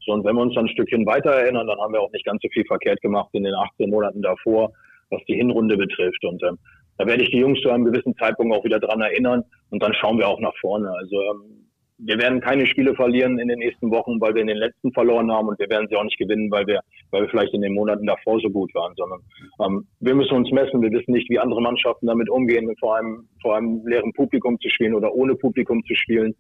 So, 0.05 0.13
und 0.13 0.25
wenn 0.25 0.37
wir 0.37 0.43
uns 0.43 0.55
dann 0.55 0.67
ein 0.67 0.69
Stückchen 0.69 1.07
weiter 1.07 1.31
erinnern, 1.31 1.67
dann 1.67 1.79
haben 1.79 1.95
wir 1.95 2.01
auch 2.01 2.13
nicht 2.13 2.27
ganz 2.27 2.43
so 2.43 2.49
viel 2.49 2.65
verkehrt 2.67 3.01
gemacht 3.01 3.31
in 3.33 3.45
den 3.45 3.55
18 3.55 3.89
Monaten 3.89 4.21
davor 4.21 4.71
was 5.15 5.25
die 5.27 5.35
Hinrunde 5.35 5.77
betrifft. 5.77 6.25
Und 6.25 6.43
ähm, 6.43 6.59
da 6.99 7.07
werde 7.07 7.23
ich 7.23 7.31
die 7.31 7.39
Jungs 7.39 7.61
zu 7.61 7.71
einem 7.71 7.85
gewissen 7.85 8.15
Zeitpunkt 8.17 8.55
auch 8.55 8.65
wieder 8.65 8.81
dran 8.81 9.01
erinnern 9.01 9.43
und 9.71 9.83
dann 9.83 9.95
schauen 9.95 10.19
wir 10.19 10.29
auch 10.29 10.41
nach 10.41 10.55
vorne. 10.61 10.91
Also 10.91 11.21
ähm, 11.21 11.65
wir 11.99 12.19
werden 12.19 12.41
keine 12.41 12.67
Spiele 12.67 12.95
verlieren 12.95 13.39
in 13.39 13.49
den 13.49 13.59
nächsten 13.59 13.91
Wochen, 13.91 14.21
weil 14.21 14.35
wir 14.35 14.43
in 14.43 14.49
den 14.49 14.57
letzten 14.57 14.93
verloren 14.93 15.31
haben 15.31 15.49
und 15.49 15.59
wir 15.59 15.71
werden 15.71 15.87
sie 15.89 15.97
auch 15.97 16.05
nicht 16.05 16.19
gewinnen, 16.19 16.51
weil 16.51 16.67
wir, 16.67 16.81
weil 17.11 17.23
wir 17.23 17.29
vielleicht 17.29 17.55
in 17.55 17.63
den 17.63 17.75
Monaten 17.75 18.07
davor 18.07 18.41
so 18.41 18.51
gut 18.51 18.75
waren, 18.75 18.95
sondern 18.97 19.21
ähm, 19.65 19.87
wir 20.01 20.15
müssen 20.15 20.35
uns 20.35 20.51
messen. 20.51 20.83
Wir 20.83 20.91
wissen 20.91 21.13
nicht, 21.13 21.31
wie 21.31 21.39
andere 21.39 21.63
Mannschaften 21.63 22.07
damit 22.07 22.29
umgehen, 22.29 22.75
vor 22.79 22.97
einem, 22.97 23.29
vor 23.41 23.57
einem 23.57 23.87
leeren 23.87 24.13
Publikum 24.13 24.59
zu 24.61 24.69
spielen 24.71 24.95
oder 24.95 25.15
ohne 25.15 25.35
Publikum 25.35 25.85
zu 25.85 25.95
spielen. 25.95 26.35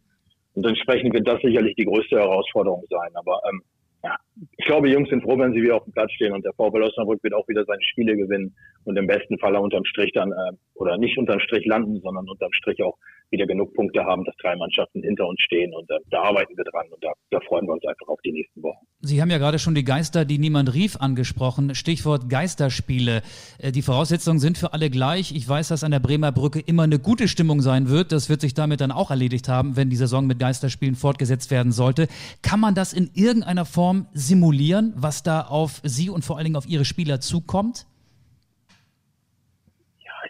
Und 0.54 0.66
entsprechend 0.66 1.14
wird 1.14 1.26
das 1.26 1.40
sicherlich 1.40 1.74
die 1.76 1.84
größte 1.84 2.16
Herausforderung 2.16 2.84
sein. 2.88 3.10
Aber 3.14 3.40
ähm, 3.48 3.62
ja, 4.04 4.16
ich 4.58 4.66
glaube, 4.66 4.86
die 4.86 4.92
Jungs 4.92 5.08
sind 5.08 5.22
froh, 5.22 5.38
wenn 5.38 5.54
sie 5.54 5.62
wieder 5.62 5.76
auf 5.76 5.84
dem 5.84 5.94
Platz 5.94 6.12
stehen. 6.12 6.34
Und 6.34 6.44
der 6.44 6.52
VfL 6.52 6.82
Osnabrück 6.82 7.22
wird 7.22 7.32
auch 7.32 7.48
wieder 7.48 7.64
seine 7.64 7.82
Spiele 7.82 8.16
gewinnen 8.16 8.54
und 8.84 8.96
im 8.98 9.06
besten 9.06 9.38
Fall 9.38 9.56
unterm 9.56 9.84
Strich 9.86 10.12
dann, 10.12 10.30
äh, 10.30 10.52
oder 10.74 10.98
nicht 10.98 11.16
unterm 11.16 11.40
Strich 11.40 11.64
landen, 11.64 12.00
sondern 12.02 12.28
unterm 12.28 12.52
Strich 12.52 12.82
auch 12.82 12.98
wieder 13.30 13.46
genug 13.46 13.74
Punkte 13.74 14.04
haben, 14.04 14.24
dass 14.24 14.34
drei 14.36 14.56
Mannschaften 14.56 15.02
hinter 15.02 15.26
uns 15.26 15.40
stehen 15.40 15.74
und 15.74 15.90
äh, 15.90 15.98
da 16.10 16.22
arbeiten 16.22 16.56
wir 16.56 16.64
dran 16.64 16.86
und 16.90 17.02
da, 17.02 17.12
da 17.30 17.40
freuen 17.40 17.66
wir 17.66 17.72
uns 17.72 17.84
einfach 17.84 18.08
auf 18.08 18.20
die 18.22 18.32
nächsten 18.32 18.62
Wochen. 18.62 18.86
Sie 19.00 19.20
haben 19.20 19.30
ja 19.30 19.38
gerade 19.38 19.58
schon 19.58 19.74
die 19.74 19.84
Geister, 19.84 20.24
die 20.24 20.38
niemand 20.38 20.72
rief, 20.72 20.96
angesprochen. 20.96 21.74
Stichwort 21.74 22.28
Geisterspiele. 22.28 23.22
Äh, 23.58 23.72
die 23.72 23.82
Voraussetzungen 23.82 24.38
sind 24.38 24.56
für 24.56 24.72
alle 24.72 24.90
gleich. 24.90 25.34
Ich 25.34 25.48
weiß, 25.48 25.68
dass 25.68 25.84
an 25.84 25.90
der 25.90 26.00
Bremer 26.00 26.32
Brücke 26.32 26.60
immer 26.60 26.84
eine 26.84 26.98
gute 26.98 27.28
Stimmung 27.28 27.60
sein 27.60 27.88
wird. 27.88 28.12
Das 28.12 28.28
wird 28.28 28.40
sich 28.40 28.54
damit 28.54 28.80
dann 28.80 28.92
auch 28.92 29.10
erledigt 29.10 29.48
haben, 29.48 29.76
wenn 29.76 29.90
die 29.90 29.96
Saison 29.96 30.26
mit 30.26 30.38
Geisterspielen 30.38 30.94
fortgesetzt 30.94 31.50
werden 31.50 31.72
sollte. 31.72 32.08
Kann 32.42 32.60
man 32.60 32.74
das 32.74 32.92
in 32.92 33.10
irgendeiner 33.14 33.64
Form 33.64 34.06
simulieren, 34.12 34.92
was 34.96 35.22
da 35.22 35.42
auf 35.42 35.80
Sie 35.82 36.08
und 36.08 36.24
vor 36.24 36.36
allen 36.36 36.44
Dingen 36.44 36.56
auf 36.56 36.68
Ihre 36.68 36.84
Spieler 36.84 37.20
zukommt? 37.20 37.86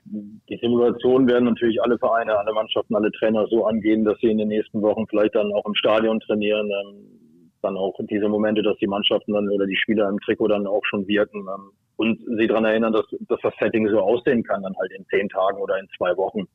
Die 0.04 0.58
Simulationen 0.60 1.28
werden 1.28 1.46
natürlich 1.46 1.80
alle 1.82 1.98
Vereine, 1.98 2.36
alle 2.38 2.52
Mannschaften, 2.52 2.94
alle 2.94 3.10
Trainer 3.12 3.46
so 3.48 3.66
angehen, 3.66 4.04
dass 4.04 4.18
sie 4.20 4.28
in 4.28 4.38
den 4.38 4.48
nächsten 4.48 4.82
Wochen 4.82 5.06
vielleicht 5.06 5.34
dann 5.34 5.52
auch 5.52 5.64
im 5.66 5.74
Stadion 5.74 6.20
trainieren, 6.20 6.70
ähm, 6.70 7.50
dann 7.62 7.76
auch 7.76 7.94
diese 8.10 8.28
Momente, 8.28 8.62
dass 8.62 8.76
die 8.78 8.86
Mannschaften 8.86 9.32
dann 9.32 9.48
oder 9.48 9.66
die 9.66 9.76
Spieler 9.76 10.08
im 10.08 10.20
Trikot 10.20 10.48
dann 10.48 10.66
auch 10.66 10.84
schon 10.84 11.06
wirken 11.08 11.40
ähm, 11.40 11.70
und 11.96 12.20
sie 12.38 12.46
daran 12.46 12.64
erinnern, 12.64 12.92
dass, 12.92 13.06
dass 13.28 13.40
das 13.42 13.54
Setting 13.58 13.88
so 13.88 14.00
aussehen 14.00 14.42
kann, 14.42 14.62
dann 14.62 14.76
halt 14.78 14.92
in 14.92 15.06
zehn 15.06 15.28
Tagen 15.28 15.58
oder 15.60 15.78
in 15.78 15.88
zwei 15.96 16.16
Wochen. 16.16 16.46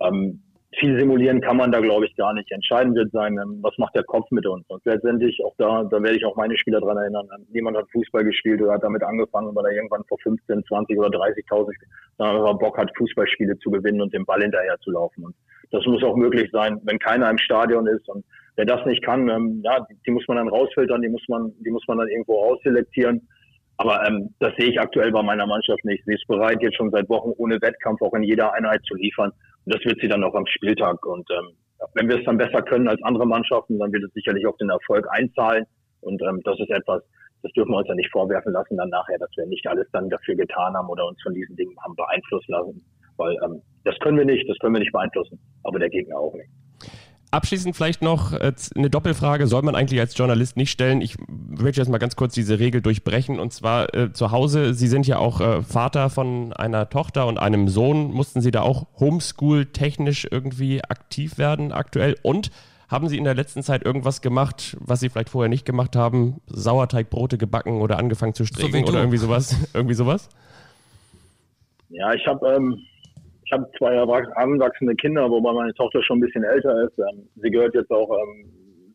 Ähm, 0.00 0.42
viel 0.78 0.98
simulieren 0.98 1.40
kann 1.40 1.56
man 1.56 1.72
da, 1.72 1.80
glaube 1.80 2.06
ich, 2.06 2.16
gar 2.16 2.32
nicht. 2.34 2.50
Entscheidend 2.50 2.96
wird 2.96 3.10
sein, 3.12 3.38
ähm, 3.38 3.58
was 3.62 3.76
macht 3.78 3.94
der 3.94 4.04
Kopf 4.04 4.30
mit 4.30 4.46
uns. 4.46 4.64
Und 4.68 4.84
letztendlich, 4.84 5.38
auch 5.44 5.54
da, 5.58 5.84
da 5.84 6.02
werde 6.02 6.16
ich 6.16 6.24
auch 6.24 6.36
meine 6.36 6.56
Spieler 6.56 6.80
dran 6.80 6.96
erinnern. 6.96 7.28
Ähm, 7.34 7.46
niemand 7.52 7.76
hat 7.76 7.90
Fußball 7.92 8.24
gespielt 8.24 8.60
oder 8.62 8.72
hat 8.72 8.84
damit 8.84 9.02
angefangen, 9.02 9.54
weil 9.54 9.66
er 9.66 9.72
irgendwann 9.72 10.04
vor 10.08 10.18
15, 10.22 10.64
20 10.64 10.98
oder 10.98 11.08
30.000 11.08 11.72
sondern 12.18 12.58
Bock 12.58 12.78
hat, 12.78 12.90
Fußballspiele 12.96 13.58
zu 13.58 13.70
gewinnen 13.70 14.00
und 14.00 14.12
dem 14.14 14.24
Ball 14.24 14.42
hinterher 14.42 14.76
zu 14.80 14.90
laufen. 14.90 15.24
Und 15.24 15.34
das 15.70 15.84
muss 15.86 16.02
auch 16.02 16.16
möglich 16.16 16.48
sein, 16.52 16.80
wenn 16.84 16.98
keiner 16.98 17.30
im 17.30 17.38
Stadion 17.38 17.86
ist. 17.86 18.08
Und 18.08 18.24
wer 18.56 18.64
das 18.64 18.84
nicht 18.86 19.04
kann, 19.04 19.28
ähm, 19.28 19.60
ja, 19.64 19.80
die, 19.90 19.96
die, 20.06 20.10
muss 20.10 20.26
man 20.28 20.38
dann 20.38 20.48
rausfiltern, 20.48 21.02
die 21.02 21.08
muss 21.08 21.24
man, 21.28 21.52
die 21.64 21.70
muss 21.70 21.84
man 21.88 21.98
dann 21.98 22.08
irgendwo 22.08 22.40
rausselektieren. 22.40 23.26
Aber 23.78 24.06
ähm, 24.06 24.34
das 24.38 24.54
sehe 24.56 24.70
ich 24.70 24.80
aktuell 24.80 25.12
bei 25.12 25.22
meiner 25.22 25.46
Mannschaft 25.46 25.84
nicht. 25.84 26.02
Sie 26.06 26.14
ist 26.14 26.26
bereit, 26.26 26.62
jetzt 26.62 26.76
schon 26.76 26.90
seit 26.90 27.08
Wochen 27.08 27.32
ohne 27.36 27.60
Wettkampf 27.60 28.00
auch 28.00 28.14
in 28.14 28.22
jeder 28.22 28.54
Einheit 28.54 28.82
zu 28.84 28.94
liefern. 28.94 29.32
Das 29.66 29.84
wird 29.84 30.00
sie 30.00 30.08
dann 30.08 30.24
auch 30.24 30.34
am 30.34 30.46
Spieltag. 30.46 31.04
Und 31.04 31.28
ähm, 31.30 31.56
wenn 31.94 32.08
wir 32.08 32.18
es 32.18 32.24
dann 32.24 32.38
besser 32.38 32.62
können 32.62 32.88
als 32.88 33.02
andere 33.02 33.26
Mannschaften, 33.26 33.78
dann 33.78 33.92
wird 33.92 34.04
es 34.04 34.12
sicherlich 34.12 34.46
auf 34.46 34.56
den 34.56 34.70
Erfolg 34.70 35.06
einzahlen. 35.10 35.66
Und 36.00 36.22
ähm, 36.22 36.40
das 36.44 36.58
ist 36.60 36.70
etwas, 36.70 37.02
das 37.42 37.52
dürfen 37.52 37.72
wir 37.72 37.78
uns 37.78 37.88
ja 37.88 37.94
nicht 37.94 38.10
vorwerfen 38.10 38.52
lassen 38.52 38.76
dann 38.76 38.88
nachher, 38.88 39.18
dass 39.18 39.30
wir 39.36 39.46
nicht 39.46 39.66
alles 39.66 39.88
dann 39.92 40.08
dafür 40.08 40.36
getan 40.36 40.74
haben 40.74 40.88
oder 40.88 41.06
uns 41.06 41.20
von 41.22 41.34
diesen 41.34 41.56
Dingen 41.56 41.76
haben 41.84 41.94
beeinflussen 41.96 42.52
lassen. 42.52 42.84
Weil 43.16 43.36
ähm, 43.44 43.62
das 43.84 43.98
können 44.00 44.18
wir 44.18 44.24
nicht, 44.24 44.48
das 44.48 44.58
können 44.58 44.74
wir 44.74 44.80
nicht 44.80 44.92
beeinflussen, 44.92 45.38
aber 45.64 45.78
der 45.78 45.90
Gegner 45.90 46.18
auch 46.18 46.34
nicht. 46.34 46.50
Abschließend 47.36 47.76
vielleicht 47.76 48.00
noch 48.00 48.32
äh, 48.32 48.54
eine 48.74 48.88
Doppelfrage, 48.88 49.46
soll 49.46 49.60
man 49.60 49.74
eigentlich 49.74 50.00
als 50.00 50.16
Journalist 50.16 50.56
nicht 50.56 50.70
stellen. 50.70 51.02
Ich 51.02 51.16
möchte 51.28 51.82
jetzt 51.82 51.90
mal 51.90 51.98
ganz 51.98 52.16
kurz 52.16 52.32
diese 52.32 52.58
Regel 52.58 52.80
durchbrechen. 52.80 53.38
Und 53.38 53.52
zwar 53.52 53.94
äh, 53.94 54.10
zu 54.10 54.30
Hause, 54.30 54.72
Sie 54.72 54.88
sind 54.88 55.06
ja 55.06 55.18
auch 55.18 55.42
äh, 55.42 55.62
Vater 55.62 56.08
von 56.08 56.54
einer 56.54 56.88
Tochter 56.88 57.26
und 57.26 57.36
einem 57.36 57.68
Sohn. 57.68 58.10
Mussten 58.10 58.40
Sie 58.40 58.50
da 58.50 58.62
auch 58.62 58.86
Homeschool-technisch 58.98 60.26
irgendwie 60.30 60.82
aktiv 60.82 61.36
werden 61.36 61.72
aktuell? 61.72 62.16
Und 62.22 62.50
haben 62.88 63.06
Sie 63.10 63.18
in 63.18 63.24
der 63.24 63.34
letzten 63.34 63.62
Zeit 63.62 63.84
irgendwas 63.84 64.22
gemacht, 64.22 64.74
was 64.80 65.00
Sie 65.00 65.10
vielleicht 65.10 65.28
vorher 65.28 65.50
nicht 65.50 65.66
gemacht 65.66 65.94
haben? 65.94 66.40
Sauerteigbrote 66.46 67.36
gebacken 67.36 67.82
oder 67.82 67.98
angefangen 67.98 68.32
zu 68.32 68.46
stricken 68.46 68.86
so 68.86 68.92
oder 68.92 69.00
irgendwie 69.00 69.18
sowas? 69.18 69.54
irgendwie 69.74 69.94
sowas? 69.94 70.30
Ja, 71.90 72.14
ich 72.14 72.26
habe 72.26 72.48
ähm, 72.48 72.80
ich 73.46 73.52
habe 73.52 73.70
zwei 73.78 73.94
heranwachsende 73.94 74.96
Kinder, 74.96 75.30
wobei 75.30 75.52
meine 75.52 75.74
Tochter 75.74 76.02
schon 76.02 76.18
ein 76.18 76.22
bisschen 76.22 76.42
älter 76.42 76.84
ist. 76.84 76.98
Ähm, 76.98 77.28
sie 77.36 77.50
gehört 77.50 77.74
jetzt 77.74 77.90
auch 77.92 78.10
ähm, 78.10 78.50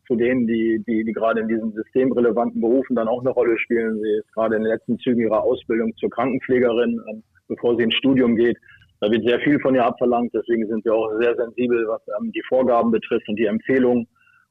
zu 0.06 0.14
denen, 0.14 0.46
die, 0.46 0.82
die, 0.86 1.04
die 1.04 1.12
gerade 1.12 1.40
in 1.40 1.48
diesen 1.48 1.72
systemrelevanten 1.72 2.60
Berufen 2.60 2.94
dann 2.94 3.08
auch 3.08 3.20
eine 3.20 3.30
Rolle 3.30 3.58
spielen. 3.58 3.98
Sie 4.02 4.18
ist 4.18 4.32
gerade 4.34 4.56
in 4.56 4.62
den 4.62 4.72
letzten 4.72 4.98
Zügen 4.98 5.22
ihrer 5.22 5.42
Ausbildung 5.42 5.96
zur 5.96 6.10
Krankenpflegerin, 6.10 7.00
ähm, 7.10 7.22
bevor 7.48 7.76
sie 7.76 7.84
ins 7.84 7.94
Studium 7.94 8.36
geht. 8.36 8.58
Da 9.00 9.10
wird 9.10 9.26
sehr 9.26 9.40
viel 9.40 9.58
von 9.58 9.74
ihr 9.74 9.84
abverlangt, 9.84 10.32
deswegen 10.34 10.68
sind 10.68 10.84
wir 10.84 10.94
auch 10.94 11.10
sehr 11.18 11.34
sensibel, 11.34 11.88
was 11.88 12.02
die 12.32 12.42
Vorgaben 12.48 12.92
betrifft 12.92 13.28
und 13.28 13.36
die 13.36 13.46
Empfehlungen. 13.46 14.06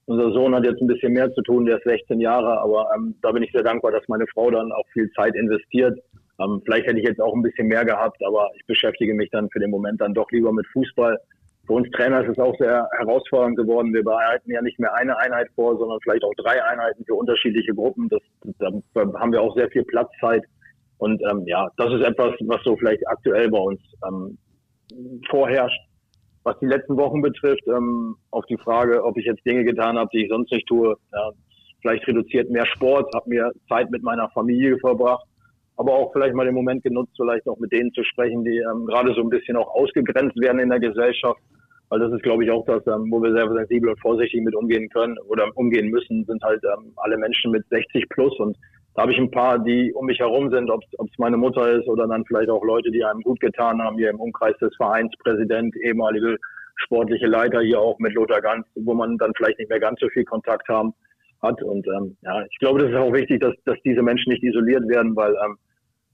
Unser 0.07 0.33
Sohn 0.33 0.53
hat 0.53 0.65
jetzt 0.65 0.81
ein 0.81 0.87
bisschen 0.87 1.13
mehr 1.13 1.31
zu 1.31 1.41
tun, 1.41 1.65
der 1.65 1.77
ist 1.77 1.85
16 1.85 2.19
Jahre, 2.19 2.59
aber 2.59 2.89
da 3.21 3.31
bin 3.31 3.43
ich 3.43 3.51
sehr 3.53 3.63
dankbar, 3.63 3.91
dass 3.91 4.05
meine 4.09 4.25
Frau 4.33 4.51
dann 4.51 4.73
auch 4.73 4.83
viel 4.91 5.09
Zeit 5.11 5.35
investiert 5.35 5.97
ähm, 6.41 6.61
vielleicht 6.65 6.87
hätte 6.87 6.99
ich 6.99 7.05
jetzt 7.05 7.21
auch 7.21 7.33
ein 7.33 7.41
bisschen 7.41 7.67
mehr 7.67 7.85
gehabt, 7.85 8.23
aber 8.25 8.49
ich 8.55 8.65
beschäftige 8.65 9.13
mich 9.13 9.29
dann 9.31 9.49
für 9.49 9.59
den 9.59 9.69
Moment 9.69 10.01
dann 10.01 10.13
doch 10.13 10.29
lieber 10.31 10.51
mit 10.51 10.65
Fußball. 10.67 11.19
Für 11.67 11.73
uns 11.73 11.89
Trainer 11.91 12.21
ist 12.23 12.31
es 12.31 12.39
auch 12.39 12.57
sehr 12.57 12.87
herausfordernd 12.97 13.55
geworden. 13.55 13.93
Wir 13.93 14.03
behalten 14.03 14.51
ja 14.51 14.61
nicht 14.61 14.79
mehr 14.79 14.93
eine 14.95 15.17
Einheit 15.17 15.49
vor, 15.55 15.77
sondern 15.77 15.99
vielleicht 16.01 16.23
auch 16.23 16.33
drei 16.37 16.63
Einheiten 16.63 17.05
für 17.05 17.13
unterschiedliche 17.13 17.73
Gruppen. 17.73 18.09
Das, 18.09 18.21
da 18.59 19.01
haben 19.19 19.31
wir 19.31 19.41
auch 19.41 19.55
sehr 19.55 19.69
viel 19.69 19.83
Platzzeit. 19.83 20.43
Und 20.97 21.21
ähm, 21.29 21.43
ja, 21.45 21.69
das 21.77 21.93
ist 21.93 22.01
etwas, 22.01 22.33
was 22.41 22.63
so 22.63 22.75
vielleicht 22.77 23.07
aktuell 23.07 23.49
bei 23.49 23.59
uns 23.59 23.79
ähm, 24.07 24.37
vorherrscht. 25.29 25.79
Was 26.43 26.57
die 26.59 26.65
letzten 26.65 26.97
Wochen 26.97 27.21
betrifft, 27.21 27.67
ähm, 27.67 28.15
auf 28.31 28.45
die 28.47 28.57
Frage, 28.57 29.03
ob 29.03 29.15
ich 29.17 29.25
jetzt 29.25 29.45
Dinge 29.45 29.63
getan 29.63 29.97
habe, 29.97 30.09
die 30.11 30.23
ich 30.23 30.29
sonst 30.29 30.51
nicht 30.51 30.67
tue, 30.67 30.95
ja, 31.13 31.31
vielleicht 31.81 32.07
reduziert 32.07 32.49
mehr 32.49 32.65
Sport, 32.65 33.13
habe 33.13 33.29
mir 33.29 33.51
Zeit 33.69 33.91
mit 33.91 34.01
meiner 34.01 34.29
Familie 34.29 34.77
verbracht 34.79 35.25
aber 35.77 35.93
auch 35.93 36.11
vielleicht 36.13 36.35
mal 36.35 36.45
den 36.45 36.55
Moment 36.55 36.83
genutzt, 36.83 37.13
vielleicht 37.15 37.47
auch 37.47 37.57
mit 37.57 37.71
denen 37.71 37.91
zu 37.93 38.03
sprechen, 38.03 38.43
die 38.43 38.57
ähm, 38.57 38.85
gerade 38.85 39.13
so 39.13 39.21
ein 39.21 39.29
bisschen 39.29 39.57
auch 39.57 39.73
ausgegrenzt 39.73 40.39
werden 40.39 40.59
in 40.59 40.69
der 40.69 40.79
Gesellschaft. 40.79 41.39
Weil 41.89 41.99
das 41.99 42.13
ist, 42.13 42.23
glaube 42.23 42.45
ich, 42.45 42.51
auch 42.51 42.65
das, 42.65 42.85
ähm, 42.87 43.11
wo 43.11 43.21
wir 43.21 43.33
sehr 43.33 43.51
sensibel 43.51 43.89
und 43.89 43.99
vorsichtig 43.99 44.41
mit 44.41 44.55
umgehen 44.55 44.87
können 44.89 45.17
oder 45.27 45.45
umgehen 45.55 45.89
müssen, 45.89 46.23
sind 46.25 46.41
halt 46.41 46.63
ähm, 46.63 46.93
alle 46.97 47.17
Menschen 47.17 47.51
mit 47.51 47.67
60 47.69 48.07
plus. 48.09 48.37
Und 48.39 48.57
da 48.95 49.03
habe 49.03 49.11
ich 49.11 49.17
ein 49.17 49.31
paar, 49.31 49.59
die 49.59 49.93
um 49.93 50.05
mich 50.05 50.19
herum 50.19 50.49
sind, 50.51 50.69
ob 50.69 50.81
es 50.83 51.17
meine 51.17 51.37
Mutter 51.37 51.69
ist 51.71 51.87
oder 51.87 52.07
dann 52.07 52.25
vielleicht 52.25 52.49
auch 52.49 52.63
Leute, 52.63 52.91
die 52.91 53.03
einem 53.03 53.21
gut 53.21 53.39
getan 53.41 53.81
haben, 53.81 53.97
hier 53.97 54.09
im 54.09 54.21
Umkreis 54.21 54.57
des 54.59 54.73
Vereins, 54.77 55.11
Präsident, 55.19 55.75
ehemalige 55.77 56.37
sportliche 56.77 57.27
Leiter 57.27 57.61
hier 57.61 57.79
auch 57.79 57.99
mit 57.99 58.13
Lothar 58.13 58.41
Ganz, 58.41 58.65
wo 58.75 58.93
man 58.93 59.17
dann 59.17 59.33
vielleicht 59.35 59.59
nicht 59.59 59.69
mehr 59.69 59.79
ganz 59.79 59.99
so 59.99 60.07
viel 60.09 60.23
Kontakt 60.25 60.67
haben 60.69 60.93
hat. 61.41 61.61
Und 61.61 61.85
ähm, 61.87 62.17
ja, 62.21 62.43
ich 62.45 62.57
glaube, 62.59 62.79
das 62.79 62.89
ist 62.89 62.95
auch 62.95 63.13
wichtig, 63.13 63.41
dass, 63.41 63.53
dass 63.65 63.77
diese 63.83 64.01
Menschen 64.01 64.31
nicht 64.31 64.43
isoliert 64.43 64.87
werden, 64.87 65.15
weil 65.15 65.33
ähm, 65.45 65.57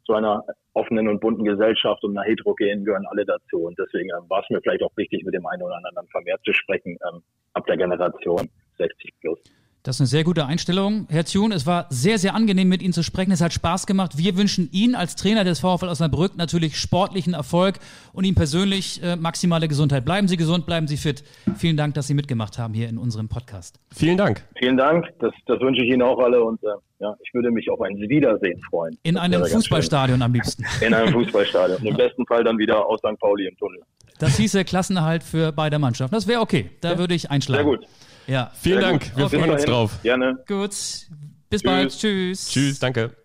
zu 0.06 0.14
einer 0.14 0.44
offenen 0.74 1.08
und 1.08 1.20
bunten 1.20 1.44
Gesellschaft 1.44 2.04
und 2.04 2.18
einer 2.18 2.28
heterogenen 2.28 2.86
gehören 2.86 3.06
alle 3.08 3.26
dazu. 3.26 3.66
Und 3.66 3.78
deswegen 3.78 4.10
ähm, 4.10 4.30
war 4.30 4.42
es 4.42 4.50
mir 4.50 4.62
vielleicht 4.62 4.84
auch 4.84 4.96
wichtig, 4.96 5.24
mit 5.26 5.34
dem 5.34 5.46
einen 5.46 5.64
oder 5.64 5.76
anderen 5.76 6.08
vermehrt 6.10 6.42
zu 6.46 6.54
sprechen, 6.54 6.98
ähm, 7.10 7.22
ab 7.54 7.66
der 7.66 7.78
Generation 7.78 8.48
60 8.78 9.14
plus. 9.20 9.40
Das 9.88 9.96
ist 9.96 10.02
eine 10.02 10.08
sehr 10.08 10.26
gute 10.26 10.46
Einstellung. 10.46 11.08
Herr 11.10 11.24
Thun, 11.24 11.54
es 11.54 11.66
war 11.66 11.86
sehr, 11.90 12.18
sehr 12.18 12.36
angenehm, 12.36 12.68
mit 12.68 12.82
Ihnen 12.82 12.92
zu 12.92 13.04
sprechen. 13.04 13.32
Es 13.32 13.40
hat 13.40 13.54
Spaß 13.54 13.88
gemacht. 13.88 14.18
Wir 14.18 14.36
wünschen 14.36 14.68
Ihnen 14.74 14.96
als 14.96 15.16
Trainer 15.16 15.46
des 15.46 15.62
VfL 15.62 15.88
Osnabrück 15.88 16.36
natürlich 16.36 16.76
sportlichen 16.76 17.34
Erfolg 17.34 17.76
und 18.12 18.26
Ihnen 18.26 18.36
persönlich 18.36 19.02
äh, 19.02 19.16
maximale 19.16 19.70
Gesundheit. 19.70 20.04
Bleiben 20.04 20.28
Sie 20.28 20.36
gesund, 20.36 20.66
bleiben 20.66 20.90
Sie 20.90 20.98
fit. 20.98 21.24
Vielen 21.56 21.78
Dank, 21.78 21.94
dass 21.94 22.08
Sie 22.08 22.16
mitgemacht 22.16 22.58
haben 22.58 22.74
hier 22.74 22.90
in 22.90 22.98
unserem 22.98 23.30
Podcast. 23.30 23.80
Vielen 23.96 24.18
Dank. 24.18 24.44
Vielen 24.60 24.76
Dank. 24.76 25.06
Das, 25.20 25.32
das 25.46 25.62
wünsche 25.62 25.82
ich 25.82 25.90
Ihnen 25.90 26.02
auch 26.02 26.20
alle 26.20 26.44
und 26.44 26.62
äh, 26.66 26.68
ja, 27.00 27.16
ich 27.24 27.34
würde 27.34 27.50
mich 27.50 27.70
auf 27.70 27.80
ein 27.80 27.96
Wiedersehen 27.96 28.60
freuen. 28.70 28.98
In 29.04 29.16
einem 29.16 29.46
Fußballstadion 29.46 30.22
am 30.22 30.34
liebsten. 30.34 30.66
In 30.86 30.94
einem 30.94 31.14
Fußballstadion. 31.14 31.86
Im 31.86 31.96
besten 31.96 32.26
Fall 32.26 32.44
dann 32.44 32.58
wieder 32.58 32.86
aus 32.86 33.00
St. 33.00 33.18
Pauli 33.22 33.48
im 33.48 33.56
Tunnel. 33.56 33.80
Das 34.20 34.36
hieße 34.36 34.66
Klassenerhalt 34.66 35.24
für 35.24 35.54
beide 35.54 35.80
Mannschaften. 35.80 36.14
Das 36.14 36.28
wäre 36.28 36.42
okay. 36.42 36.72
Da 36.82 36.92
ja. 36.92 36.98
würde 36.98 37.14
ich 37.14 37.32
einschlagen. 37.32 37.64
Sehr 37.64 37.78
gut. 37.78 37.88
Ja. 38.28 38.52
Vielen 38.62 38.82
Sehr 38.82 38.90
Dank. 38.90 39.04
Gut. 39.04 39.18
Wir 39.18 39.26
okay. 39.26 39.40
freuen 39.40 39.52
uns 39.52 39.66
drauf. 39.66 39.92
Gerne. 40.04 40.38
Gut. 40.48 40.70
Bis 40.70 41.08
Tschüss. 41.50 41.64
bald. 41.64 41.98
Tschüss. 41.98 42.50
Tschüss, 42.50 42.80
danke. 42.80 43.16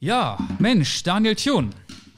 Ja, 0.00 0.36
Mensch, 0.58 1.02
Daniel 1.02 1.36
Thun. 1.36 1.70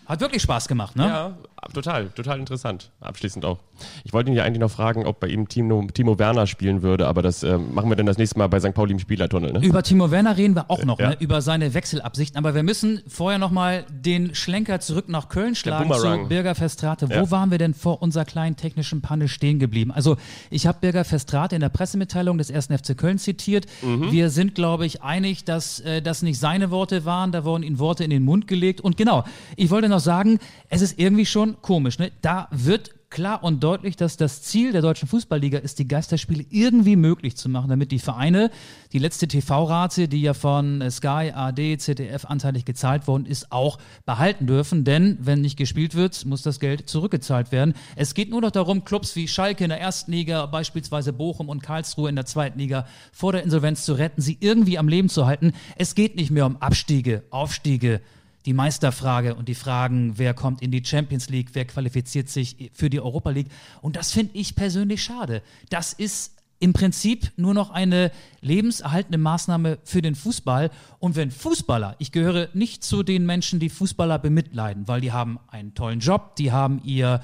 Hat 0.07 0.21
wirklich 0.21 0.43
Spaß 0.43 0.69
gemacht, 0.69 0.97
ne? 0.97 1.07
Ja, 1.07 1.39
total, 1.73 2.09
total 2.11 2.39
interessant. 2.39 2.91
Abschließend 3.01 3.45
auch. 3.45 3.59
Ich 4.05 4.13
wollte 4.13 4.31
ihn 4.31 4.37
ja 4.37 4.45
eigentlich 4.45 4.61
noch 4.61 4.71
fragen, 4.71 5.07
ob 5.07 5.21
bei 5.21 5.29
ihm 5.29 5.49
Timo, 5.49 5.87
Timo 5.93 6.19
Werner 6.19 6.47
spielen 6.47 6.83
würde, 6.83 7.07
aber 7.07 7.23
das 7.23 7.43
äh, 7.43 7.59
machen 7.59 7.89
wir 7.89 7.97
dann 7.97 8.07
das 8.07 8.19
nächste 8.19 8.39
Mal 8.39 8.49
bei 8.49 8.61
St. 8.61 8.75
Pauli 8.75 8.93
im 8.93 8.99
Spielertunnel. 8.99 9.53
Ne? 9.53 9.65
Über 9.65 9.83
Timo 9.83 10.11
Werner 10.11 10.37
reden 10.37 10.55
wir 10.55 10.71
auch 10.71 10.85
noch, 10.85 10.99
ja. 10.99 11.11
ne? 11.11 11.17
über 11.21 11.43
seine 11.43 11.75
Wechselabsichten. 11.75 12.39
Aber 12.39 12.55
wir 12.55 12.63
müssen 12.63 13.03
vorher 13.07 13.39
nochmal 13.39 13.85
den 13.91 14.35
Schlenker 14.35 14.81
zurück 14.81 15.09
nach 15.09 15.29
Köln 15.29 15.55
schlagen 15.55 15.93
zu 15.93 16.29
Birger 16.29 16.55
Festrate. 16.55 17.09
Wo 17.09 17.15
ja. 17.15 17.31
waren 17.31 17.51
wir 17.51 17.59
denn 17.59 17.75
vor 17.75 18.03
unserer 18.03 18.25
kleinen 18.25 18.57
technischen 18.57 19.01
Panne 19.01 19.29
stehen 19.29 19.59
geblieben? 19.59 19.91
Also 19.91 20.17
ich 20.51 20.67
habe 20.67 20.79
Birger 20.81 21.05
Festrate 21.05 21.55
in 21.55 21.61
der 21.61 21.69
Pressemitteilung 21.69 22.39
des 22.39 22.51
1. 22.51 22.67
FC 22.67 22.97
Köln 22.97 23.19
zitiert. 23.19 23.67
Mhm. 23.83 24.13
Wir 24.13 24.31
sind, 24.31 24.55
glaube 24.55 24.87
ich, 24.87 25.03
einig, 25.03 25.45
dass 25.45 25.81
äh, 25.81 26.03
das 26.03 26.23
nicht 26.23 26.39
seine 26.39 26.71
Worte 26.71 27.05
waren. 27.05 27.33
Da 27.33 27.45
wurden 27.45 27.63
ihm 27.63 27.79
Worte 27.79 28.05
in 28.05 28.11
den 28.11 28.25
Mund 28.25 28.49
gelegt. 28.49 28.81
Und 28.81 28.97
genau, 28.97 29.25
ich 29.57 29.71
wollte 29.71 29.89
noch 29.89 30.01
sagen, 30.01 30.39
es 30.69 30.83
ist 30.83 30.99
irgendwie 30.99 31.27
schon 31.27 31.54
komisch. 31.63 31.99
Ne? 31.99 32.13
Da 32.23 32.49
wird 32.51 32.95
klar 33.15 33.45
und 33.45 33.63
deutlich, 33.63 33.95
dass 33.95 34.17
das 34.17 34.43
Ziel 34.43 34.73
der 34.73 34.83
deutschen 34.83 35.07
Fußballliga 35.07 35.59
ist, 35.59 35.79
die 35.79 35.87
Geisterspiele 35.87 36.45
irgendwie 36.51 36.97
möglich 36.97 37.37
zu 37.37 37.49
machen, 37.49 37.71
damit 37.71 37.93
die 37.93 38.01
Vereine 38.01 38.51
die 38.93 38.99
letzte 38.99 39.29
TV-Rate, 39.29 40.09
die 40.09 40.21
ja 40.21 40.35
von 40.35 40.83
Sky, 40.91 41.31
AD, 41.33 41.79
ZDF 41.79 42.25
anteilig 42.25 42.65
gezahlt 42.65 43.07
worden 43.07 43.27
ist, 43.27 43.53
auch 43.53 43.79
behalten 44.05 44.49
dürfen. 44.49 44.83
Denn 44.83 45.17
wenn 45.21 45.43
nicht 45.43 45.57
gespielt 45.57 45.95
wird, 45.95 46.25
muss 46.25 46.43
das 46.43 46.59
Geld 46.59 46.89
zurückgezahlt 46.91 47.53
werden. 47.53 47.75
Es 47.95 48.15
geht 48.15 48.31
nur 48.31 48.41
noch 48.41 48.51
darum, 48.51 48.85
Clubs 48.85 49.15
wie 49.15 49.29
Schalke 49.29 49.63
in 49.63 49.71
der 49.71 49.81
ersten 49.81 50.11
Liga, 50.11 50.47
beispielsweise 50.47 51.13
Bochum 51.13 51.49
und 51.49 51.63
Karlsruhe 51.63 52.09
in 52.09 52.17
der 52.17 52.27
zweiten 52.27 52.59
Liga 52.59 52.85
vor 53.13 53.31
der 53.31 53.45
Insolvenz 53.45 53.85
zu 53.85 53.93
retten, 53.93 54.23
sie 54.23 54.39
irgendwie 54.41 54.77
am 54.77 54.89
Leben 54.89 55.09
zu 55.09 55.25
halten. 55.25 55.53
Es 55.77 55.95
geht 55.95 56.17
nicht 56.17 56.33
mehr 56.33 56.47
um 56.47 56.57
Abstiege, 56.57 57.23
Aufstiege, 57.31 58.01
die 58.47 58.53
Meisterfrage 58.53 59.35
und 59.35 59.49
die 59.49 59.55
Fragen, 59.55 60.19
wer 60.19 60.35
kommt 60.35 60.63
in 60.63 60.71
die 60.71 60.85
Champions 60.85 61.31
League, 61.31 61.51
wer 61.55 61.65
qualifiziert 61.65 62.29
sich 62.29 62.71
für 62.73 62.91
die 62.91 63.01
Europa 63.01 63.31
League. 63.31 63.49
Und 63.81 63.97
das 63.97 64.13
finde 64.13 64.37
ich 64.37 64.55
persönlich 64.55 65.03
schade. 65.03 65.43
Das 65.71 65.93
ist 65.93 66.35
im 66.61 66.73
Prinzip 66.73 67.33
nur 67.37 67.53
noch 67.53 67.71
eine 67.71 68.11
lebenserhaltende 68.41 69.19
Maßnahme 69.19 69.79
für 69.85 70.03
den 70.03 70.15
Fußball. 70.15 70.71
Und 70.99 71.17
wenn 71.17 71.31
Fußballer, 71.31 71.97
ich 71.99 72.13
gehöre 72.13 72.49
nicht 72.55 72.85
zu 72.85 73.03
den 73.03 73.27
Menschen, 73.27 73.61
die 73.61 73.69
Fußballer 73.69 74.19
bemitleiden, 74.19 74.89
weil 74.89 75.01
die 75.01 75.13
haben 75.13 75.39
einen 75.49 75.75
tollen 75.75 76.01
Job, 76.01 76.37
die 76.37 76.53
haben 76.53 76.81
ihr 76.85 77.21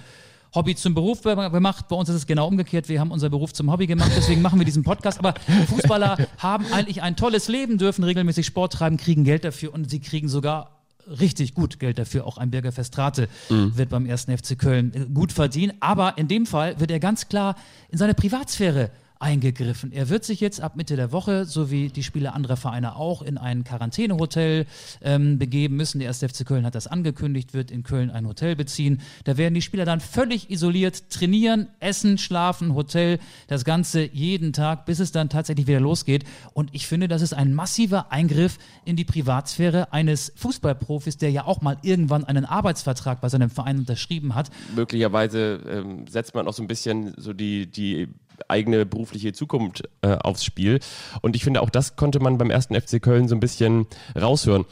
Hobby 0.55 0.75
zum 0.75 0.95
Beruf 0.95 1.23
gemacht. 1.23 1.87
Bei 1.89 1.97
uns 1.97 2.09
ist 2.09 2.17
es 2.17 2.27
genau 2.27 2.49
umgekehrt. 2.49 2.89
Wir 2.89 2.99
haben 2.99 3.13
unser 3.13 3.31
Beruf 3.31 3.53
zum 3.53 3.71
Hobby 3.71 3.87
gemacht. 3.87 4.11
Deswegen 4.17 4.43
machen 4.43 4.59
wir 4.59 4.67
diesen 4.67 4.83
Podcast. 4.83 5.21
Aber 5.21 5.35
Fußballer 5.69 6.19
haben 6.39 6.67
eigentlich 6.73 7.03
ein 7.03 7.15
tolles 7.15 7.47
Leben, 7.47 7.79
dürfen 7.79 8.03
regelmäßig 8.03 8.47
Sport 8.47 8.73
treiben, 8.73 8.97
kriegen 8.97 9.23
Geld 9.23 9.45
dafür 9.45 9.73
und 9.73 9.89
sie 9.89 10.01
kriegen 10.01 10.29
sogar 10.29 10.80
richtig 11.09 11.55
gut 11.55 11.79
Geld 11.79 11.99
dafür. 11.99 12.27
Auch 12.27 12.39
ein 12.39 12.51
Birger 12.51 12.73
Festrate 12.73 13.29
mhm. 13.49 13.77
wird 13.77 13.91
beim 13.91 14.07
ersten 14.07 14.37
FC 14.37 14.59
Köln 14.59 14.93
äh, 14.95 15.07
gut 15.13 15.33
verdienen. 15.33 15.73
Aber 15.81 16.19
in 16.19 16.29
dem 16.29 16.47
Fall 16.47 16.79
wird 16.81 16.91
er 16.91 17.01
ganz 17.01 17.29
klar 17.29 17.57
in 17.89 17.99
seine 17.99 18.15
Privatsphäre 18.15 18.91
eingegriffen. 19.21 19.93
Er 19.93 20.09
wird 20.09 20.25
sich 20.25 20.41
jetzt 20.41 20.63
ab 20.63 20.77
Mitte 20.77 20.97
der 20.97 21.13
Woche, 21.13 21.45
so 21.45 21.71
wie 21.71 21.89
die 21.89 22.03
Spieler 22.03 22.35
anderer 22.35 22.57
Vereine 22.57 22.97
auch, 22.97 23.21
in 23.21 23.37
ein 23.37 23.65
Quarantänehotel 23.65 24.67
ähm, 25.03 25.39
begeben 25.39 25.77
müssen. 25.77 25.99
Der 25.99 26.09
erste 26.09 26.27
FC 26.27 26.47
Köln 26.47 26.65
hat 26.65 26.75
das 26.75 26.87
angekündigt, 26.87 27.53
wird 27.53 27.71
in 27.71 27.83
Köln 27.83 28.11
ein 28.11 28.27
Hotel 28.27 28.57
beziehen. 28.57 29.03
Da 29.25 29.37
werden 29.37 29.53
die 29.53 29.61
Spieler 29.63 29.85
dann 29.85 30.01
völlig 30.01 30.51
isoliert 30.51 31.11
trainieren, 31.11 31.69
essen, 31.81 32.17
schlafen, 32.17 32.75
Hotel, 32.75 33.19
das 33.47 33.65
Ganze 33.65 34.03
jeden 34.11 34.55
Tag, 34.55 34.87
bis 34.87 35.01
es 35.01 35.13
dann 35.13 35.29
tatsächlich 35.29 35.67
wieder 35.67 35.81
losgeht. 35.81 36.25
Und 36.55 36.75
ich 36.75 36.87
finde, 36.87 37.07
das 37.07 37.21
ist 37.21 37.35
ein 37.35 37.53
massiver 37.53 38.11
Eingriff 38.11 38.57
in 38.87 38.97
die 38.97 39.05
Privatsphäre 39.05 39.93
eines 39.93 40.33
Fußballprofis, 40.37 41.19
der 41.19 41.31
ja 41.31 41.45
auch 41.45 41.61
mal 41.61 41.77
irgendwann 41.83 42.25
einen 42.25 42.47
Arbeitsvertrag 42.47 43.21
bei 43.21 43.29
seinem 43.29 43.51
Verein 43.51 43.81
unterschrieben 43.81 44.35
hat. 44.35 44.51
Möglicherweise 44.75 45.61
ähm, 45.69 46.07
setzt 46.09 46.35
man 46.35 46.49
auch 46.49 46.55
so 46.55 46.63
ein 46.63 46.69
bisschen 46.69 47.13
so 47.19 47.35
die, 47.35 47.67
die 47.67 48.09
eigene 48.51 48.85
berufliche 48.85 49.33
Zukunft 49.33 49.89
äh, 50.03 50.17
aufs 50.17 50.45
Spiel. 50.45 50.81
Und 51.23 51.37
ich 51.37 51.45
finde, 51.45 51.63
auch 51.63 51.71
das 51.71 51.97
konnte 51.97 52.21
man 52.21 52.39
beim 52.39 52.51
ersten 52.51 52.79
FC 52.79 53.01
Köln 53.01 53.29
so 53.29 53.35
ein 53.35 53.41
bisschen 53.41 53.87
raushören. 54.21 54.67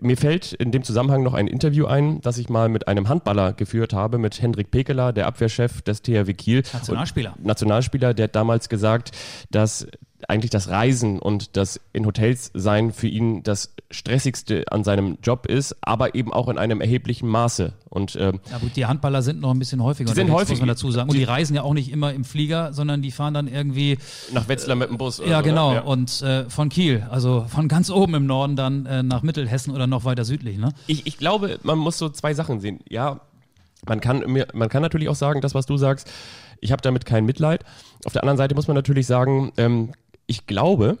Mir 0.00 0.16
fällt 0.16 0.52
in 0.52 0.72
dem 0.72 0.82
Zusammenhang 0.82 1.22
noch 1.22 1.34
ein 1.34 1.46
Interview 1.46 1.86
ein, 1.86 2.20
das 2.20 2.38
ich 2.38 2.48
mal 2.48 2.68
mit 2.68 2.88
einem 2.88 3.08
Handballer 3.08 3.52
geführt 3.52 3.92
habe, 3.92 4.18
mit 4.18 4.40
Hendrik 4.40 4.70
Pekeler, 4.70 5.12
der 5.12 5.26
Abwehrchef 5.26 5.82
des 5.82 6.02
THW 6.02 6.32
Kiel. 6.34 6.62
Nationalspieler. 6.72 7.34
Und 7.36 7.46
Nationalspieler, 7.46 8.14
der 8.14 8.24
hat 8.24 8.34
damals 8.34 8.68
gesagt, 8.68 9.12
dass 9.50 9.86
eigentlich 10.28 10.50
das 10.50 10.68
Reisen 10.68 11.18
und 11.18 11.56
das 11.56 11.80
in 11.92 12.06
Hotels 12.06 12.50
sein 12.54 12.92
für 12.92 13.08
ihn 13.08 13.42
das 13.42 13.74
stressigste 13.90 14.64
an 14.70 14.84
seinemB 14.84 15.46
ist, 15.48 15.76
aber 15.80 16.14
eben 16.14 16.32
auch 16.32 16.48
in 16.48 16.58
einem 16.58 16.80
erheblichen 16.80 17.28
Maße. 17.28 17.72
Und, 17.88 18.16
ähm, 18.16 18.40
ja 18.50 18.58
gut, 18.58 18.74
die 18.74 18.86
Handballer 18.86 19.22
sind 19.22 19.40
noch 19.40 19.52
ein 19.52 19.58
bisschen 19.58 19.82
häufiger. 19.82 20.10
Die 20.10 20.14
sind 20.16 20.32
häufig, 20.32 20.50
muss 20.50 20.60
man 20.60 20.68
dazu 20.68 20.90
sagen. 20.90 21.08
Und 21.08 21.14
die, 21.14 21.20
die, 21.20 21.24
reisen 21.24 21.54
ja 21.54 21.62
auch 21.62 21.74
nicht 21.74 21.92
immer 21.92 22.12
im 22.12 22.24
Flieger, 22.24 22.72
sondern 22.72 23.02
die 23.02 23.12
fahren 23.12 23.34
dann 23.34 23.46
irgendwie 23.46 23.98
nach 24.32 24.48
Wetzlar 24.48 24.76
mit 24.76 24.88
dem 24.88 24.98
Bus. 24.98 25.18
Ja, 25.18 25.24
so, 25.24 25.30
ne? 25.30 25.42
genau. 25.42 25.74
Ja. 25.74 25.80
Und 25.82 26.22
äh, 26.22 26.48
von 26.50 26.68
Kiel, 26.68 27.06
also 27.08 27.46
von 27.48 27.68
ganz 27.68 27.90
oben 27.90 28.14
im 28.14 28.26
Norden 28.26 28.56
dann 28.56 28.86
äh, 28.86 29.02
nach 29.02 29.22
Mittelhessen 29.22 29.72
oder 29.72 29.83
noch 29.90 30.04
weiter 30.04 30.24
südlich. 30.24 30.58
Ne? 30.58 30.70
Ich, 30.86 31.06
ich 31.06 31.18
glaube, 31.18 31.58
man 31.62 31.78
muss 31.78 31.98
so 31.98 32.08
zwei 32.08 32.34
Sachen 32.34 32.60
sehen. 32.60 32.80
Ja, 32.88 33.20
man 33.86 34.00
kann, 34.00 34.24
man 34.52 34.68
kann 34.68 34.82
natürlich 34.82 35.08
auch 35.08 35.14
sagen, 35.14 35.40
das, 35.40 35.54
was 35.54 35.66
du 35.66 35.76
sagst, 35.76 36.10
ich 36.60 36.72
habe 36.72 36.82
damit 36.82 37.04
kein 37.04 37.26
Mitleid. 37.26 37.64
Auf 38.04 38.12
der 38.12 38.22
anderen 38.22 38.38
Seite 38.38 38.54
muss 38.54 38.68
man 38.68 38.74
natürlich 38.74 39.06
sagen, 39.06 39.52
ähm, 39.56 39.92
ich 40.26 40.46
glaube 40.46 40.98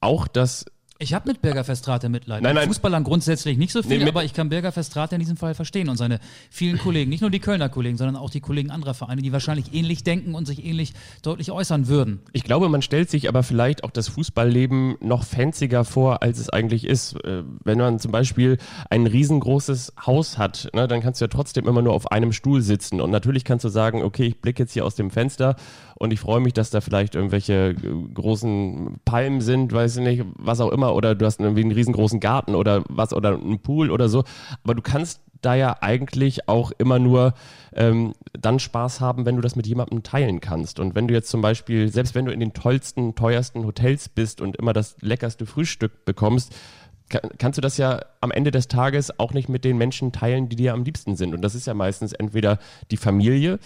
auch, 0.00 0.28
dass 0.28 0.64
ich 1.00 1.14
habe 1.14 1.28
mit 1.28 1.40
Berger 1.40 1.62
Verstrate 1.62 2.08
Mitleid. 2.08 2.42
Nein, 2.42 2.56
nein. 2.56 2.66
Fußballern 2.66 3.04
grundsätzlich 3.04 3.56
nicht 3.56 3.72
so 3.72 3.82
viel, 3.82 3.98
nee, 3.98 4.08
aber 4.08 4.24
ich 4.24 4.34
kann 4.34 4.48
Berger 4.48 4.72
Verstrate 4.72 5.14
in 5.14 5.20
diesem 5.20 5.36
Fall 5.36 5.54
verstehen 5.54 5.88
und 5.88 5.96
seine 5.96 6.18
vielen 6.50 6.76
Kollegen, 6.76 7.08
nicht 7.08 7.20
nur 7.20 7.30
die 7.30 7.38
Kölner 7.38 7.68
Kollegen, 7.68 7.96
sondern 7.96 8.16
auch 8.16 8.30
die 8.30 8.40
Kollegen 8.40 8.72
anderer 8.72 8.94
Vereine, 8.94 9.22
die 9.22 9.32
wahrscheinlich 9.32 9.72
ähnlich 9.72 10.02
denken 10.02 10.34
und 10.34 10.46
sich 10.46 10.64
ähnlich 10.64 10.94
deutlich 11.22 11.52
äußern 11.52 11.86
würden. 11.86 12.20
Ich 12.32 12.42
glaube, 12.42 12.68
man 12.68 12.82
stellt 12.82 13.10
sich 13.10 13.28
aber 13.28 13.44
vielleicht 13.44 13.84
auch 13.84 13.92
das 13.92 14.08
Fußballleben 14.08 14.96
noch 15.00 15.22
fanziger 15.22 15.84
vor, 15.84 16.22
als 16.22 16.40
es 16.40 16.50
eigentlich 16.50 16.84
ist. 16.84 17.14
Äh, 17.24 17.44
wenn 17.62 17.78
man 17.78 18.00
zum 18.00 18.10
Beispiel 18.10 18.58
ein 18.90 19.06
riesengroßes 19.06 19.92
Haus 20.04 20.36
hat, 20.36 20.68
ne, 20.74 20.88
dann 20.88 21.00
kannst 21.00 21.20
du 21.20 21.26
ja 21.26 21.28
trotzdem 21.28 21.68
immer 21.68 21.80
nur 21.80 21.92
auf 21.92 22.10
einem 22.10 22.32
Stuhl 22.32 22.60
sitzen 22.60 23.00
und 23.00 23.10
natürlich 23.10 23.44
kannst 23.44 23.64
du 23.64 23.68
sagen, 23.68 24.02
okay, 24.02 24.24
ich 24.24 24.40
blicke 24.40 24.64
jetzt 24.64 24.72
hier 24.72 24.84
aus 24.84 24.96
dem 24.96 25.12
Fenster 25.12 25.54
und 25.98 26.12
ich 26.12 26.20
freue 26.20 26.40
mich, 26.40 26.52
dass 26.52 26.70
da 26.70 26.80
vielleicht 26.80 27.14
irgendwelche 27.14 27.70
äh, 27.70 28.14
großen 28.14 29.00
Palmen 29.04 29.40
sind, 29.40 29.72
weiß 29.72 29.96
ich 29.96 30.04
nicht, 30.04 30.24
was 30.36 30.60
auch 30.60 30.70
immer, 30.70 30.94
oder 30.94 31.14
du 31.14 31.26
hast 31.26 31.40
irgendwie 31.40 31.62
einen 31.62 31.72
riesengroßen 31.72 32.20
Garten 32.20 32.54
oder 32.54 32.84
was, 32.88 33.12
oder 33.12 33.34
einen 33.34 33.60
Pool 33.60 33.90
oder 33.90 34.08
so. 34.08 34.24
Aber 34.62 34.74
du 34.74 34.82
kannst 34.82 35.20
da 35.40 35.54
ja 35.54 35.76
eigentlich 35.80 36.48
auch 36.48 36.72
immer 36.78 36.98
nur 36.98 37.34
ähm, 37.72 38.14
dann 38.32 38.58
Spaß 38.58 39.00
haben, 39.00 39.26
wenn 39.26 39.36
du 39.36 39.42
das 39.42 39.56
mit 39.56 39.66
jemandem 39.66 40.02
teilen 40.02 40.40
kannst. 40.40 40.80
Und 40.80 40.94
wenn 40.94 41.08
du 41.08 41.14
jetzt 41.14 41.30
zum 41.30 41.42
Beispiel, 41.42 41.88
selbst 41.88 42.14
wenn 42.14 42.24
du 42.24 42.32
in 42.32 42.40
den 42.40 42.54
tollsten, 42.54 43.14
teuersten 43.14 43.64
Hotels 43.64 44.08
bist 44.08 44.40
und 44.40 44.56
immer 44.56 44.72
das 44.72 44.96
leckerste 45.00 45.46
Frühstück 45.46 46.04
bekommst, 46.04 46.54
kannst 47.38 47.56
du 47.56 47.62
das 47.62 47.78
ja 47.78 48.00
am 48.20 48.30
Ende 48.30 48.50
des 48.50 48.68
Tages 48.68 49.18
auch 49.18 49.32
nicht 49.32 49.48
mit 49.48 49.64
den 49.64 49.78
Menschen 49.78 50.12
teilen, 50.12 50.48
die 50.48 50.56
dir 50.56 50.74
am 50.74 50.84
liebsten 50.84 51.16
sind. 51.16 51.34
Und 51.34 51.42
das 51.42 51.54
ist 51.54 51.66
ja 51.66 51.74
meistens 51.74 52.12
entweder 52.12 52.58
die 52.90 52.96
Familie 52.96 53.58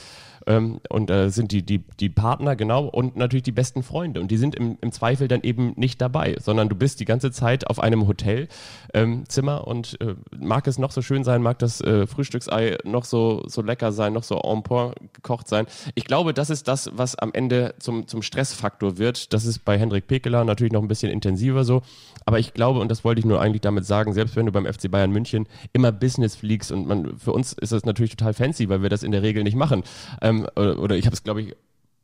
ähm, 0.46 0.80
und 0.88 1.10
äh, 1.10 1.30
sind 1.30 1.52
die, 1.52 1.62
die, 1.62 1.84
die 2.00 2.08
Partner, 2.08 2.56
genau, 2.56 2.86
und 2.86 3.16
natürlich 3.16 3.42
die 3.42 3.52
besten 3.52 3.82
Freunde. 3.82 4.20
Und 4.20 4.30
die 4.30 4.36
sind 4.36 4.54
im, 4.54 4.78
im 4.80 4.92
Zweifel 4.92 5.28
dann 5.28 5.42
eben 5.42 5.72
nicht 5.76 6.00
dabei, 6.00 6.36
sondern 6.40 6.68
du 6.68 6.76
bist 6.76 7.00
die 7.00 7.04
ganze 7.04 7.30
Zeit 7.30 7.66
auf 7.68 7.80
einem 7.80 8.06
Hotelzimmer 8.06 8.48
ähm, 8.94 9.64
und 9.64 10.00
äh, 10.00 10.14
mag 10.38 10.66
es 10.66 10.78
noch 10.78 10.90
so 10.90 11.02
schön 11.02 11.24
sein, 11.24 11.42
mag 11.42 11.58
das 11.58 11.80
äh, 11.80 12.06
Frühstücksei 12.06 12.78
noch 12.84 13.04
so, 13.04 13.42
so 13.46 13.62
lecker 13.62 13.92
sein, 13.92 14.12
noch 14.12 14.24
so 14.24 14.40
en 14.40 14.62
point 14.62 14.94
gekocht 15.12 15.48
sein. 15.48 15.66
Ich 15.94 16.04
glaube, 16.04 16.34
das 16.34 16.50
ist 16.50 16.68
das, 16.68 16.90
was 16.94 17.16
am 17.16 17.32
Ende 17.32 17.74
zum, 17.78 18.06
zum 18.06 18.22
Stressfaktor 18.22 18.98
wird. 18.98 19.32
Das 19.32 19.44
ist 19.44 19.64
bei 19.64 19.78
Hendrik 19.78 20.06
Pekeler 20.06 20.44
natürlich 20.44 20.72
noch 20.72 20.82
ein 20.82 20.88
bisschen 20.88 21.10
intensiver 21.10 21.64
so. 21.64 21.82
Aber 22.24 22.38
ich 22.38 22.54
glaube, 22.54 22.80
und 22.80 22.90
das 22.90 23.04
wollte 23.04 23.18
ich 23.18 23.24
nur 23.24 23.40
eigentlich 23.40 23.62
damit 23.62 23.84
sagen, 23.84 24.12
selbst 24.12 24.36
wenn 24.36 24.46
du 24.46 24.52
beim 24.52 24.66
FC 24.66 24.90
Bayern 24.90 25.10
München 25.10 25.46
immer 25.72 25.92
Business 25.92 26.36
fliegst 26.36 26.70
und 26.72 26.86
man, 26.86 27.18
für 27.18 27.32
uns 27.32 27.52
ist 27.54 27.72
das 27.72 27.84
natürlich 27.84 28.16
total 28.16 28.34
fancy, 28.34 28.68
weil 28.68 28.82
wir 28.82 28.90
das 28.90 29.02
in 29.02 29.12
der 29.12 29.22
Regel 29.22 29.42
nicht 29.42 29.56
machen. 29.56 29.82
Ähm, 30.20 30.31
ähm, 30.38 30.46
oder, 30.56 30.78
oder 30.78 30.96
ich 30.96 31.06
habe 31.06 31.14
es, 31.14 31.22
glaube 31.22 31.42
ich, 31.42 31.54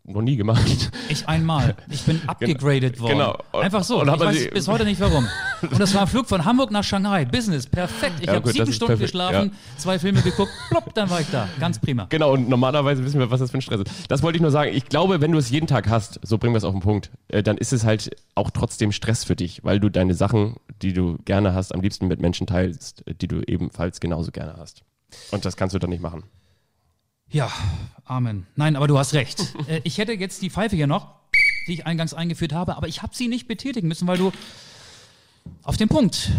noch 0.08 0.22
nie 0.22 0.36
gemacht. 0.36 0.90
Ich 1.08 1.28
einmal. 1.28 1.74
Ich 1.90 2.02
bin 2.02 2.20
abgegradet 2.26 3.00
worden. 3.00 3.12
Genau. 3.12 3.38
Einfach 3.52 3.84
so. 3.84 4.00
Und 4.00 4.08
ich 4.08 4.20
weiß 4.20 4.50
bis 4.50 4.68
heute 4.68 4.84
nicht 4.84 5.00
warum. 5.00 5.26
Und 5.62 5.78
das 5.78 5.94
war 5.94 6.02
ein 6.02 6.06
Flug 6.06 6.26
von 6.26 6.44
Hamburg 6.44 6.70
nach 6.70 6.84
Shanghai. 6.84 7.24
Business. 7.24 7.66
Perfekt. 7.66 8.16
Ich 8.20 8.26
ja, 8.26 8.34
habe 8.34 8.50
sieben 8.50 8.72
Stunden 8.72 8.92
perfekt. 8.92 9.12
geschlafen, 9.12 9.50
ja. 9.52 9.78
zwei 9.78 9.98
Filme 9.98 10.22
geguckt, 10.22 10.50
plopp, 10.70 10.94
dann 10.94 11.10
war 11.10 11.20
ich 11.20 11.30
da. 11.30 11.48
Ganz 11.60 11.78
prima. 11.78 12.06
Genau. 12.08 12.32
Und 12.32 12.48
normalerweise 12.48 13.04
wissen 13.04 13.20
wir, 13.20 13.30
was 13.30 13.40
das 13.40 13.50
für 13.50 13.58
ein 13.58 13.62
Stress 13.62 13.80
ist. 13.80 13.90
Das 14.08 14.22
wollte 14.22 14.36
ich 14.36 14.42
nur 14.42 14.50
sagen. 14.50 14.72
Ich 14.74 14.86
glaube, 14.86 15.20
wenn 15.20 15.32
du 15.32 15.38
es 15.38 15.50
jeden 15.50 15.66
Tag 15.66 15.88
hast, 15.88 16.20
so 16.22 16.38
bringen 16.38 16.54
wir 16.54 16.58
es 16.58 16.64
auf 16.64 16.74
den 16.74 16.80
Punkt, 16.80 17.10
äh, 17.28 17.42
dann 17.42 17.58
ist 17.58 17.72
es 17.72 17.84
halt 17.84 18.10
auch 18.34 18.50
trotzdem 18.50 18.92
Stress 18.92 19.24
für 19.24 19.36
dich, 19.36 19.64
weil 19.64 19.80
du 19.80 19.88
deine 19.88 20.14
Sachen, 20.14 20.56
die 20.82 20.92
du 20.92 21.18
gerne 21.24 21.54
hast, 21.54 21.74
am 21.74 21.80
liebsten 21.80 22.06
mit 22.06 22.20
Menschen 22.20 22.46
teilst, 22.46 23.04
die 23.20 23.28
du 23.28 23.42
ebenfalls 23.46 24.00
genauso 24.00 24.30
gerne 24.30 24.54
hast. 24.56 24.82
Und 25.30 25.44
das 25.44 25.56
kannst 25.56 25.74
du 25.74 25.78
dann 25.78 25.90
nicht 25.90 26.02
machen. 26.02 26.24
Ja, 27.30 27.50
Amen. 28.08 28.46
Nein, 28.56 28.74
aber 28.74 28.88
du 28.88 28.98
hast 28.98 29.14
recht. 29.14 29.38
Äh, 29.68 29.80
ich 29.84 29.98
hätte 29.98 30.12
jetzt 30.12 30.40
die 30.40 30.48
Pfeife 30.50 30.76
hier 30.76 30.86
noch, 30.86 31.08
die 31.66 31.74
ich 31.74 31.86
eingangs 31.86 32.14
eingeführt 32.14 32.54
habe, 32.54 32.76
aber 32.76 32.88
ich 32.88 33.02
habe 33.02 33.14
sie 33.14 33.28
nicht 33.28 33.46
betätigen 33.48 33.86
müssen, 33.86 34.08
weil 34.08 34.16
du 34.16 34.32
auf 35.62 35.76
den 35.76 35.88
Punkt. 35.88 36.30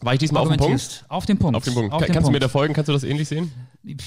War 0.00 0.14
ich 0.14 0.20
diesmal 0.20 0.42
auf 0.42 0.48
den 0.48 0.58
Punkt? 0.58 1.04
Auf 1.08 1.26
den 1.26 1.38
Punkt. 1.38 1.56
Auf 1.56 1.64
den 1.64 1.74
Punkt. 1.74 1.92
Auf 1.92 2.00
Kannst 2.00 2.14
den 2.14 2.22
du 2.22 2.30
mir 2.30 2.38
da 2.38 2.48
folgen? 2.48 2.72
Kannst 2.72 2.88
du 2.88 2.92
das 2.92 3.04
ähnlich 3.04 3.28
sehen? 3.28 3.52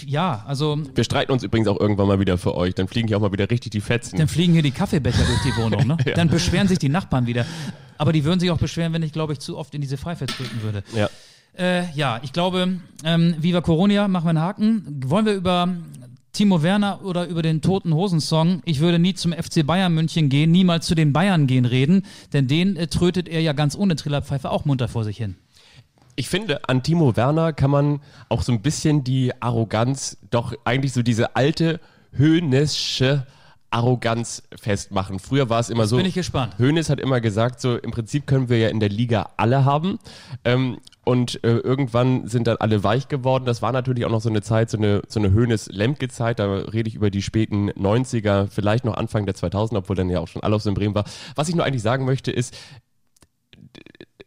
Ja, 0.05 0.43
also. 0.47 0.79
Wir 0.95 1.03
streiten 1.03 1.31
uns 1.31 1.43
übrigens 1.43 1.67
auch 1.67 1.79
irgendwann 1.79 2.07
mal 2.07 2.19
wieder 2.19 2.37
für 2.37 2.55
euch. 2.55 2.73
Dann 2.73 2.87
fliegen 2.87 3.07
hier 3.07 3.17
auch 3.17 3.21
mal 3.21 3.31
wieder 3.31 3.49
richtig 3.49 3.71
die 3.71 3.81
Fetzen. 3.81 4.17
Dann 4.17 4.27
fliegen 4.27 4.53
hier 4.53 4.63
die 4.63 4.71
Kaffeebecher 4.71 5.23
durch 5.23 5.41
die 5.43 5.61
Wohnung, 5.61 5.85
ne? 5.85 5.97
ja. 6.05 6.13
Dann 6.13 6.29
beschweren 6.29 6.67
sich 6.67 6.79
die 6.79 6.89
Nachbarn 6.89 7.27
wieder. 7.27 7.45
Aber 7.97 8.13
die 8.13 8.23
würden 8.23 8.39
sich 8.39 8.49
auch 8.49 8.57
beschweren, 8.57 8.93
wenn 8.93 9.03
ich, 9.03 9.11
glaube 9.11 9.33
ich, 9.33 9.39
zu 9.39 9.57
oft 9.57 9.75
in 9.75 9.81
diese 9.81 9.97
Pfeife 9.97 10.25
drücken 10.25 10.61
würde. 10.63 10.83
Ja. 10.95 11.09
Äh, 11.59 11.91
ja, 11.93 12.19
ich 12.23 12.31
glaube, 12.31 12.79
ähm, 13.03 13.35
Viva 13.37 13.61
Coronia, 13.61 14.07
machen 14.07 14.25
wir 14.25 14.29
einen 14.29 14.39
Haken. 14.39 15.01
Wollen 15.05 15.25
wir 15.25 15.33
über 15.33 15.67
Timo 16.31 16.63
Werner 16.63 17.03
oder 17.03 17.27
über 17.27 17.41
den 17.41 17.61
Toten 17.61 17.93
Hosen 17.93 18.21
Song, 18.21 18.61
ich 18.63 18.79
würde 18.79 18.99
nie 18.99 19.13
zum 19.13 19.33
FC 19.33 19.65
Bayern 19.65 19.93
München 19.93 20.29
gehen, 20.29 20.51
niemals 20.51 20.85
zu 20.85 20.95
den 20.95 21.11
Bayern 21.11 21.47
gehen 21.47 21.65
reden, 21.65 22.05
denn 22.33 22.47
den 22.47 22.77
äh, 22.77 22.87
trötet 22.87 23.27
er 23.27 23.41
ja 23.41 23.53
ganz 23.53 23.75
ohne 23.75 23.95
Trillerpfeife 23.95 24.49
auch 24.49 24.63
munter 24.63 24.87
vor 24.87 25.03
sich 25.03 25.17
hin. 25.17 25.35
Ich 26.15 26.29
finde, 26.29 26.69
an 26.69 26.83
Timo 26.83 27.15
Werner 27.15 27.51
kann 27.51 27.71
man 27.71 28.01
auch 28.29 28.43
so 28.43 28.51
ein 28.51 28.61
bisschen 28.61 29.03
die 29.03 29.33
Arroganz, 29.41 30.17
doch 30.29 30.53
eigentlich 30.65 30.93
so 30.93 31.01
diese 31.01 31.35
alte 31.35 31.79
höhnische 32.11 33.25
Arroganz 33.71 34.43
festmachen. 34.59 35.19
Früher 35.19 35.49
war 35.49 35.59
es 35.59 35.69
immer 35.69 35.83
Jetzt 35.83 35.89
so. 35.89 35.97
bin 35.97 36.05
ich 36.05 36.13
gespannt. 36.15 36.55
Hoeneß 36.57 36.89
hat 36.89 36.99
immer 36.99 37.21
gesagt, 37.21 37.61
so 37.61 37.77
im 37.77 37.91
Prinzip 37.91 38.25
können 38.25 38.49
wir 38.49 38.57
ja 38.57 38.69
in 38.69 38.79
der 38.79 38.89
Liga 38.89 39.29
alle 39.37 39.65
haben. 39.65 39.99
Ähm, 40.43 40.77
und 41.09 41.43
äh, 41.43 41.57
irgendwann 41.57 42.27
sind 42.27 42.45
dann 42.45 42.57
alle 42.57 42.83
weich 42.83 43.07
geworden. 43.07 43.43
Das 43.45 43.63
war 43.63 43.71
natürlich 43.71 44.05
auch 44.05 44.11
noch 44.11 44.21
so 44.21 44.29
eine 44.29 44.43
Zeit, 44.43 44.69
so 44.69 44.77
eine, 44.77 45.01
so 45.07 45.19
eine 45.19 45.33
Hoeneß-Lemke-Zeit. 45.33 46.37
Da 46.37 46.53
rede 46.53 46.87
ich 46.87 46.93
über 46.93 47.09
die 47.09 47.23
späten 47.23 47.71
90er, 47.71 48.45
vielleicht 48.45 48.85
noch 48.85 48.93
Anfang 48.93 49.25
der 49.25 49.33
2000er, 49.33 49.77
obwohl 49.77 49.95
dann 49.95 50.11
ja 50.11 50.19
auch 50.19 50.27
schon 50.27 50.43
alles 50.43 50.67
in 50.67 50.75
Bremen 50.75 50.93
war. 50.93 51.05
Was 51.33 51.49
ich 51.49 51.55
nur 51.55 51.65
eigentlich 51.65 51.81
sagen 51.81 52.05
möchte, 52.05 52.31
ist, 52.31 52.55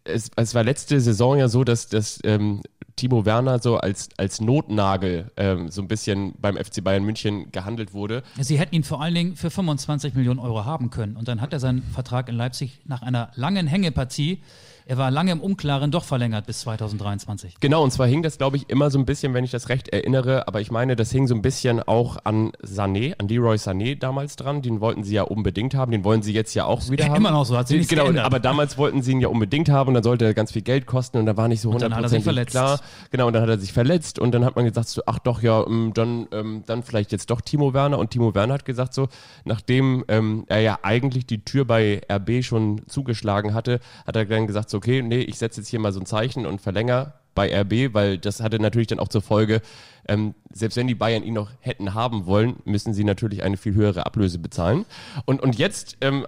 es, 0.02 0.32
es 0.34 0.56
war 0.56 0.64
letzte 0.64 1.00
Saison 1.00 1.38
ja 1.38 1.46
so, 1.46 1.62
dass, 1.62 1.86
dass 1.86 2.18
ähm, 2.24 2.62
Timo 2.96 3.24
Werner 3.24 3.60
so 3.60 3.76
als, 3.76 4.08
als 4.16 4.40
Notnagel 4.40 5.30
ähm, 5.36 5.68
so 5.68 5.82
ein 5.82 5.88
bisschen 5.88 6.34
beim 6.40 6.56
FC 6.56 6.82
Bayern 6.82 7.04
München 7.04 7.52
gehandelt 7.52 7.94
wurde. 7.94 8.24
Sie 8.40 8.58
hätten 8.58 8.74
ihn 8.74 8.82
vor 8.82 9.00
allen 9.00 9.14
Dingen 9.14 9.36
für 9.36 9.50
25 9.50 10.14
Millionen 10.14 10.40
Euro 10.40 10.64
haben 10.64 10.90
können. 10.90 11.16
Und 11.16 11.28
dann 11.28 11.40
hat 11.40 11.52
er 11.52 11.60
seinen 11.60 11.84
Vertrag 11.84 12.28
in 12.28 12.34
Leipzig 12.34 12.80
nach 12.86 13.02
einer 13.02 13.30
langen 13.36 13.68
Hängepartie 13.68 14.42
er 14.86 14.98
war 14.98 15.10
lange 15.10 15.32
im 15.32 15.40
Unklaren, 15.40 15.90
doch 15.90 16.04
verlängert 16.04 16.46
bis 16.46 16.60
2023. 16.60 17.56
Genau, 17.60 17.82
und 17.82 17.90
zwar 17.92 18.06
hing 18.06 18.22
das, 18.22 18.38
glaube 18.38 18.56
ich, 18.56 18.68
immer 18.70 18.90
so 18.90 18.98
ein 18.98 19.04
bisschen, 19.04 19.34
wenn 19.34 19.44
ich 19.44 19.50
das 19.50 19.68
recht 19.68 19.88
erinnere, 19.88 20.48
aber 20.48 20.60
ich 20.60 20.70
meine, 20.70 20.96
das 20.96 21.10
hing 21.10 21.26
so 21.26 21.34
ein 21.34 21.42
bisschen 21.42 21.82
auch 21.82 22.18
an 22.24 22.52
Sané, 22.64 23.14
an 23.18 23.28
Leroy 23.28 23.56
Sané 23.56 23.98
damals 23.98 24.36
dran. 24.36 24.62
Den 24.62 24.80
wollten 24.80 25.04
sie 25.04 25.14
ja 25.14 25.22
unbedingt 25.22 25.74
haben, 25.74 25.92
den 25.92 26.04
wollen 26.04 26.22
sie 26.22 26.32
jetzt 26.32 26.54
ja 26.54 26.64
auch 26.64 26.88
wieder 26.90 27.04
ja, 27.04 27.10
haben. 27.10 27.16
Immer 27.16 27.30
noch 27.30 27.44
so, 27.44 27.56
hat 27.56 27.68
sich 27.68 27.78
nichts 27.78 27.90
Genau, 27.90 28.04
geändert. 28.04 28.24
aber 28.24 28.40
damals 28.40 28.78
wollten 28.78 29.02
sie 29.02 29.12
ihn 29.12 29.20
ja 29.20 29.28
unbedingt 29.28 29.68
haben 29.68 29.88
und 29.88 29.94
dann 29.94 30.02
sollte 30.02 30.24
er 30.24 30.34
ganz 30.34 30.52
viel 30.52 30.62
Geld 30.62 30.86
kosten 30.86 31.18
und 31.18 31.26
da 31.26 31.36
war 31.36 31.48
nicht 31.48 31.60
so 31.60 31.70
Und 31.70 31.82
dann 31.82 31.94
hat 31.94 32.02
er 32.02 32.08
sich 32.08 32.24
hundertprozentig 32.24 32.52
verletzt. 32.52 32.80
klar. 32.80 33.08
Genau, 33.10 33.26
und 33.28 33.32
dann 33.34 33.42
hat 33.42 33.48
er 33.50 33.58
sich 33.58 33.72
verletzt 33.72 34.18
und 34.18 34.32
dann 34.32 34.44
hat 34.44 34.56
man 34.56 34.64
gesagt 34.64 34.88
so, 34.88 35.02
ach 35.06 35.18
doch, 35.18 35.42
ja, 35.42 35.64
ähm, 35.66 35.92
dann, 35.94 36.26
ähm, 36.32 36.62
dann 36.66 36.82
vielleicht 36.82 37.12
jetzt 37.12 37.30
doch 37.30 37.40
Timo 37.40 37.74
Werner 37.74 37.98
und 37.98 38.10
Timo 38.10 38.34
Werner 38.34 38.54
hat 38.54 38.64
gesagt 38.64 38.94
so, 38.94 39.08
nachdem 39.44 40.04
ähm, 40.08 40.44
er 40.48 40.60
ja 40.60 40.78
eigentlich 40.82 41.26
die 41.26 41.44
Tür 41.44 41.64
bei 41.64 42.00
RB 42.10 42.42
schon 42.44 42.82
zugeschlagen 42.88 43.54
hatte, 43.54 43.80
hat 44.06 44.16
er 44.16 44.24
dann 44.24 44.46
gesagt 44.46 44.70
so, 44.72 44.78
okay, 44.78 45.02
nee, 45.02 45.20
ich 45.20 45.38
setze 45.38 45.60
jetzt 45.60 45.68
hier 45.68 45.78
mal 45.78 45.92
so 45.92 46.00
ein 46.00 46.06
Zeichen 46.06 46.46
und 46.46 46.60
verlängere 46.60 47.14
bei 47.34 47.48
RB, 47.60 47.94
weil 47.94 48.18
das 48.18 48.40
hatte 48.40 48.58
natürlich 48.58 48.88
dann 48.88 48.98
auch 48.98 49.08
zur 49.08 49.22
Folge, 49.22 49.62
ähm, 50.08 50.34
selbst 50.52 50.76
wenn 50.76 50.86
die 50.86 50.94
Bayern 50.94 51.22
ihn 51.22 51.34
noch 51.34 51.50
hätten 51.60 51.94
haben 51.94 52.26
wollen, 52.26 52.56
müssen 52.64 52.94
sie 52.94 53.04
natürlich 53.04 53.42
eine 53.42 53.56
viel 53.56 53.74
höhere 53.74 54.06
Ablöse 54.06 54.38
bezahlen. 54.38 54.84
Und, 55.24 55.42
und 55.42 55.58
jetzt 55.58 55.96
ähm, 56.00 56.26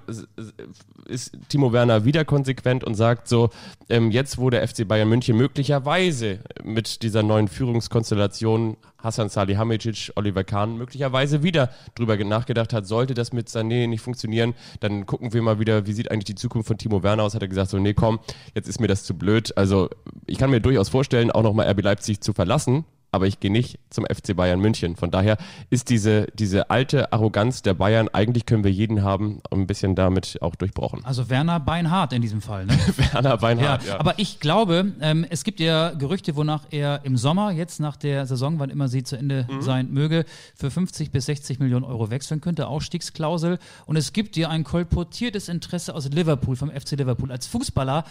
ist 1.06 1.36
Timo 1.48 1.72
Werner 1.72 2.04
wieder 2.04 2.24
konsequent 2.24 2.84
und 2.84 2.94
sagt 2.94 3.28
so, 3.28 3.50
ähm, 3.88 4.10
jetzt 4.10 4.38
wo 4.38 4.50
der 4.50 4.66
FC 4.66 4.86
Bayern 4.86 5.08
München 5.08 5.36
möglicherweise 5.36 6.40
mit 6.62 7.02
dieser 7.02 7.22
neuen 7.22 7.48
Führungskonstellation 7.48 8.76
Hassan 9.04 9.28
Salihamidzic, 9.28 10.12
Oliver 10.16 10.44
Kahn 10.44 10.78
möglicherweise 10.78 11.42
wieder 11.42 11.70
drüber 11.94 12.16
nachgedacht 12.16 12.72
hat, 12.72 12.86
sollte 12.86 13.12
das 13.12 13.34
mit 13.34 13.48
Sané 13.48 13.86
nicht 13.86 14.00
funktionieren, 14.00 14.54
dann 14.80 15.04
gucken 15.04 15.34
wir 15.34 15.42
mal 15.42 15.60
wieder, 15.60 15.86
wie 15.86 15.92
sieht 15.92 16.10
eigentlich 16.10 16.24
die 16.24 16.34
Zukunft 16.34 16.68
von 16.68 16.78
Timo 16.78 17.02
Werner 17.02 17.22
aus, 17.22 17.34
hat 17.34 17.42
er 17.42 17.48
gesagt 17.48 17.70
so, 17.70 17.78
nee 17.78 17.92
komm, 17.92 18.18
jetzt 18.54 18.66
ist 18.66 18.80
mir 18.80 18.88
das 18.88 19.04
zu 19.04 19.14
blöd. 19.14 19.56
Also 19.58 19.90
ich 20.26 20.38
kann 20.38 20.50
mir 20.50 20.60
durchaus 20.60 20.88
vorstellen, 20.88 21.30
auch 21.30 21.42
nochmal 21.42 21.68
RB 21.68 21.82
Leipzig 21.82 22.22
zu 22.22 22.32
verlassen, 22.32 22.86
aber 23.14 23.26
ich 23.26 23.40
gehe 23.40 23.50
nicht 23.50 23.78
zum 23.90 24.04
FC 24.04 24.36
Bayern 24.36 24.60
München. 24.60 24.96
Von 24.96 25.10
daher 25.10 25.38
ist 25.70 25.88
diese, 25.88 26.26
diese 26.34 26.68
alte 26.70 27.12
Arroganz 27.12 27.62
der 27.62 27.74
Bayern, 27.74 28.08
eigentlich 28.12 28.44
können 28.44 28.64
wir 28.64 28.70
jeden 28.72 29.02
haben, 29.02 29.40
ein 29.50 29.66
bisschen 29.66 29.94
damit 29.94 30.38
auch 30.42 30.54
durchbrochen. 30.56 31.04
Also 31.04 31.30
Werner 31.30 31.60
Beinhardt 31.60 32.12
in 32.12 32.20
diesem 32.22 32.42
Fall. 32.42 32.66
Ne? 32.66 32.72
Werner 33.12 33.30
Ja, 33.30 33.42
Weinhardt, 33.42 33.86
ja. 33.86 33.98
aber 34.00 34.18
ich 34.18 34.40
glaube, 34.40 34.92
ähm, 35.00 35.24
es 35.30 35.44
gibt 35.44 35.60
ja 35.60 35.90
Gerüchte, 35.90 36.36
wonach 36.36 36.64
er 36.70 37.00
im 37.04 37.16
Sommer, 37.16 37.52
jetzt 37.52 37.80
nach 37.80 37.96
der 37.96 38.26
Saison, 38.26 38.58
wann 38.58 38.70
immer 38.70 38.88
sie 38.88 39.02
zu 39.02 39.16
Ende 39.16 39.46
Mhm. 39.48 39.62
sein 39.62 39.90
möge, 39.92 40.24
für 40.54 40.70
50 40.70 41.10
bis 41.10 41.26
60 41.26 41.60
Millionen 41.60 41.84
Euro 41.84 42.10
wechseln 42.10 42.40
könnte, 42.40 42.66
Ausstiegsklausel. 42.66 43.58
Und 43.86 43.96
es 43.96 44.12
gibt 44.12 44.36
ja 44.36 44.48
ein 44.48 44.64
kolportiertes 44.64 45.48
Interesse 45.48 45.94
aus 45.94 46.08
Liverpool, 46.10 46.56
vom 46.56 46.70
FC 46.70 46.92
Liverpool. 46.92 47.30
Als 47.30 47.46
Fußballer 47.46 48.04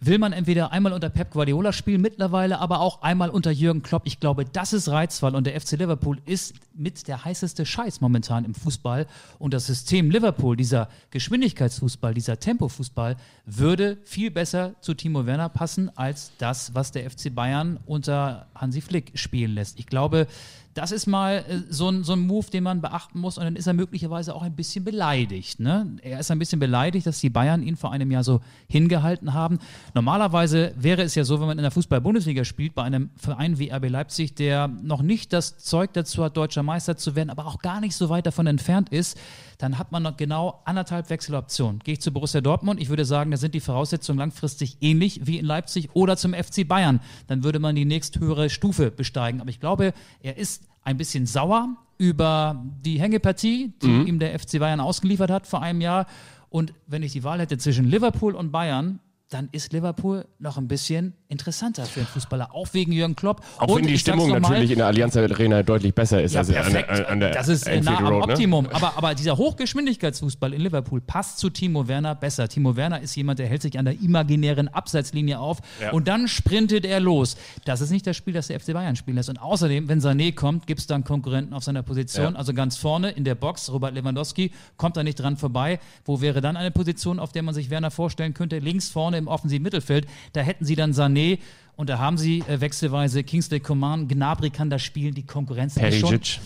will 0.00 0.18
man 0.18 0.32
entweder 0.32 0.72
einmal 0.72 0.92
unter 0.92 1.10
Pep 1.10 1.30
Guardiola 1.30 1.72
spielen, 1.72 2.00
mittlerweile 2.00 2.58
aber 2.58 2.80
auch 2.80 3.02
einmal 3.02 3.28
unter 3.28 3.50
Jürgen 3.50 3.82
Klopp. 3.82 4.02
Ich 4.06 4.18
glaube, 4.18 4.46
das 4.46 4.72
ist 4.72 4.88
reizvoll 4.88 5.34
und 5.34 5.46
der 5.46 5.60
FC 5.60 5.72
Liverpool 5.72 6.18
ist 6.24 6.54
mit 6.74 7.06
der 7.06 7.24
heißeste 7.24 7.66
Scheiß 7.66 8.00
momentan 8.00 8.44
im 8.46 8.54
Fußball 8.54 9.06
und 9.38 9.52
das 9.52 9.66
System 9.66 10.10
Liverpool, 10.10 10.56
dieser 10.56 10.88
Geschwindigkeitsfußball, 11.10 12.14
dieser 12.14 12.40
Tempofußball, 12.40 13.16
würde 13.44 13.98
viel 14.04 14.30
besser 14.30 14.74
zu 14.80 14.94
Timo 14.94 15.26
Werner 15.26 15.50
passen 15.50 15.90
als 15.96 16.32
das, 16.38 16.74
was 16.74 16.92
der 16.92 17.10
FC 17.10 17.34
Bayern 17.34 17.78
unter 17.84 18.46
Hansi 18.54 18.80
Flick 18.80 19.12
spielen 19.14 19.52
lässt. 19.52 19.78
Ich 19.78 19.86
glaube, 19.86 20.26
das 20.74 20.92
ist 20.92 21.06
mal 21.06 21.44
äh, 21.48 21.60
so 21.68 21.88
ein, 21.88 22.04
so 22.04 22.12
ein 22.12 22.20
Move, 22.20 22.48
den 22.50 22.64
man 22.64 22.80
beachten 22.80 23.18
muss 23.18 23.38
und 23.38 23.44
dann 23.44 23.56
ist 23.56 23.66
er 23.66 23.72
möglicherweise 23.72 24.34
auch 24.34 24.42
ein 24.42 24.54
bisschen 24.54 24.84
beleidigt. 24.84 25.60
Ne? 25.60 25.96
Er 26.02 26.20
ist 26.20 26.30
ein 26.30 26.38
bisschen 26.38 26.60
beleidigt, 26.60 27.06
dass 27.06 27.20
die 27.20 27.30
Bayern 27.30 27.62
ihn 27.62 27.76
vor 27.76 27.92
einem 27.92 28.10
Jahr 28.10 28.24
so 28.24 28.40
hingehalten 28.68 29.34
haben. 29.34 29.58
Normalerweise 29.94 30.72
wäre 30.76 31.02
es 31.02 31.14
ja 31.14 31.24
so, 31.24 31.40
wenn 31.40 31.48
man 31.48 31.58
in 31.58 31.62
der 31.62 31.70
Fußball-Bundesliga 31.72 32.44
spielt, 32.44 32.74
bei 32.74 32.82
einem 32.82 33.10
Verein 33.16 33.58
wie 33.58 33.70
RB 33.70 33.88
Leipzig, 33.88 34.34
der 34.34 34.68
noch 34.68 35.02
nicht 35.02 35.32
das 35.32 35.58
Zeug 35.58 35.92
dazu 35.92 36.22
hat, 36.22 36.36
deutscher 36.36 36.62
Meister 36.62 36.96
zu 36.96 37.16
werden, 37.16 37.30
aber 37.30 37.46
auch 37.46 37.58
gar 37.58 37.80
nicht 37.80 37.96
so 37.96 38.08
weit 38.08 38.26
davon 38.26 38.46
entfernt 38.46 38.90
ist, 38.90 39.18
dann 39.60 39.78
hat 39.78 39.92
man 39.92 40.02
noch 40.02 40.16
genau 40.16 40.60
anderthalb 40.64 41.10
Wechseloptionen. 41.10 41.80
Gehe 41.80 41.94
ich 41.94 42.00
zu 42.00 42.12
Borussia 42.12 42.40
Dortmund, 42.40 42.80
ich 42.80 42.88
würde 42.88 43.04
sagen, 43.04 43.30
da 43.30 43.36
sind 43.36 43.54
die 43.54 43.60
Voraussetzungen 43.60 44.18
langfristig 44.18 44.78
ähnlich 44.80 45.26
wie 45.26 45.38
in 45.38 45.44
Leipzig 45.44 45.90
oder 45.92 46.16
zum 46.16 46.32
FC 46.32 46.66
Bayern. 46.66 47.00
Dann 47.26 47.44
würde 47.44 47.58
man 47.58 47.76
die 47.76 47.84
nächsthöhere 47.84 48.48
Stufe 48.48 48.90
besteigen. 48.90 49.40
Aber 49.40 49.50
ich 49.50 49.60
glaube, 49.60 49.92
er 50.22 50.38
ist 50.38 50.64
ein 50.82 50.96
bisschen 50.96 51.26
sauer 51.26 51.76
über 51.98 52.64
die 52.82 52.98
Hängepartie, 52.98 53.74
die 53.82 54.08
ihm 54.08 54.18
der 54.18 54.38
FC 54.38 54.58
Bayern 54.58 54.80
ausgeliefert 54.80 55.30
hat 55.30 55.46
vor 55.46 55.60
einem 55.60 55.82
Jahr. 55.82 56.06
Und 56.48 56.72
wenn 56.86 57.02
ich 57.02 57.12
die 57.12 57.22
Wahl 57.22 57.40
hätte 57.40 57.58
zwischen 57.58 57.84
Liverpool 57.84 58.34
und 58.34 58.50
Bayern, 58.52 58.98
dann 59.30 59.48
ist 59.52 59.72
Liverpool 59.72 60.26
noch 60.40 60.58
ein 60.58 60.66
bisschen 60.66 61.14
interessanter 61.28 61.84
für 61.86 62.00
einen 62.00 62.08
Fußballer, 62.08 62.52
auch 62.52 62.68
wegen 62.72 62.90
Jürgen 62.90 63.14
Klopp. 63.14 63.42
Auch 63.58 63.68
und 63.68 63.82
wenn 63.82 63.86
die 63.86 63.98
Stimmung 63.98 64.28
noch 64.28 64.40
mal, 64.40 64.48
natürlich 64.50 64.72
in 64.72 64.78
der 64.78 64.88
Allianz 64.88 65.16
Arena 65.16 65.62
deutlich 65.62 65.94
besser 65.94 66.20
ist 66.20 66.34
ja, 66.34 66.40
als 66.40 66.48
an 66.48 66.54
perfekt. 66.56 66.90
der, 66.90 67.08
an 67.08 67.20
der 67.20 67.30
das 67.30 67.48
ist 67.48 67.66
äh, 67.68 67.80
nah 67.80 67.92
Anfield 67.92 68.08
am 68.08 68.14
Road, 68.14 68.26
ne? 68.26 68.32
Optimum. 68.32 68.66
Aber, 68.72 68.96
aber 68.96 69.14
dieser 69.14 69.36
Hochgeschwindigkeitsfußball 69.36 70.52
in 70.52 70.60
Liverpool 70.60 71.00
passt 71.00 71.38
zu 71.38 71.48
Timo 71.48 71.86
Werner 71.86 72.16
besser. 72.16 72.48
Timo 72.48 72.74
Werner 72.74 73.00
ist 73.00 73.14
jemand, 73.14 73.38
der 73.38 73.46
hält 73.46 73.62
sich 73.62 73.78
an 73.78 73.84
der 73.84 74.00
imaginären 74.00 74.66
Abseitslinie 74.68 75.38
auf 75.38 75.58
Ja. 75.80 75.92
und 75.92 76.08
dann 76.08 76.26
sprintet 76.26 76.84
er 76.84 76.98
los. 76.98 77.36
Das 77.64 77.80
ist 77.80 77.90
nicht 77.90 78.06
das 78.08 78.16
Spiel, 78.16 78.34
das 78.34 78.48
der 78.48 78.58
FC 78.58 78.72
Bayern 78.72 78.96
spielen 78.96 79.16
lässt. 79.16 79.28
Und 79.28 79.40
außerdem, 79.40 79.88
wenn 79.88 80.00
Sané 80.00 80.34
kommt, 80.34 80.66
gibt 80.66 80.80
es 80.80 80.88
dann 80.88 81.04
Konkurrenten 81.04 81.54
auf 81.54 81.62
seiner 81.62 81.84
Position. 81.84 82.32
Ja. 82.32 82.38
Also 82.38 82.52
ganz 82.52 82.76
vorne 82.76 83.10
in 83.10 83.22
der 83.22 83.36
Box, 83.36 83.70
Robert 83.70 83.94
Lewandowski 83.94 84.50
kommt 84.76 84.96
da 84.96 85.04
nicht 85.04 85.20
dran 85.20 85.36
vorbei. 85.36 85.78
Wo 86.04 86.20
wäre 86.20 86.40
dann 86.40 86.56
eine 86.56 86.72
Position, 86.72 87.20
auf 87.20 87.30
der 87.30 87.44
man 87.44 87.54
sich 87.54 87.70
Werner 87.70 87.92
vorstellen 87.92 88.34
könnte? 88.34 88.58
Links 88.58 88.88
vorne 88.88 89.19
im 89.20 89.28
offensiven 89.28 89.62
Mittelfeld. 89.62 90.06
Da 90.32 90.40
hätten 90.40 90.64
sie 90.64 90.76
dann 90.76 90.92
Sané. 90.92 91.38
Und 91.76 91.88
da 91.88 91.98
haben 91.98 92.18
sie 92.18 92.40
äh, 92.40 92.60
wechselweise 92.60 93.22
Kingsley 93.24 93.58
Coman, 93.58 94.06
Gnabry 94.06 94.50
kann 94.50 94.68
da 94.68 94.78
spielen, 94.78 95.14
die 95.14 95.22
Konkurrenz 95.22 95.78
ist 95.78 95.98
schon, 95.98 96.10
Perisic. 96.10 96.40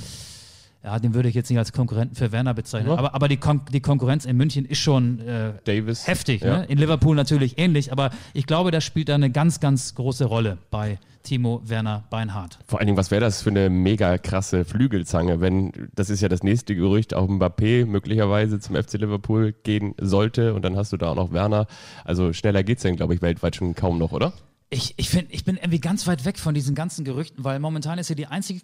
Ja, 0.84 0.98
den 0.98 1.14
würde 1.14 1.30
ich 1.30 1.34
jetzt 1.34 1.48
nicht 1.48 1.58
als 1.58 1.72
Konkurrenten 1.72 2.14
für 2.14 2.30
Werner 2.30 2.52
bezeichnen. 2.52 2.90
Ja. 2.90 2.98
Aber, 2.98 3.14
aber 3.14 3.28
die, 3.28 3.38
Kon 3.38 3.62
die 3.72 3.80
Konkurrenz 3.80 4.26
in 4.26 4.36
München 4.36 4.66
ist 4.66 4.78
schon 4.78 5.18
äh, 5.20 5.54
Davis. 5.64 6.06
heftig. 6.06 6.42
Ja. 6.42 6.58
Ne? 6.58 6.64
In 6.66 6.76
Liverpool 6.76 7.16
natürlich 7.16 7.58
ähnlich. 7.58 7.90
Aber 7.90 8.10
ich 8.34 8.46
glaube, 8.46 8.70
das 8.70 8.84
spielt 8.84 9.08
da 9.08 9.14
eine 9.14 9.30
ganz, 9.30 9.60
ganz 9.60 9.94
große 9.94 10.26
Rolle 10.26 10.58
bei 10.70 10.98
Timo 11.22 11.62
Werner 11.64 12.04
Beinhardt. 12.10 12.58
Vor 12.66 12.78
allen 12.78 12.86
Dingen, 12.86 12.98
was 12.98 13.10
wäre 13.10 13.22
das 13.22 13.40
für 13.40 13.48
eine 13.48 13.70
mega 13.70 14.18
krasse 14.18 14.66
Flügelzange, 14.66 15.40
wenn, 15.40 15.72
das 15.94 16.10
ist 16.10 16.20
ja 16.20 16.28
das 16.28 16.42
nächste 16.42 16.74
Gerücht, 16.74 17.14
auch 17.14 17.28
Mbappé 17.28 17.86
möglicherweise 17.86 18.60
zum 18.60 18.76
FC 18.76 18.94
Liverpool 18.94 19.54
gehen 19.62 19.94
sollte 19.98 20.52
und 20.52 20.62
dann 20.66 20.76
hast 20.76 20.92
du 20.92 20.98
da 20.98 21.12
auch 21.12 21.16
noch 21.16 21.32
Werner. 21.32 21.66
Also 22.04 22.34
schneller 22.34 22.62
geht's 22.62 22.82
denn, 22.82 22.96
glaube 22.96 23.14
ich, 23.14 23.22
weltweit 23.22 23.56
schon 23.56 23.74
kaum 23.74 23.96
noch, 23.96 24.12
oder? 24.12 24.34
Ich, 24.68 24.94
ich, 24.98 25.08
find, 25.08 25.32
ich 25.32 25.44
bin 25.44 25.56
irgendwie 25.56 25.80
ganz 25.80 26.06
weit 26.06 26.26
weg 26.26 26.38
von 26.38 26.54
diesen 26.54 26.74
ganzen 26.74 27.06
Gerüchten, 27.06 27.42
weil 27.42 27.58
momentan 27.58 27.98
ist 27.98 28.10
ja 28.10 28.14
die 28.14 28.26
einzig, 28.26 28.62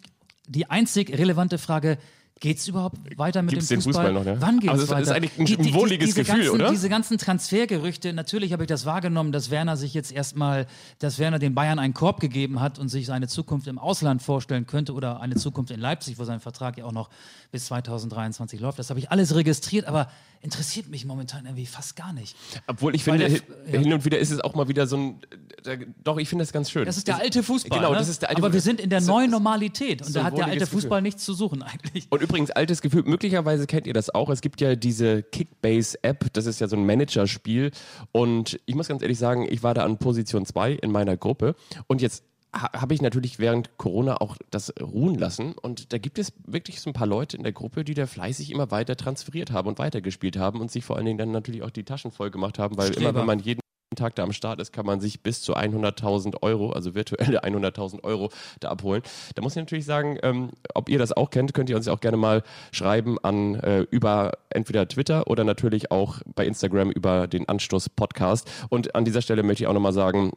die 0.48 0.68
einzig 0.70 1.10
relevante 1.16 1.58
Frage, 1.58 1.98
geht 2.42 2.56
es 2.56 2.66
überhaupt 2.68 2.96
weiter 3.18 3.42
mit 3.42 3.50
Gibt's 3.52 3.68
dem 3.68 3.80
den 3.80 3.82
Fußball? 3.82 4.06
Fußball 4.06 4.12
noch, 4.14 4.24
ne? 4.24 4.40
Wann 4.40 4.60
geht 4.60 4.70
Aber 4.70 4.78
es 4.78 4.84
es 4.84 4.88
ist- 4.88 4.94
weiter? 4.94 5.02
ist 5.02 5.10
eigentlich 5.10 5.38
ein- 5.60 5.66
ein 5.66 5.74
wohliges 5.74 6.06
diese 6.06 6.20
Gefühl, 6.24 6.36
ganzen, 6.44 6.54
oder? 6.54 6.70
Diese 6.70 6.88
ganzen 6.88 7.18
Transfergerüchte, 7.18 8.14
natürlich 8.14 8.54
habe 8.54 8.62
ich 8.62 8.66
das 8.68 8.86
wahrgenommen, 8.86 9.30
dass 9.30 9.50
Werner 9.50 9.76
sich 9.76 9.92
jetzt 9.92 10.10
erstmal, 10.10 10.66
dass 11.00 11.18
Werner 11.18 11.38
den 11.38 11.54
Bayern 11.54 11.78
einen 11.78 11.92
Korb 11.92 12.18
gegeben 12.18 12.60
hat 12.60 12.78
und 12.78 12.88
sich 12.88 13.04
seine 13.04 13.28
Zukunft 13.28 13.66
im 13.66 13.78
Ausland 13.78 14.22
vorstellen 14.22 14.64
könnte 14.66 14.94
oder 14.94 15.20
eine 15.20 15.34
Zukunft 15.36 15.70
in 15.70 15.80
Leipzig, 15.80 16.18
wo 16.18 16.24
sein 16.24 16.40
Vertrag 16.40 16.78
ja 16.78 16.86
auch 16.86 16.92
noch 16.92 17.10
bis 17.52 17.66
2023 17.66 18.58
läuft. 18.58 18.78
Das 18.78 18.88
habe 18.88 18.98
ich 19.00 19.10
alles 19.10 19.34
registriert, 19.34 19.84
aber 19.84 20.08
interessiert 20.42 20.88
mich 20.88 21.04
momentan 21.04 21.44
irgendwie 21.44 21.66
fast 21.66 21.96
gar 21.96 22.12
nicht. 22.12 22.34
Obwohl 22.66 22.94
ich 22.94 23.06
Weil 23.06 23.18
finde, 23.20 23.40
der- 23.70 23.80
hin- 23.80 23.92
und 23.92 24.04
wieder 24.04 24.18
ist 24.18 24.30
es 24.30 24.40
auch 24.40 24.54
mal 24.54 24.68
wieder 24.68 24.86
so 24.86 24.96
ein, 24.96 25.20
äh, 25.66 25.78
doch, 26.02 26.16
ich 26.18 26.28
finde 26.30 26.44
das 26.44 26.52
ganz 26.52 26.70
schön. 26.70 26.86
Das 26.86 26.96
ist 26.96 27.08
der 27.08 27.18
alte 27.18 27.42
Fußball. 27.42 27.78
Genau, 27.78 27.92
ne? 27.92 27.98
das 27.98 28.08
ist 28.08 28.22
der 28.22 28.30
alte 28.30 28.42
Aber 28.42 28.52
wir 28.52 28.60
sind 28.62 28.80
in 28.80 28.88
der 28.88 29.02
so- 29.02 29.12
neuen 29.12 29.30
Normalität 29.30 30.00
und 30.00 30.08
so 30.08 30.14
da 30.20 30.24
hat 30.24 30.38
der 30.38 30.46
alte 30.46 30.66
Fußball 30.66 30.98
Gefühl. 31.00 31.02
nichts 31.02 31.24
zu 31.24 31.34
suchen 31.34 31.62
eigentlich. 31.62 32.06
Und 32.10 32.22
übrigens, 32.22 32.50
altes 32.50 32.80
Gefühl, 32.80 33.02
möglicherweise 33.02 33.66
kennt 33.66 33.86
ihr 33.86 33.92
das 33.94 34.08
auch. 34.14 34.30
Es 34.30 34.40
gibt 34.40 34.60
ja 34.62 34.76
diese 34.76 35.22
Kickbase-App, 35.22 36.32
das 36.32 36.46
ist 36.46 36.60
ja 36.60 36.68
so 36.68 36.76
ein 36.76 36.86
Managerspiel. 36.86 37.70
Und 38.12 38.58
ich 38.66 38.74
muss 38.74 38.88
ganz 38.88 39.02
ehrlich 39.02 39.18
sagen, 39.18 39.46
ich 39.50 39.62
war 39.62 39.74
da 39.74 39.84
an 39.84 39.98
Position 39.98 40.46
2 40.46 40.72
in 40.72 40.90
meiner 40.90 41.16
Gruppe. 41.16 41.54
Und 41.86 42.00
jetzt 42.00 42.24
habe 42.52 42.94
ich 42.94 43.02
natürlich 43.02 43.38
während 43.38 43.76
Corona 43.78 44.16
auch 44.20 44.36
das 44.50 44.72
ruhen 44.80 45.14
lassen. 45.14 45.52
Und 45.52 45.92
da 45.92 45.98
gibt 45.98 46.18
es 46.18 46.32
wirklich 46.44 46.80
so 46.80 46.90
ein 46.90 46.94
paar 46.94 47.06
Leute 47.06 47.36
in 47.36 47.42
der 47.42 47.52
Gruppe, 47.52 47.84
die 47.84 47.94
da 47.94 48.06
fleißig 48.06 48.50
immer 48.50 48.70
weiter 48.70 48.96
transferiert 48.96 49.52
haben 49.52 49.68
und 49.68 49.78
weitergespielt 49.78 50.36
haben 50.36 50.60
und 50.60 50.70
sich 50.70 50.84
vor 50.84 50.96
allen 50.96 51.06
Dingen 51.06 51.18
dann 51.18 51.30
natürlich 51.30 51.62
auch 51.62 51.70
die 51.70 51.84
Taschen 51.84 52.10
voll 52.10 52.30
gemacht 52.30 52.58
haben, 52.58 52.76
weil 52.76 52.88
Streber. 52.92 53.10
immer 53.10 53.18
wenn 53.20 53.26
man 53.26 53.38
jeden 53.38 53.60
Tag 53.96 54.14
da 54.14 54.22
am 54.22 54.32
Start 54.32 54.60
ist, 54.60 54.72
kann 54.72 54.86
man 54.86 55.00
sich 55.00 55.22
bis 55.22 55.42
zu 55.42 55.56
100.000 55.56 56.42
Euro, 56.42 56.70
also 56.70 56.94
virtuelle 56.94 57.40
100.000 57.44 58.04
Euro 58.04 58.30
da 58.60 58.70
abholen. 58.70 59.02
Da 59.34 59.42
muss 59.42 59.52
ich 59.52 59.62
natürlich 59.62 59.84
sagen, 59.84 60.18
ähm, 60.22 60.50
ob 60.74 60.88
ihr 60.88 60.98
das 60.98 61.12
auch 61.12 61.30
kennt, 61.30 61.54
könnt 61.54 61.70
ihr 61.70 61.76
uns 61.76 61.88
auch 61.88 62.00
gerne 62.00 62.16
mal 62.16 62.42
schreiben 62.72 63.18
an 63.22 63.56
äh, 63.56 63.80
über 63.90 64.32
entweder 64.48 64.86
Twitter 64.86 65.26
oder 65.26 65.44
natürlich 65.44 65.90
auch 65.90 66.20
bei 66.34 66.46
Instagram 66.46 66.90
über 66.90 67.26
den 67.26 67.48
Anstoß 67.48 67.90
Podcast. 67.90 68.50
Und 68.68 68.94
an 68.94 69.04
dieser 69.04 69.22
Stelle 69.22 69.42
möchte 69.42 69.64
ich 69.64 69.68
auch 69.68 69.74
nochmal 69.74 69.92
sagen, 69.92 70.32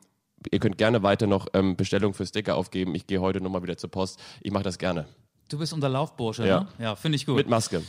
ihr 0.52 0.60
könnt 0.60 0.78
gerne 0.78 1.04
weiter 1.04 1.28
noch 1.28 1.48
ähm, 1.54 1.76
Bestellungen 1.76 2.14
für 2.14 2.26
Sticker 2.26 2.56
aufgeben. 2.56 2.96
Ich 2.96 3.08
gehe 3.08 3.20
heute 3.22 3.42
nochmal 3.42 3.64
wieder 3.64 3.78
zur 3.78 3.92
Post. 3.92 4.20
Ich 4.42 4.52
mache 4.52 4.64
das 4.64 4.78
gerne. 4.78 5.06
Du 5.50 5.58
bist 5.60 5.74
unser 5.74 5.90
Laufbursche, 5.90 6.48
Ja. 6.48 6.62
ne? 6.62 6.68
Ja, 6.80 6.96
finde 6.96 7.16
ich 7.18 7.26
gut. 7.26 7.36
Mit 7.36 7.50
Maske. 7.50 7.84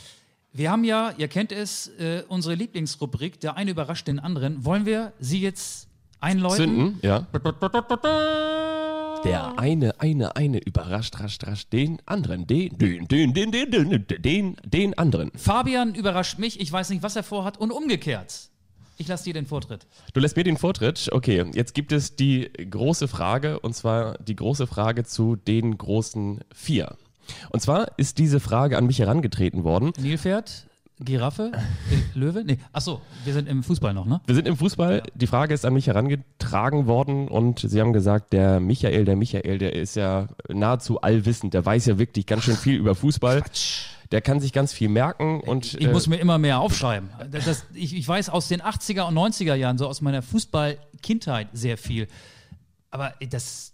Wir 0.53 0.71
haben 0.71 0.83
ja, 0.83 1.13
ihr 1.17 1.27
kennt 1.27 1.51
es, 1.51 1.87
äh, 1.99 2.23
unsere 2.29 2.55
Lieblingsrubrik, 2.55 3.39
der 3.39 3.57
eine 3.57 3.71
überrascht 3.71 4.07
den 4.07 4.19
anderen. 4.19 4.63
Wollen 4.63 4.85
wir 4.85 5.11
sie 5.19 5.41
jetzt 5.41 5.87
einläuten? 6.21 6.55
Zünden, 6.57 6.99
ja. 7.01 7.25
Der 9.25 9.57
eine, 9.59 9.99
eine, 9.99 10.35
eine 10.35 10.59
überrascht, 10.59 11.19
rasch, 11.19 11.39
rasch 11.43 11.67
den 11.69 11.99
anderen. 12.05 12.45
Den, 12.45 12.77
den, 12.77 13.07
den, 13.07 13.33
den, 13.33 13.51
den, 13.51 13.71
den, 13.71 14.05
den, 14.21 14.55
den 14.63 14.97
anderen. 14.97 15.31
Fabian 15.35 15.95
überrascht 15.95 16.37
mich, 16.37 16.59
ich 16.59 16.71
weiß 16.71 16.89
nicht, 16.91 17.01
was 17.03 17.15
er 17.15 17.23
vorhat 17.23 17.57
und 17.57 17.71
umgekehrt. 17.71 18.49
Ich 18.97 19.07
lasse 19.07 19.25
dir 19.25 19.33
den 19.33 19.45
Vortritt. 19.45 19.87
Du 20.13 20.19
lässt 20.19 20.37
mir 20.37 20.43
den 20.43 20.57
Vortritt. 20.57 21.09
Okay, 21.11 21.45
jetzt 21.53 21.73
gibt 21.73 21.91
es 21.91 22.15
die 22.15 22.49
große 22.69 23.07
Frage, 23.07 23.59
und 23.59 23.75
zwar 23.75 24.17
die 24.19 24.35
große 24.35 24.67
Frage 24.67 25.03
zu 25.03 25.35
den 25.35 25.77
großen 25.77 26.41
vier. 26.53 26.95
Und 27.49 27.61
zwar 27.61 27.97
ist 27.97 28.19
diese 28.19 28.39
Frage 28.39 28.77
an 28.77 28.85
mich 28.85 28.99
herangetreten 28.99 29.63
worden. 29.63 29.91
Nilpferd, 29.99 30.67
Giraffe, 30.99 31.51
äh, 31.53 32.17
Löwe? 32.17 32.43
Nee, 32.45 32.57
achso, 32.71 33.01
wir 33.25 33.33
sind 33.33 33.49
im 33.49 33.63
Fußball 33.63 33.93
noch, 33.93 34.05
ne? 34.05 34.21
Wir 34.27 34.35
sind 34.35 34.47
im 34.47 34.55
Fußball. 34.55 35.03
Die 35.13 35.27
Frage 35.27 35.53
ist 35.53 35.65
an 35.65 35.73
mich 35.73 35.87
herangetragen 35.87 36.87
worden 36.87 37.27
und 37.27 37.59
sie 37.59 37.81
haben 37.81 37.91
gesagt, 37.91 38.31
der 38.31 38.61
Michael, 38.61 39.03
der 39.03 39.17
Michael, 39.17 39.57
der 39.57 39.73
ist 39.73 39.95
ja 39.95 40.29
nahezu 40.47 41.01
allwissend. 41.01 41.53
Der 41.53 41.65
weiß 41.65 41.85
ja 41.87 41.97
wirklich 41.97 42.25
ganz 42.25 42.43
schön 42.43 42.55
viel 42.55 42.75
über 42.75 42.95
Fußball. 42.95 43.43
Der 44.11 44.21
kann 44.21 44.39
sich 44.39 44.53
ganz 44.53 44.71
viel 44.71 44.89
merken 44.89 45.41
und 45.41 45.73
Ich 45.75 45.89
muss 45.89 46.07
mir 46.07 46.17
immer 46.17 46.37
mehr 46.37 46.59
aufschreiben. 46.59 47.09
Das, 47.31 47.65
ich, 47.73 47.95
ich 47.95 48.07
weiß 48.07 48.29
aus 48.29 48.47
den 48.47 48.61
80er 48.61 49.07
und 49.07 49.15
90er 49.15 49.55
Jahren, 49.55 49.77
so 49.77 49.87
aus 49.87 50.01
meiner 50.01 50.21
Fußballkindheit 50.21 51.49
sehr 51.53 51.77
viel. 51.77 52.07
Aber 52.91 53.13
das, 53.29 53.73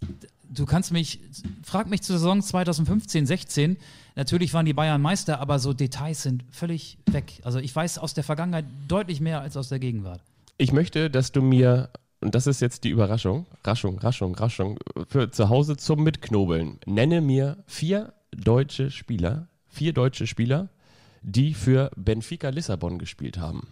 du 0.50 0.66
kannst 0.66 0.92
mich, 0.92 1.20
frag 1.62 1.88
mich 1.88 2.02
zur 2.02 2.16
Saison 2.18 2.42
2015, 2.42 3.26
16. 3.26 3.76
Natürlich 4.14 4.52
waren 4.52 4.66
die 4.66 4.72
Bayern 4.72 5.00
Meister, 5.00 5.40
aber 5.40 5.58
so 5.58 5.72
Details 5.72 6.22
sind 6.22 6.44
völlig 6.50 6.98
weg. 7.06 7.40
Also 7.44 7.58
ich 7.58 7.74
weiß 7.74 7.98
aus 7.98 8.14
der 8.14 8.24
Vergangenheit 8.24 8.64
deutlich 8.88 9.20
mehr 9.20 9.40
als 9.40 9.56
aus 9.56 9.68
der 9.68 9.78
Gegenwart. 9.78 10.20
Ich 10.58 10.72
möchte, 10.72 11.10
dass 11.10 11.32
du 11.32 11.42
mir, 11.42 11.90
und 12.20 12.34
das 12.34 12.46
ist 12.46 12.60
jetzt 12.60 12.84
die 12.84 12.90
Überraschung, 12.90 13.46
Raschung, 13.64 13.98
Raschung, 13.98 14.34
Raschung, 14.34 14.78
für 15.08 15.30
zu 15.30 15.48
Hause 15.48 15.76
zum 15.76 16.02
Mitknobeln, 16.02 16.78
nenne 16.86 17.20
mir 17.20 17.58
vier 17.66 18.12
deutsche 18.36 18.90
Spieler, 18.90 19.48
vier 19.72 19.92
deutsche 19.92 20.26
Spieler, 20.26 20.68
die 21.22 21.54
für 21.54 21.90
Benfica 21.96 22.50
Lissabon 22.50 22.98
gespielt 22.98 23.38
haben. 23.38 23.68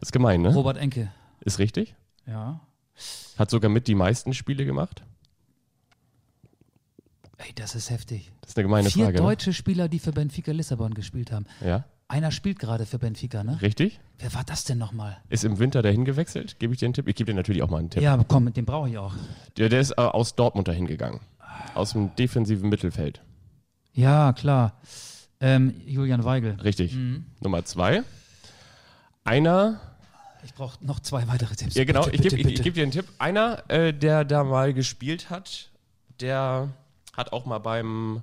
Ist 0.00 0.12
gemein, 0.12 0.42
ne? 0.42 0.52
Robert 0.52 0.76
Enke. 0.76 1.12
Ist 1.40 1.58
richtig. 1.58 1.94
Ja. 2.26 2.60
Hat 3.38 3.50
sogar 3.50 3.70
mit 3.70 3.86
die 3.88 3.94
meisten 3.94 4.32
Spiele 4.34 4.64
gemacht. 4.64 5.04
Ey, 7.38 7.52
das 7.54 7.74
ist 7.74 7.90
heftig. 7.90 8.32
Das 8.40 8.50
ist 8.50 8.58
eine 8.58 8.64
gemeine 8.64 8.90
Vier 8.90 9.06
Frage. 9.06 9.18
Ne? 9.18 9.22
deutsche 9.22 9.52
Spieler, 9.52 9.88
die 9.88 9.98
für 9.98 10.12
Benfica 10.12 10.52
Lissabon 10.52 10.94
gespielt 10.94 11.32
haben. 11.32 11.46
Ja, 11.62 11.84
Einer 12.14 12.30
spielt 12.30 12.60
gerade 12.60 12.86
für 12.86 13.00
Benfica, 13.00 13.42
ne? 13.42 13.60
richtig. 13.60 13.98
Wer 14.20 14.32
war 14.34 14.44
das 14.44 14.62
denn 14.62 14.78
nochmal? 14.78 15.16
Ist 15.30 15.44
im 15.44 15.58
Winter 15.58 15.82
dahin 15.82 16.04
gewechselt. 16.04 16.60
Gebe 16.60 16.72
ich 16.72 16.78
dir 16.78 16.86
einen 16.86 16.94
Tipp? 16.94 17.08
Ich 17.08 17.16
gebe 17.16 17.32
dir 17.32 17.34
natürlich 17.34 17.60
auch 17.60 17.70
mal 17.70 17.78
einen 17.78 17.90
Tipp. 17.90 18.04
Ja, 18.04 18.16
komm, 18.28 18.52
den 18.52 18.64
brauche 18.64 18.88
ich 18.88 18.98
auch. 18.98 19.14
Der, 19.56 19.68
der 19.68 19.80
ist 19.80 19.90
äh, 19.90 19.94
aus 20.00 20.36
Dortmund 20.36 20.68
dahin 20.68 20.86
gegangen. 20.86 21.18
Aus 21.74 21.90
dem 21.90 22.14
defensiven 22.14 22.68
Mittelfeld. 22.68 23.20
Ja, 23.94 24.32
klar. 24.32 24.78
Ähm, 25.40 25.74
Julian 25.86 26.22
Weigel. 26.22 26.52
Richtig. 26.62 26.94
Mhm. 26.94 27.26
Nummer 27.40 27.64
zwei. 27.64 28.04
Einer, 29.24 29.80
Ich 30.44 30.54
brauche 30.54 30.86
noch 30.86 31.00
zwei 31.00 31.26
weitere 31.26 31.56
Tipps. 31.56 31.74
ja 31.74 31.82
genau, 31.82 32.04
Bitte, 32.04 32.28
ich 32.28 32.36
gebe 32.36 32.52
geb 32.62 32.74
dir 32.74 32.84
einen 32.84 32.92
Tipp. 32.92 33.06
Einer, 33.18 33.68
äh, 33.68 33.92
der 33.92 34.24
da 34.24 34.44
mal 34.44 34.72
gespielt 34.72 35.30
hat, 35.30 35.72
der 36.20 36.68
hat 37.16 37.32
auch 37.32 37.44
mal 37.44 37.58
beim 37.58 38.22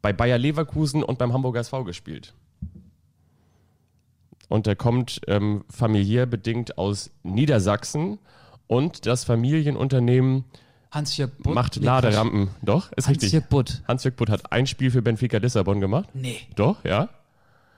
bei 0.00 0.14
Bayer 0.14 0.38
Leverkusen 0.38 1.02
und 1.02 1.18
beim 1.18 1.34
Hamburger 1.34 1.60
SV 1.60 1.84
gespielt. 1.84 2.32
Und 4.48 4.66
der 4.66 4.76
kommt 4.76 5.20
ähm, 5.28 5.64
familiär 5.70 6.26
bedingt 6.26 6.78
aus 6.78 7.10
Niedersachsen 7.22 8.18
und 8.66 9.06
das 9.06 9.24
Familienunternehmen 9.24 10.44
Hans-Jörg 10.90 11.30
Butt. 11.38 11.54
macht 11.54 11.76
Laderampen. 11.76 12.48
Doch, 12.62 12.90
ist 12.92 13.08
richtig. 13.08 13.26
Hans-Jörg 13.32 13.48
Butt. 13.48 13.82
Hans-Jörg 13.86 14.16
Butt 14.16 14.30
hat 14.30 14.52
ein 14.52 14.66
Spiel 14.66 14.90
für 14.90 15.02
Benfica 15.02 15.36
Lissabon 15.38 15.80
gemacht. 15.80 16.08
Nee. 16.14 16.40
Doch, 16.56 16.82
ja. 16.84 17.10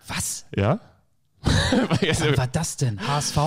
Was? 0.07 0.47
Ja. 0.55 0.79
Was 1.43 2.37
war 2.37 2.47
das 2.47 2.77
denn? 2.77 3.01
HSV, 3.07 3.39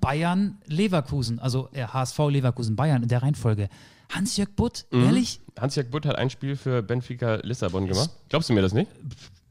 Bayern, 0.00 0.58
Leverkusen. 0.66 1.38
Also 1.38 1.68
äh, 1.72 1.86
HSV, 1.86 2.18
Leverkusen, 2.28 2.76
Bayern 2.76 3.02
in 3.02 3.08
der 3.08 3.22
Reihenfolge. 3.22 3.68
Hans-Jörg 4.10 4.50
Butt? 4.54 4.84
Mhm. 4.90 5.04
Ehrlich? 5.04 5.40
Hans-Jörg 5.58 5.90
Butt 5.90 6.04
hat 6.06 6.16
ein 6.16 6.28
Spiel 6.30 6.56
für 6.56 6.82
Benfica 6.82 7.36
Lissabon 7.36 7.86
gemacht. 7.86 8.10
Glaubst 8.28 8.48
du 8.50 8.52
mir 8.52 8.62
das 8.62 8.72
nicht? 8.74 8.90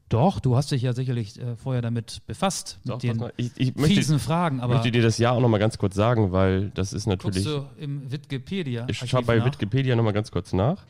Doch, 0.08 0.38
du 0.38 0.56
hast 0.56 0.70
dich 0.70 0.82
ja 0.82 0.92
sicherlich 0.92 1.40
äh, 1.40 1.56
vorher 1.56 1.82
damit 1.82 2.22
befasst. 2.26 2.78
Doch, 2.84 2.94
mit 2.94 3.02
den 3.02 3.10
pass 3.18 3.18
mal, 3.18 3.32
ich, 3.36 3.50
ich 3.56 3.74
möchte, 3.74 3.96
fiesen 3.96 4.18
Fragen. 4.20 4.60
Aber 4.60 4.74
möchte 4.74 4.92
dir 4.92 5.02
das 5.02 5.18
Jahr 5.18 5.34
auch 5.34 5.40
nochmal 5.40 5.58
ganz 5.58 5.78
kurz 5.78 5.96
sagen, 5.96 6.30
weil 6.30 6.70
das 6.70 6.92
ist 6.92 7.06
natürlich. 7.06 7.42
du 7.42 7.66
im 7.78 8.10
Wikipedia? 8.10 8.86
Ich 8.88 8.98
schaue 8.98 9.22
bei 9.22 9.44
Wikipedia 9.44 9.96
nochmal 9.96 10.12
ganz 10.12 10.30
kurz 10.30 10.52
nach. 10.52 10.84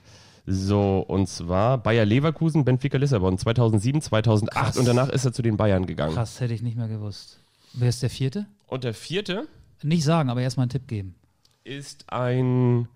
So, 0.47 1.01
und 1.01 1.29
zwar 1.29 1.79
Bayer 1.79 2.05
Leverkusen, 2.05 2.65
Benfica 2.65 2.99
Lissabon 2.99 3.37
2007, 3.37 4.01
2008 4.01 4.55
Krass. 4.55 4.77
und 4.77 4.87
danach 4.87 5.09
ist 5.09 5.25
er 5.25 5.33
zu 5.33 5.43
den 5.43 5.57
Bayern 5.57 5.87
gegangen. 5.87 6.15
Krass, 6.15 6.41
hätte 6.41 6.55
ich 6.55 6.63
nicht 6.63 6.77
mehr 6.77 6.87
gewusst. 6.89 7.41
Wer 7.73 7.89
ist 7.89 8.03
der 8.03 8.11
vierte? 8.11 8.47
Und 8.67 8.85
der 8.85 8.95
vierte 8.95 9.49
Nicht 9.83 10.05
sagen, 10.05 10.31
aber 10.31 10.43
erstmal 10.43 10.65
einen 10.65 10.71
Tipp 10.71 10.87
geben. 10.87 11.15
ist 11.65 12.13
ein. 12.13 12.89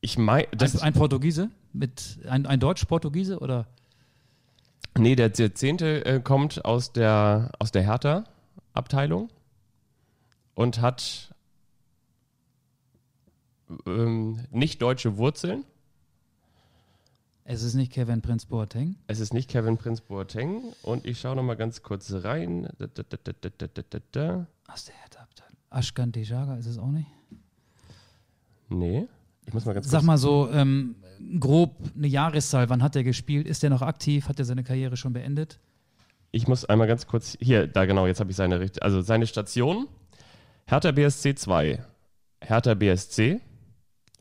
Ich 0.00 0.18
meine, 0.18 0.48
das 0.56 0.76
Ein, 0.76 0.88
ein 0.88 0.92
Portugiese? 0.94 1.50
Mit, 1.72 2.18
ein, 2.28 2.46
ein 2.46 2.60
Deutsch-Portugiese 2.60 3.38
oder? 3.38 3.66
Nee, 4.98 5.14
der, 5.14 5.28
der 5.28 5.54
zehnte 5.54 6.04
äh, 6.04 6.20
kommt 6.20 6.64
aus 6.64 6.92
der, 6.92 7.50
aus 7.58 7.70
der 7.70 7.82
Hertha-Abteilung 7.82 9.28
und 10.54 10.80
hat 10.80 11.34
ähm, 13.86 14.40
nicht 14.50 14.80
deutsche 14.80 15.16
Wurzeln. 15.18 15.64
Es 17.44 17.62
ist 17.62 17.74
nicht 17.74 17.92
Kevin 17.92 18.22
Prince 18.22 18.46
Boateng. 18.46 18.96
Es 19.06 19.20
ist 19.20 19.32
nicht 19.32 19.48
Kevin 19.48 19.76
Prince 19.76 20.02
Boateng. 20.02 20.72
Und 20.82 21.06
ich 21.06 21.20
schaue 21.20 21.36
noch 21.36 21.44
mal 21.44 21.54
ganz 21.54 21.82
kurz 21.82 22.12
rein. 22.12 22.68
Da, 22.78 22.86
da, 22.88 23.98
da. 24.12 24.46
Aus 24.66 24.86
der 24.86 24.94
Hertha-Abteilung. 24.96 25.56
Ashkan 25.70 26.10
Dejaga 26.10 26.56
ist 26.56 26.66
es 26.66 26.78
auch 26.78 26.90
nicht? 26.90 27.06
Nee, 28.68 29.06
ich 29.46 29.54
muss 29.54 29.64
mal 29.64 29.74
ganz 29.74 29.88
Sag 29.88 29.98
kurz. 29.98 30.06
mal 30.06 30.18
so 30.18 30.50
ähm, 30.50 30.96
grob 31.40 31.74
eine 31.96 32.06
Jahreszahl. 32.06 32.68
Wann 32.70 32.82
hat 32.82 32.96
er 32.96 33.04
gespielt? 33.04 33.46
Ist 33.46 33.62
er 33.64 33.70
noch 33.70 33.82
aktiv? 33.82 34.28
Hat 34.28 34.38
er 34.38 34.44
seine 34.44 34.62
Karriere 34.64 34.96
schon 34.96 35.12
beendet? 35.12 35.58
Ich 36.32 36.46
muss 36.48 36.64
einmal 36.64 36.86
ganz 36.86 37.06
kurz. 37.06 37.36
Hier, 37.40 37.66
da 37.66 37.84
genau, 37.86 38.06
jetzt 38.06 38.20
habe 38.20 38.30
ich 38.30 38.36
seine 38.36 38.70
Also 38.80 39.00
seine 39.00 39.26
Station: 39.26 39.88
Hertha 40.66 40.90
BSC 40.92 41.34
2, 41.34 41.82
Hertha 42.42 42.74
BSC, 42.74 43.40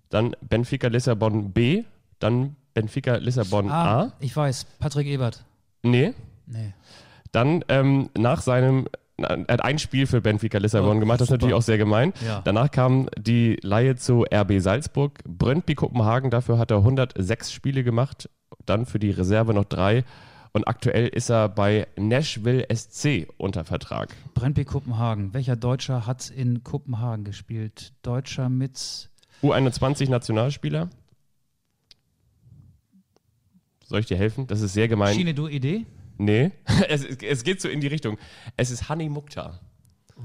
dann 0.09 0.35
Benfica 0.41 0.87
Lissabon 0.87 1.51
B, 1.51 1.83
dann 2.19 2.55
Benfica 2.73 3.15
Lissabon 3.15 3.69
Ah, 3.69 4.01
A. 4.03 4.13
ich 4.19 4.35
weiß. 4.35 4.65
Patrick 4.79 5.07
Ebert. 5.07 5.43
Nee. 5.83 6.13
Nee. 6.45 6.73
Dann 7.31 7.65
ähm, 7.69 8.09
nach 8.17 8.41
seinem, 8.41 8.87
er 9.17 9.45
hat 9.47 9.63
ein 9.63 9.79
Spiel 9.79 10.07
für 10.07 10.21
Benfica 10.21 10.57
Lissabon 10.57 10.97
Oh, 10.97 10.99
gemacht, 10.99 11.21
das 11.21 11.27
ist 11.27 11.31
natürlich 11.31 11.55
auch 11.55 11.61
sehr 11.61 11.77
gemein. 11.77 12.13
Ja. 12.25 12.41
Danach 12.43 12.69
kam 12.71 13.09
die 13.17 13.57
Leihe 13.61 13.95
zu 13.95 14.25
RB 14.33 14.59
Salzburg, 14.59 15.19
Brøndby 15.25 15.75
Kopenhagen, 15.75 16.31
dafür 16.31 16.57
hat 16.57 16.71
er 16.71 16.77
106 16.77 17.51
Spiele 17.51 17.83
gemacht, 17.83 18.29
dann 18.65 18.85
für 18.85 18.99
die 18.99 19.11
Reserve 19.11 19.53
noch 19.53 19.65
drei 19.65 20.03
und 20.55 20.69
aktuell 20.69 21.09
ist 21.09 21.29
er 21.29 21.49
bei 21.49 21.85
Nashville 21.97 22.65
SC 22.73 23.27
unter 23.35 23.65
Vertrag. 23.65 24.15
Brentby 24.35 24.63
Kopenhagen. 24.63 25.33
Welcher 25.33 25.57
Deutscher 25.57 26.07
hat 26.07 26.29
in 26.29 26.63
Kopenhagen 26.63 27.25
gespielt? 27.25 27.91
Deutscher 28.03 28.47
mit. 28.47 29.09
U21 29.43 30.09
Nationalspieler. 30.09 30.89
Soll 33.83 33.99
ich 33.99 34.05
dir 34.05 34.15
helfen? 34.15 34.47
Das 34.47 34.61
ist 34.61 34.71
sehr 34.71 34.87
gemein. 34.87 35.13
Schiene 35.13 35.33
du 35.33 35.49
Idee? 35.49 35.85
Nee, 36.17 36.51
es, 36.89 37.05
es 37.05 37.43
geht 37.43 37.61
so 37.61 37.69
in 37.69 37.81
die 37.81 37.87
Richtung. 37.87 38.17
Es 38.57 38.71
ist 38.71 38.89
Hani 38.89 39.09
Mukhtar. 39.09 39.59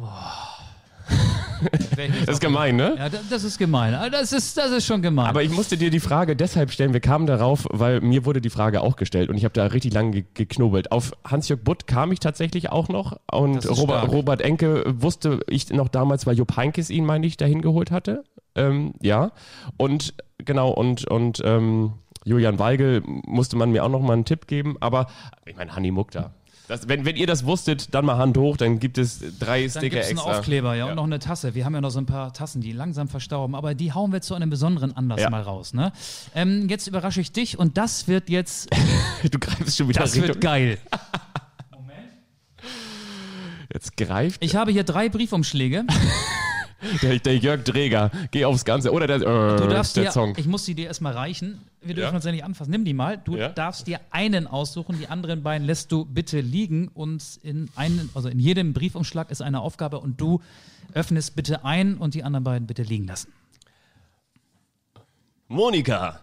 Das 1.97 2.37
ist 2.37 2.41
gemein, 2.41 2.77
ne? 2.77 2.95
Ja, 2.97 3.09
das, 3.09 3.45
ist 3.45 3.59
gemein. 3.59 3.93
Das 4.11 4.33
ist, 4.33 4.57
das 4.57 4.71
ist 4.71 4.87
schon 4.87 5.03
gemein. 5.03 5.27
Aber 5.27 5.43
ich 5.43 5.51
musste 5.51 5.77
dir 5.77 5.91
die 5.91 6.01
Frage 6.01 6.35
deshalb 6.35 6.71
stellen, 6.71 6.93
wir 6.93 7.01
kamen 7.01 7.27
darauf, 7.27 7.67
weil 7.71 8.01
mir 8.01 8.25
wurde 8.25 8.41
die 8.41 8.51
Frage 8.51 8.81
auch 8.81 8.97
gestellt 8.97 9.29
und 9.29 9.37
ich 9.37 9.45
habe 9.45 9.53
da 9.53 9.67
richtig 9.67 9.93
lange 9.93 10.11
ge 10.11 10.25
geknobelt. 10.33 10.93
Auf 10.93 11.13
Hans-Jörg 11.25 11.63
Butt 11.63 11.87
kam 11.87 12.13
ich 12.13 12.21
tatsächlich 12.21 12.71
auch 12.71 12.89
noch 12.89 13.19
und 13.31 13.69
Robert, 13.69 13.99
stark. 13.99 14.13
Robert 14.13 14.41
Enke 14.41 14.85
wusste 14.87 15.41
ich 15.49 15.71
noch 15.71 15.89
damals, 15.89 16.27
weil 16.27 16.37
Jupp 16.37 16.57
Heynckes 16.57 16.89
ihn, 16.89 17.05
meine 17.05 17.27
ich, 17.27 17.37
dahin 17.37 17.61
geholt 17.61 17.91
hatte. 17.91 18.25
Ähm, 18.55 18.95
ja, 19.03 19.33
und 19.77 20.15
genau, 20.39 20.71
und, 20.71 21.07
und 21.09 21.43
ähm, 21.45 21.93
Julian 22.25 22.59
Weigel 22.59 23.03
musste 23.05 23.57
man 23.57 23.71
mir 23.73 23.85
auch 23.85 23.89
noch 23.89 24.01
mal 24.03 24.13
einen 24.15 24.25
Tipp 24.25 24.47
geben, 24.47 24.77
aber 24.81 25.07
ich 25.47 25.57
meine, 25.57 25.75
Hanni 25.75 25.91
Mukta. 25.91 26.33
Das, 26.69 26.87
wenn, 26.89 27.05
wenn 27.05 27.17
ihr 27.17 27.27
das 27.27 27.45
wusstet, 27.47 27.95
dann 27.95 28.05
mal 28.05 28.17
Hand 28.17 28.37
hoch, 28.39 28.57
dann 28.57 28.79
gibt 28.79 28.97
es 28.97 29.19
drei 29.41 29.63
Dann 29.63 29.71
Sticker 29.71 29.81
gibt 29.89 29.95
es 30.03 30.09
einen 30.11 30.19
extra. 30.19 30.39
Aufkleber, 30.39 30.75
ja, 30.77 30.85
Ja. 30.85 30.91
und 30.91 30.97
noch 30.97 31.03
eine 31.05 31.19
Tasse. 31.19 31.57
Wir 31.57 31.65
haben 31.65 31.75
ja 31.75 31.81
noch 31.81 31.91
so 31.91 31.99
ein 31.99 32.07
paar 32.07 32.33
Tassen, 32.33 32.61
die 32.61 32.71
langsam 32.71 33.09
verstauben, 33.09 33.57
aber 33.57 33.75
die 33.75 33.93
hauen 33.93 34.13
wir 34.13 34.21
zu 34.21 34.35
einem 34.37 34.51
besonderen 34.51 34.97
Anlass 34.97 35.21
Ja. 35.21 35.31
mal 35.31 35.43
raus. 35.43 35.75
Ne? 35.75 35.93
Ähm, 36.35 36.69
jetzt 36.69 36.87
überrasche 36.87 37.21
ich 37.23 37.33
dich 37.33 37.59
und 37.59 37.77
das 37.77 38.07
wird 38.07 38.31
jetzt, 38.31 38.69
Du 39.31 39.39
greifst 39.41 39.79
schon 39.79 39.89
wieder 39.89 40.01
das 40.03 40.15
Richtung. 40.15 40.29
wird 40.29 40.41
geil. 40.41 40.79
Jetzt 43.73 43.97
greift 43.97 44.45
Ich 44.45 44.57
habe 44.57 44.71
hier 44.73 44.85
drei 44.85 45.09
Briefumschläge. 45.09 45.85
der, 47.03 47.19
der 47.19 47.37
Jörg 47.39 47.63
Dreger. 47.65 48.11
Geh 48.31 48.45
aufs 48.45 48.65
Ganze. 48.65 48.93
Oder 48.93 49.07
der, 49.07 49.17
äh, 49.17 49.57
Du 49.57 49.69
darfst 49.69 49.97
der 49.97 50.05
dir, 50.05 50.13
Song. 50.13 50.35
ich 50.37 50.47
muss 50.47 50.65
sie 50.65 50.75
dir 50.75 50.87
erstmal 50.87 51.13
reichen. 51.13 51.59
Wir 51.83 51.95
dürfen 51.95 52.11
Ja. 52.13 52.17
uns 52.17 52.25
ja 52.25 52.33
nicht 52.33 52.45
anfassen. 52.45 52.71
Nimm 52.71 52.85
die 52.85 52.95
mal. 52.95 53.19
Du 53.19 53.37
Ja. 53.37 53.49
darfst 53.51 53.87
dir 53.87 54.01
einen 54.11 54.47
aussuchen, 54.47 54.99
die 54.99 55.09
anderen 55.09 55.43
beiden 55.43 55.67
lässt 55.67 55.93
du 55.93 56.05
bitte 56.05 56.41
liegen 56.41 56.89
und 56.89 57.23
in 57.43 57.69
einen, 57.77 58.11
also 58.15 58.29
in 58.29 58.39
jedem 58.39 58.73
Briefumschlag 58.73 59.31
ist 59.31 59.43
eine 59.43 59.61
Aufgabe 59.61 60.01
und 60.01 60.21
du 60.21 60.41
öffnest 60.95 61.37
bitte 61.37 61.65
einen 61.65 61.97
und 61.97 62.15
die 62.15 62.25
anderen 62.25 62.45
beiden 62.45 62.67
bitte 62.67 62.83
liegen 62.83 63.07
lassen. 63.07 63.33
Monika. 65.49 66.21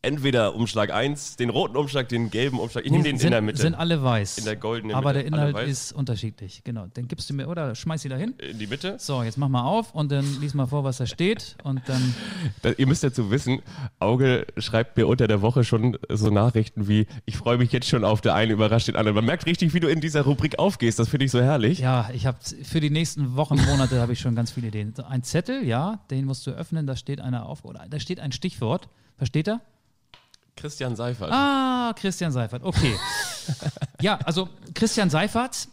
Entweder 0.00 0.54
Umschlag 0.54 0.92
1, 0.92 1.34
den 1.36 1.50
roten 1.50 1.76
Umschlag, 1.76 2.08
den 2.08 2.30
gelben 2.30 2.60
Umschlag. 2.60 2.84
Ich 2.84 2.92
nehme 2.92 3.02
den 3.02 3.18
sind, 3.18 3.26
in 3.26 3.30
der 3.32 3.40
Mitte. 3.40 3.62
Sind 3.62 3.74
alle 3.74 4.00
weiß. 4.00 4.38
In 4.38 4.44
der 4.44 4.54
goldenen 4.54 4.94
Aber 4.94 5.08
Mitte, 5.08 5.24
der 5.24 5.26
Inhalt 5.26 5.68
ist 5.68 5.92
unterschiedlich. 5.92 6.62
Genau. 6.62 6.86
Den 6.86 7.08
gibst 7.08 7.28
du 7.28 7.34
mir, 7.34 7.48
oder 7.48 7.74
schmeiß 7.74 8.02
sie 8.02 8.08
da 8.08 8.16
hin. 8.16 8.34
in 8.38 8.60
die 8.60 8.68
Mitte. 8.68 8.94
So, 9.00 9.24
jetzt 9.24 9.38
mach 9.38 9.48
mal 9.48 9.64
auf 9.64 9.92
und 9.96 10.12
dann 10.12 10.24
lies 10.40 10.54
mal 10.54 10.66
vor, 10.66 10.84
was 10.84 10.98
da 10.98 11.06
steht. 11.06 11.56
Und 11.64 11.82
dann. 11.88 12.14
Da, 12.62 12.70
ihr 12.76 12.86
müsst 12.86 13.04
dazu 13.04 13.30
wissen, 13.30 13.60
Auge 13.98 14.46
schreibt 14.56 14.96
mir 14.96 15.06
unter 15.06 15.28
der 15.28 15.42
Woche 15.42 15.64
schon 15.64 15.98
so 16.08 16.30
Nachrichten 16.30 16.88
wie, 16.88 17.06
ich 17.24 17.36
freue 17.36 17.58
mich 17.58 17.72
jetzt 17.72 17.88
schon 17.88 18.04
auf 18.04 18.20
der 18.20 18.34
eine, 18.34 18.52
überrascht 18.52 18.88
den 18.88 18.96
anderen. 18.96 19.16
Man 19.16 19.24
merkt 19.24 19.46
richtig, 19.46 19.74
wie 19.74 19.80
du 19.80 19.88
in 19.88 20.00
dieser 20.00 20.22
Rubrik 20.22 20.58
aufgehst. 20.58 20.98
Das 20.98 21.08
finde 21.08 21.26
ich 21.26 21.30
so 21.30 21.40
herrlich. 21.40 21.78
Ja, 21.80 22.08
ich 22.12 22.26
habe 22.26 22.38
für 22.62 22.80
die 22.80 22.90
nächsten 22.90 23.36
Wochen, 23.36 23.56
Monate 23.66 24.00
habe 24.00 24.12
ich 24.12 24.20
schon 24.20 24.34
ganz 24.34 24.50
viele 24.50 24.68
Ideen. 24.68 24.94
Ein 25.08 25.22
Zettel, 25.22 25.64
ja, 25.64 26.00
den 26.10 26.24
musst 26.24 26.46
du 26.46 26.52
öffnen, 26.52 26.86
da 26.86 26.96
steht 26.96 27.20
eine 27.20 27.44
auf 27.44 27.64
oder 27.64 27.84
da 27.88 28.00
steht 28.00 28.20
ein 28.20 28.32
Stichwort. 28.32 28.88
Versteht 29.16 29.48
er? 29.48 29.60
Christian 30.58 30.96
Seifert. 30.96 31.30
Ah, 31.32 31.92
Christian 31.96 32.32
Seifert. 32.32 32.62
Okay. 32.62 32.94
ja, 34.00 34.18
also 34.24 34.48
Christian 34.74 35.10
Seifert 35.10 35.68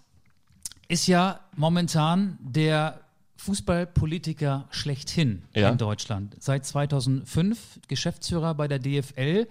ist 0.88 1.08
ja 1.08 1.40
momentan 1.56 2.38
der 2.42 3.02
Fußballpolitiker 3.38 4.68
schlechthin 4.72 5.44
Ja. 5.54 5.70
in 5.70 5.78
Deutschland. 5.78 6.36
Seit 6.40 6.66
2005 6.66 7.80
Geschäftsführer 7.88 8.54
bei 8.56 8.68
der 8.68 8.80
DFL. 8.80 9.48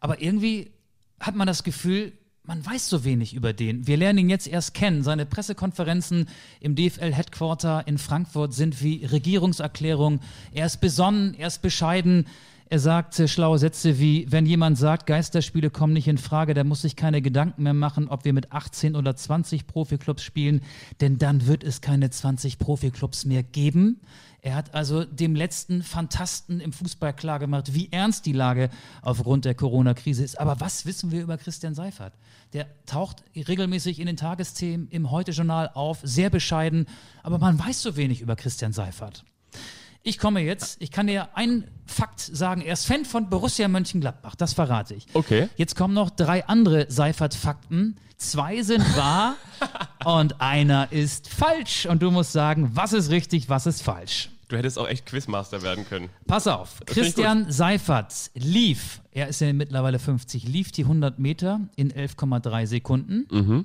Aber 0.00 0.20
irgendwie 0.20 0.72
hat 1.20 1.34
man 1.36 1.46
das 1.46 1.62
Gefühl, 1.62 2.12
man 2.42 2.64
weiß 2.64 2.88
so 2.88 3.04
wenig 3.04 3.34
über 3.34 3.52
den. 3.52 3.86
Wir 3.86 3.96
lernen 3.96 4.18
ihn 4.20 4.30
jetzt 4.30 4.48
erst 4.48 4.74
kennen. 4.74 5.02
Seine 5.02 5.26
Pressekonferenzen 5.26 6.28
im 6.60 6.74
DFL-Headquarter 6.74 7.86
in 7.86 7.98
Frankfurt 7.98 8.54
sind 8.54 8.82
wie 8.82 9.04
Regierungserklärung. 9.04 10.20
Er 10.52 10.66
ist 10.66 10.80
besonnen, 10.80 11.34
er 11.34 11.48
ist 11.48 11.62
bescheiden. 11.62 12.26
Er 12.72 12.78
sagt 12.78 13.20
schlaue 13.28 13.58
Sätze 13.58 13.98
wie, 13.98 14.30
wenn 14.30 14.46
jemand 14.46 14.78
sagt, 14.78 15.06
Geisterspiele 15.06 15.70
kommen 15.70 15.92
nicht 15.92 16.06
in 16.06 16.18
Frage, 16.18 16.54
der 16.54 16.62
muss 16.62 16.82
sich 16.82 16.94
keine 16.94 17.20
Gedanken 17.20 17.64
mehr 17.64 17.74
machen, 17.74 18.06
ob 18.06 18.24
wir 18.24 18.32
mit 18.32 18.52
18 18.52 18.94
oder 18.94 19.16
20 19.16 19.66
Profiklubs 19.66 20.22
spielen, 20.22 20.62
denn 21.00 21.18
dann 21.18 21.48
wird 21.48 21.64
es 21.64 21.80
keine 21.80 22.10
20 22.10 22.60
Profiklubs 22.60 23.24
mehr 23.24 23.42
geben. 23.42 24.00
Er 24.40 24.54
hat 24.54 24.72
also 24.72 25.04
dem 25.04 25.34
letzten 25.34 25.82
Fantasten 25.82 26.60
im 26.60 26.72
Fußball 26.72 27.12
klargemacht, 27.12 27.74
wie 27.74 27.88
ernst 27.90 28.24
die 28.24 28.32
Lage 28.32 28.70
aufgrund 29.02 29.46
der 29.46 29.56
Corona-Krise 29.56 30.22
ist. 30.22 30.38
Aber 30.38 30.60
was 30.60 30.86
wissen 30.86 31.10
wir 31.10 31.22
über 31.22 31.38
Christian 31.38 31.74
Seifert? 31.74 32.12
Der 32.52 32.68
taucht 32.86 33.24
regelmäßig 33.34 33.98
in 33.98 34.06
den 34.06 34.16
Tagesthemen, 34.16 34.86
im 34.90 35.10
Heute-Journal 35.10 35.72
auf, 35.74 35.98
sehr 36.04 36.30
bescheiden, 36.30 36.86
aber 37.24 37.38
man 37.38 37.58
weiß 37.58 37.82
so 37.82 37.96
wenig 37.96 38.20
über 38.20 38.36
Christian 38.36 38.72
Seifert. 38.72 39.24
Ich 40.02 40.18
komme 40.18 40.40
jetzt, 40.40 40.80
ich 40.80 40.90
kann 40.90 41.06
dir 41.06 41.36
einen 41.36 41.70
Fakt 41.84 42.20
sagen. 42.20 42.62
Er 42.62 42.72
ist 42.72 42.86
Fan 42.86 43.04
von 43.04 43.28
Borussia 43.28 43.68
Mönchengladbach, 43.68 44.34
das 44.34 44.54
verrate 44.54 44.94
ich. 44.94 45.06
Okay. 45.12 45.48
Jetzt 45.56 45.76
kommen 45.76 45.92
noch 45.92 46.08
drei 46.10 46.46
andere 46.46 46.86
Seifert-Fakten. 46.90 47.96
Zwei 48.16 48.62
sind 48.62 48.84
wahr 48.96 49.36
und 50.04 50.40
einer 50.40 50.90
ist 50.90 51.28
falsch. 51.28 51.86
Und 51.86 52.02
du 52.02 52.10
musst 52.10 52.32
sagen, 52.32 52.70
was 52.74 52.92
ist 52.92 53.10
richtig, 53.10 53.48
was 53.48 53.66
ist 53.66 53.82
falsch. 53.82 54.30
Du 54.48 54.56
hättest 54.56 54.78
auch 54.78 54.88
echt 54.88 55.06
Quizmaster 55.06 55.62
werden 55.62 55.86
können. 55.86 56.08
Pass 56.26 56.46
auf, 56.48 56.80
ich 56.80 56.86
Christian 56.86 57.52
Seifert 57.52 58.32
lief, 58.34 59.00
er 59.12 59.28
ist 59.28 59.40
ja 59.40 59.52
mittlerweile 59.52 60.00
50, 60.00 60.42
lief 60.44 60.72
die 60.72 60.82
100 60.82 61.20
Meter 61.20 61.60
in 61.76 61.92
11,3 61.92 62.66
Sekunden. 62.66 63.64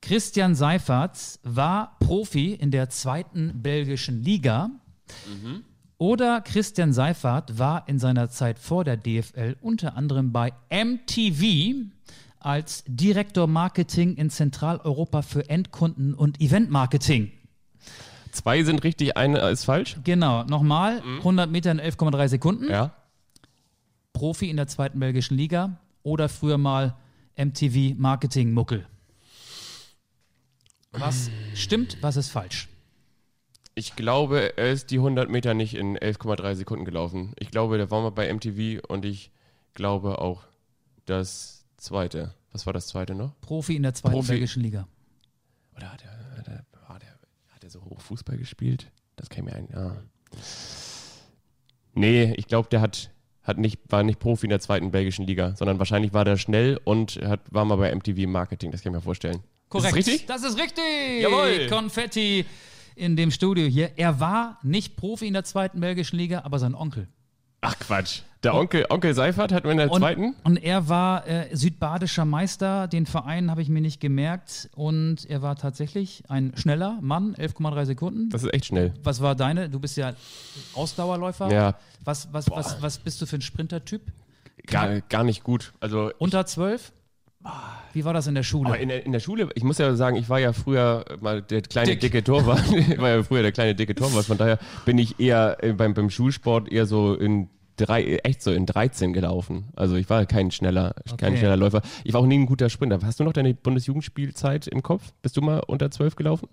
Christian 0.00 0.54
Seifert 0.54 1.18
war 1.42 1.96
Profi 2.00 2.54
in 2.54 2.70
der 2.70 2.88
zweiten 2.90 3.62
belgischen 3.62 4.24
Liga. 4.24 4.70
Oder 5.98 6.40
Christian 6.40 6.92
Seifert 6.92 7.58
war 7.58 7.88
in 7.88 7.98
seiner 7.98 8.28
Zeit 8.28 8.58
vor 8.58 8.84
der 8.84 8.96
DFL 8.96 9.56
unter 9.60 9.96
anderem 9.96 10.32
bei 10.32 10.52
MTV 10.70 11.86
als 12.40 12.82
Direktor 12.88 13.46
Marketing 13.46 14.16
in 14.16 14.28
Zentraleuropa 14.28 15.22
für 15.22 15.48
Endkunden 15.48 16.14
und 16.14 16.40
Eventmarketing. 16.40 17.30
Zwei 18.32 18.64
sind 18.64 18.82
richtig, 18.82 19.16
eine 19.16 19.38
ist 19.50 19.64
falsch. 19.64 19.96
Genau, 20.02 20.42
nochmal, 20.44 21.02
100 21.18 21.50
Meter 21.50 21.70
in 21.70 21.80
11,3 21.80 22.28
Sekunden. 22.28 22.70
Ja. 22.70 22.92
Profi 24.12 24.50
in 24.50 24.56
der 24.56 24.66
zweiten 24.66 24.98
belgischen 24.98 25.36
Liga 25.36 25.78
oder 26.02 26.28
früher 26.28 26.58
mal 26.58 26.96
MTV 27.36 27.94
Marketing 27.96 28.52
Muckel. 28.52 28.86
Was 30.92 31.30
stimmt, 31.54 31.98
was 32.00 32.16
ist 32.16 32.30
falsch? 32.30 32.68
Ich 33.74 33.96
glaube, 33.96 34.58
er 34.58 34.70
ist 34.70 34.90
die 34.90 34.98
100 34.98 35.30
Meter 35.30 35.54
nicht 35.54 35.74
in 35.74 35.96
11,3 35.96 36.54
Sekunden 36.56 36.84
gelaufen. 36.84 37.32
Ich 37.38 37.50
glaube, 37.50 37.78
der 37.78 37.90
war 37.90 38.02
mal 38.02 38.10
bei 38.10 38.32
MTV 38.32 38.82
und 38.86 39.04
ich 39.04 39.30
glaube 39.72 40.18
auch 40.18 40.44
das 41.06 41.64
zweite. 41.78 42.34
Was 42.52 42.66
war 42.66 42.74
das 42.74 42.86
zweite 42.86 43.14
noch? 43.14 43.40
Profi 43.40 43.76
in 43.76 43.82
der 43.82 43.94
zweiten 43.94 44.14
Profi. 44.14 44.32
belgischen 44.32 44.62
Liga. 44.62 44.86
Oder 45.74 45.90
hat 45.90 46.04
er, 46.04 46.36
hat 46.36 46.48
er, 46.48 46.64
war 46.86 46.98
der, 46.98 47.18
hat 47.48 47.64
er 47.64 47.70
so 47.70 47.82
hoch 47.82 48.00
Fußball 48.00 48.36
gespielt? 48.36 48.90
Das 49.16 49.28
ich 49.30 49.42
mir 49.42 49.54
ein. 49.54 49.68
Ja. 49.72 49.96
Nee, 51.94 52.34
ich 52.36 52.46
glaube, 52.46 52.68
der 52.68 52.82
hat, 52.82 53.10
hat 53.42 53.56
nicht, 53.56 53.80
war 53.88 54.02
nicht 54.02 54.18
Profi 54.18 54.46
in 54.46 54.50
der 54.50 54.60
zweiten 54.60 54.90
belgischen 54.90 55.26
Liga, 55.26 55.56
sondern 55.56 55.78
wahrscheinlich 55.78 56.12
war 56.12 56.26
der 56.26 56.36
schnell 56.36 56.78
und 56.84 57.16
hat, 57.22 57.40
war 57.50 57.64
mal 57.64 57.76
bei 57.76 57.94
MTV 57.94 58.26
Marketing. 58.28 58.70
Das 58.70 58.82
kann 58.82 58.92
ich 58.92 58.96
mir 58.96 59.02
vorstellen. 59.02 59.42
Korrekt. 59.70 59.96
Ist 59.96 60.06
das 60.06 60.12
richtig? 60.12 60.26
Das 60.26 60.42
ist 60.42 60.58
richtig. 60.58 61.22
Jawohl. 61.22 61.68
Konfetti 61.68 62.44
in 62.96 63.16
dem 63.16 63.30
Studio 63.30 63.66
hier. 63.66 63.92
Er 63.96 64.20
war 64.20 64.58
nicht 64.62 64.96
Profi 64.96 65.26
in 65.26 65.34
der 65.34 65.44
zweiten 65.44 65.80
belgischen 65.80 66.16
Liga, 66.18 66.42
aber 66.44 66.58
sein 66.58 66.74
Onkel. 66.74 67.08
Ach 67.64 67.78
Quatsch. 67.78 68.22
Der 68.42 68.56
Onkel, 68.56 68.86
Onkel 68.90 69.14
Seifert 69.14 69.52
hat 69.52 69.62
man 69.62 69.72
in 69.72 69.78
der 69.78 69.90
Und, 69.92 70.00
zweiten? 70.00 70.34
und 70.42 70.56
er 70.56 70.88
war 70.88 71.28
äh, 71.28 71.54
südbadischer 71.54 72.24
Meister. 72.24 72.88
Den 72.88 73.06
Verein 73.06 73.52
habe 73.52 73.62
ich 73.62 73.68
mir 73.68 73.80
nicht 73.80 74.00
gemerkt. 74.00 74.68
Und 74.74 75.30
er 75.30 75.42
war 75.42 75.54
tatsächlich 75.54 76.24
ein 76.28 76.52
schneller 76.56 76.98
Mann, 77.00 77.36
11,3 77.36 77.84
Sekunden. 77.86 78.30
Das 78.30 78.42
ist 78.42 78.52
echt 78.52 78.64
schnell. 78.66 78.92
Was 79.04 79.20
war 79.20 79.36
deine? 79.36 79.68
Du 79.70 79.78
bist 79.78 79.96
ja 79.96 80.14
Ausdauerläufer. 80.74 81.52
Ja. 81.52 81.76
Was, 82.04 82.32
was, 82.32 82.50
was, 82.50 82.82
was 82.82 82.98
bist 82.98 83.22
du 83.22 83.26
für 83.26 83.36
ein 83.36 83.42
Sprintertyp? 83.42 84.02
Gar, 84.66 85.00
gar 85.02 85.22
nicht 85.22 85.44
gut. 85.44 85.72
Also 85.78 86.10
Unter 86.18 86.44
12? 86.44 86.92
Wie 87.92 88.04
war 88.04 88.14
das 88.14 88.26
in 88.26 88.34
der 88.34 88.42
Schule? 88.42 88.76
In 88.78 88.88
der, 88.88 89.04
in 89.04 89.12
der 89.12 89.20
Schule, 89.20 89.48
ich 89.54 89.64
muss 89.64 89.78
ja 89.78 89.94
sagen, 89.94 90.16
ich 90.16 90.28
war 90.28 90.40
ja 90.40 90.52
früher 90.52 91.04
mal 91.20 91.42
der 91.42 91.60
kleine 91.62 91.90
Dick. 91.90 92.00
dicke 92.00 92.24
Torwart. 92.24 92.62
ich 92.72 92.98
war 92.98 93.10
ja 93.10 93.22
früher 93.22 93.42
der 93.42 93.52
kleine 93.52 93.74
dicke 93.74 93.94
Torwart. 93.94 94.24
Von 94.24 94.38
daher 94.38 94.58
bin 94.86 94.96
ich 94.98 95.20
eher 95.20 95.58
äh, 95.62 95.72
beim, 95.72 95.92
beim 95.92 96.08
Schulsport 96.08 96.70
eher 96.72 96.86
so 96.86 97.14
in 97.14 97.50
drei, 97.76 98.16
echt 98.22 98.42
so 98.42 98.50
in 98.52 98.64
13 98.66 99.12
gelaufen. 99.12 99.66
Also 99.76 99.96
ich 99.96 100.08
war 100.08 100.24
kein 100.26 100.50
schneller, 100.50 100.94
kein 101.18 101.30
Okay. 101.32 101.38
schneller 101.38 101.56
Läufer. 101.56 101.82
Ich 102.04 102.12
war 102.14 102.20
auch 102.20 102.26
nie 102.26 102.38
ein 102.38 102.46
guter 102.46 102.70
Sprinter. 102.70 102.98
Hast 103.02 103.20
du 103.20 103.24
noch 103.24 103.32
deine 103.32 103.52
Bundesjugendspielzeit 103.54 104.68
im 104.68 104.82
Kopf? 104.82 105.12
Bist 105.20 105.36
du 105.36 105.40
mal 105.42 105.60
unter 105.66 105.90
12 105.90 106.16
gelaufen? 106.16 106.48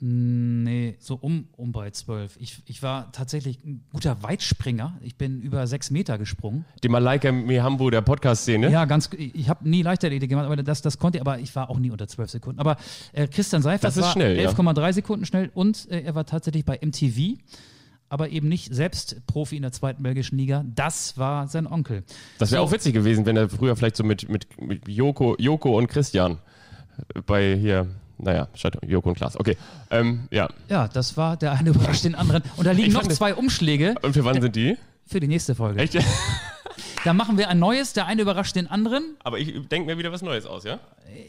Nee, 0.00 0.96
so 0.98 1.14
um, 1.14 1.48
um 1.56 1.72
bei 1.72 1.90
zwölf. 1.90 2.36
Ich, 2.40 2.62
ich 2.66 2.82
war 2.82 3.12
tatsächlich 3.12 3.62
ein 3.64 3.84
guter 3.92 4.22
Weitspringer. 4.22 4.98
Ich 5.00 5.16
bin 5.16 5.40
über 5.40 5.66
sechs 5.66 5.90
Meter 5.90 6.18
gesprungen. 6.18 6.64
Die 6.82 6.88
Malaika 6.88 7.30
Mihambo 7.32 7.90
der 7.90 8.02
Podcast-Szene. 8.02 8.70
Ja, 8.70 8.84
ganz. 8.84 9.08
Ich 9.16 9.48
habe 9.48 9.68
nie 9.68 9.82
Leichtathletik 9.82 10.28
gemacht, 10.28 10.46
aber 10.46 10.56
das, 10.56 10.82
das 10.82 10.98
konnte. 10.98 11.20
Aber 11.20 11.38
ich 11.38 11.54
war 11.54 11.70
auch 11.70 11.78
nie 11.78 11.90
unter 11.90 12.08
zwölf 12.08 12.30
Sekunden. 12.30 12.58
Aber 12.60 12.76
äh, 13.12 13.28
Christian 13.28 13.62
Seifert 13.62 13.96
war 13.96 14.12
schnell, 14.12 14.38
ja. 14.38 14.50
11,3 14.50 14.92
Sekunden 14.92 15.26
schnell 15.26 15.50
und 15.54 15.88
äh, 15.90 16.02
er 16.02 16.14
war 16.14 16.26
tatsächlich 16.26 16.64
bei 16.64 16.78
MTV. 16.82 17.38
Aber 18.08 18.28
eben 18.28 18.48
nicht 18.48 18.72
selbst 18.74 19.26
Profi 19.26 19.56
in 19.56 19.62
der 19.62 19.72
zweiten 19.72 20.02
belgischen 20.02 20.36
Liga. 20.36 20.64
Das 20.74 21.16
war 21.18 21.48
sein 21.48 21.66
Onkel. 21.66 22.04
Das 22.38 22.52
wäre 22.52 22.60
So. 22.60 22.68
auch 22.68 22.72
witzig 22.72 22.92
gewesen, 22.94 23.26
wenn 23.26 23.36
er 23.36 23.48
früher 23.48 23.74
vielleicht 23.74 23.96
so 23.96 24.04
mit, 24.04 24.28
mit, 24.28 24.60
mit 24.60 24.86
Joko, 24.86 25.34
Joko 25.38 25.78
und 25.78 25.88
Christian 25.88 26.38
bei 27.26 27.56
hier, 27.56 27.88
naja, 28.18 28.48
Joko 28.86 29.10
und 29.10 29.16
Klaas. 29.16 29.38
Okay, 29.38 29.56
ähm, 29.90 30.28
ja. 30.30 30.48
Ja, 30.68 30.88
das 30.88 31.16
war 31.16 31.36
der 31.36 31.52
eine 31.52 31.70
überrascht 31.74 32.04
den 32.04 32.14
anderen. 32.14 32.42
Und 32.56 32.66
da 32.66 32.72
liegen 32.72 32.88
Ich 32.88 32.94
noch 32.94 33.06
zwei 33.08 33.34
Umschläge 33.34 33.94
Und 34.02 34.12
für 34.14 34.24
wann 34.24 34.40
sind 34.40 34.56
die? 34.56 34.76
für 35.06 35.20
die 35.20 35.28
nächste 35.28 35.54
Folge. 35.54 35.80
Echt? 35.80 35.98
Da 37.04 37.12
machen 37.12 37.36
wir 37.36 37.48
ein 37.50 37.58
neues, 37.58 37.92
der 37.92 38.06
eine 38.06 38.22
überrascht 38.22 38.56
den 38.56 38.66
anderen. 38.66 39.16
Aber 39.22 39.38
ich 39.38 39.68
denke 39.68 39.86
mir 39.86 39.98
wieder 39.98 40.10
was 40.10 40.22
Neues 40.22 40.46
aus, 40.46 40.64
ja? 40.64 40.80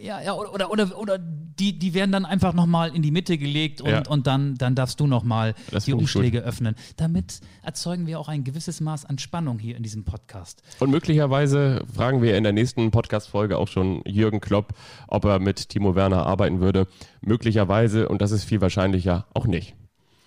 Ja, 0.01 0.21
ja, 0.21 0.33
oder, 0.33 0.53
oder, 0.53 0.71
oder, 0.71 0.97
oder 0.97 1.17
die, 1.19 1.77
die 1.77 1.93
werden 1.93 2.11
dann 2.11 2.25
einfach 2.25 2.53
nochmal 2.53 2.95
in 2.95 3.01
die 3.01 3.11
Mitte 3.11 3.37
gelegt 3.37 3.81
und, 3.81 3.89
Ja. 3.89 4.03
und 4.07 4.25
dann, 4.25 4.55
dann 4.55 4.73
darfst 4.73 4.99
du 5.01 5.05
nochmal 5.07 5.53
die 5.85 5.93
Umschläge 5.93 6.39
öffnen. 6.39 6.75
Damit 6.95 7.41
erzeugen 7.61 8.07
wir 8.07 8.19
auch 8.19 8.29
ein 8.29 8.43
gewisses 8.45 8.79
Maß 8.79 9.05
an 9.05 9.19
Spannung 9.19 9.59
hier 9.59 9.75
in 9.75 9.83
diesem 9.83 10.05
Podcast. 10.05 10.63
Und 10.79 10.91
möglicherweise 10.91 11.83
fragen 11.93 12.21
wir 12.21 12.37
in 12.37 12.43
der 12.43 12.53
nächsten 12.53 12.89
Podcast-Folge 12.91 13.57
auch 13.57 13.67
schon 13.67 14.01
Jürgen 14.05 14.39
Klopp, 14.39 14.73
ob 15.07 15.25
er 15.25 15.39
mit 15.39 15.69
Timo 15.69 15.93
Werner 15.93 16.25
arbeiten 16.25 16.61
würde. 16.61 16.87
Möglicherweise, 17.21 18.07
und 18.07 18.21
das 18.21 18.31
ist 18.31 18.45
viel 18.45 18.61
wahrscheinlicher, 18.61 19.25
auch 19.33 19.45
nicht. 19.45 19.75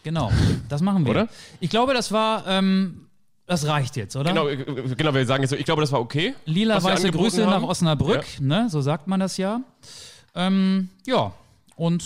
Genau, 0.04 0.30
das 0.68 0.82
machen 0.82 1.04
wir. 1.04 1.10
Oder? 1.10 1.28
Ich 1.60 1.70
glaube, 1.70 1.94
das 1.94 2.12
war, 2.12 2.46
ähm, 2.46 3.07
das 3.48 3.66
reicht 3.66 3.96
jetzt, 3.96 4.14
oder? 4.14 4.30
Genau, 4.30 4.46
äh, 4.48 4.56
genau, 4.96 5.12
wir 5.14 5.26
sagen 5.26 5.42
jetzt 5.42 5.50
so, 5.50 5.56
ich 5.56 5.64
glaube, 5.64 5.80
das 5.80 5.90
war 5.90 6.00
okay. 6.00 6.34
Lila-weiße 6.44 7.10
Grüße 7.10 7.44
haben. 7.44 7.62
nach 7.62 7.68
Osnabrück, 7.68 8.24
ne? 8.40 8.68
so 8.70 8.80
sagt 8.80 9.08
man 9.08 9.18
das 9.18 9.36
ja. 9.38 9.60
Ähm, 10.34 10.90
ja, 11.06 11.32
und 11.74 12.04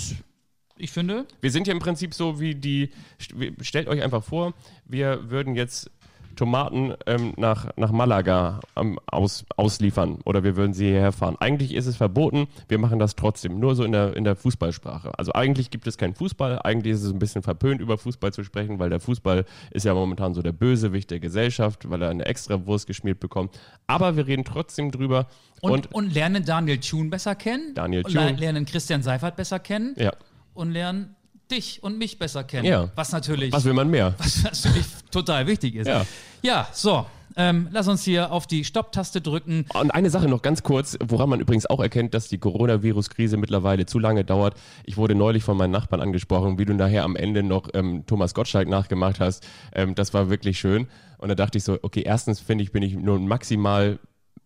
ich 0.78 0.90
finde, 0.90 1.26
Wir 1.40 1.51
sind 1.51 1.66
ja 1.66 1.72
im 1.72 1.78
Prinzip 1.80 2.14
so 2.14 2.40
wie 2.40 2.55
die, 2.55 2.90
st- 3.20 3.62
stellt 3.62 3.88
euch 3.88 4.03
einfach 4.03 4.24
vor, 4.24 4.55
wir 4.86 5.30
würden 5.30 5.55
jetzt 5.55 5.90
Tomaten 6.35 6.95
ähm, 7.07 7.35
nach, 7.37 7.70
nach 7.76 7.93
Malaga 7.93 8.61
ähm, 8.76 8.99
aus, 9.07 9.45
ausliefern 9.57 10.18
oder 10.24 10.45
wir 10.45 10.57
würden 10.57 10.72
sie 10.72 10.87
hierher 10.87 11.12
fahren. 11.12 11.37
Eigentlich 11.41 11.74
ist 11.74 11.87
es 11.87 11.97
verboten, 11.97 12.49
wir 12.68 12.78
machen 12.78 12.99
das 12.99 13.16
trotzdem, 13.16 13.59
nur 13.59 13.74
so 13.74 13.85
in 13.85 13.93
der, 13.93 14.16
in 14.16 14.24
der 14.24 14.37
Fußballsprache. 14.37 15.18
Also 15.18 15.33
eigentlich 15.33 15.70
gibt 15.70 15.87
es 15.87 15.99
keinen 15.99 16.14
Fußball, 16.14 16.61
eigentlich 16.62 16.95
ist 16.95 17.03
es 17.03 17.12
ein 17.12 17.18
bisschen 17.18 17.43
verpönt, 17.43 17.80
über 17.80 17.99
Fußball 17.99 18.33
zu 18.33 18.45
sprechen, 18.45 18.78
weil 18.78 18.91
der 18.91 19.01
Fußball 19.01 19.45
ist 19.70 19.85
ja 19.85 19.95
momentan 19.95 20.35
so 20.35 20.43
der 20.43 20.53
Bösewicht 20.53 21.11
der 21.11 21.20
Gesellschaft, 21.20 21.89
weil 21.91 22.03
er 22.03 22.11
eine 22.11 22.26
extra 22.26 22.66
Wurst 22.66 22.87
geschmiert 22.87 23.20
bekommt. 23.20 23.59
Aber 23.87 24.16
wir 24.16 24.26
reden 24.26 24.45
trotzdem 24.45 24.91
drüber 24.91 25.26
und, 25.61 25.93
und, 25.95 26.12
lernen 26.12 26.45
Daniel 26.45 26.78
Thune 26.78 27.09
besser 27.09 27.35
kennen. 27.37 27.74
Daniel 27.74 28.03
und 28.05 28.12
Thune. 28.12 28.33
Lernen 28.33 28.66
Christian 28.66 29.03
Seifert 29.03 29.37
besser 29.37 29.61
kennen. 29.61 29.95
ja, 29.97 30.12
und 30.55 30.70
lernen 30.70 31.16
dich 31.53 31.82
und 31.82 31.98
mich 31.98 32.18
besser 32.18 32.42
kennen. 32.42 32.66
Ja. 32.66 32.90
Was 32.94 33.12
natürlich, 33.12 33.53
was 33.53 33.64
will 33.64 33.74
man 33.74 33.88
mehr? 33.90 34.14
was 34.18 34.42
natürlich 34.42 34.86
total 35.11 35.46
wichtig 35.46 35.76
ist. 35.76 35.86
Ja. 35.86 36.05
ja 36.42 36.68
so. 36.72 37.07
Ähm, 37.36 37.68
lass 37.70 37.88
uns 37.88 38.05
hier 38.05 38.30
auf 38.30 38.46
die 38.46 38.64
Stopptaste 38.64 39.20
drücken. 39.20 39.64
Und 39.72 39.90
eine 39.92 40.11
Sache 40.11 40.28
noch 40.28 40.42
ganz 40.42 40.62
kurz, 40.62 40.98
woran 41.03 41.30
man 41.30 41.40
übrigens 41.40 41.66
auch 41.66 41.80
erkennt, 41.80 42.14
dass 42.14 42.28
die 42.28 42.38
Coronavirus-Krise 42.38 43.36
mittlerweile 43.36 43.86
zu 43.86 43.98
lange 43.98 44.24
dauert. 44.24 44.55
Ich 44.84 44.96
wurde 44.96 45.14
neulich 45.14 45.42
von 45.42 45.57
meinen 45.57 45.70
Nachbarn 45.70 46.03
angesprochen, 46.03 46.59
wie 46.59 46.64
du 46.64 46.74
nachher 46.74 47.05
am 47.05 47.16
Ende 47.16 47.42
noch 47.42 47.68
ähm, 47.74 48.05
Thomas 48.07 48.34
Gottschalk 48.34 48.68
nachgemacht 48.68 49.20
hast. 49.20 49.46
Ähm, 49.74 49.94
das 49.94 50.12
war 50.12 50.28
wirklich 50.28 50.59
schön. 50.59 50.88
Und 51.18 51.28
da 51.28 51.34
dachte 51.34 51.59
ich 51.59 51.64
so, 51.64 51.78
okay, 51.82 52.03
erstens 52.03 52.40
finde 52.40 52.64
ich, 52.64 52.72
bin 52.72 52.82
ich 52.82 52.96
nur 52.96 53.18
maximal 53.18 53.98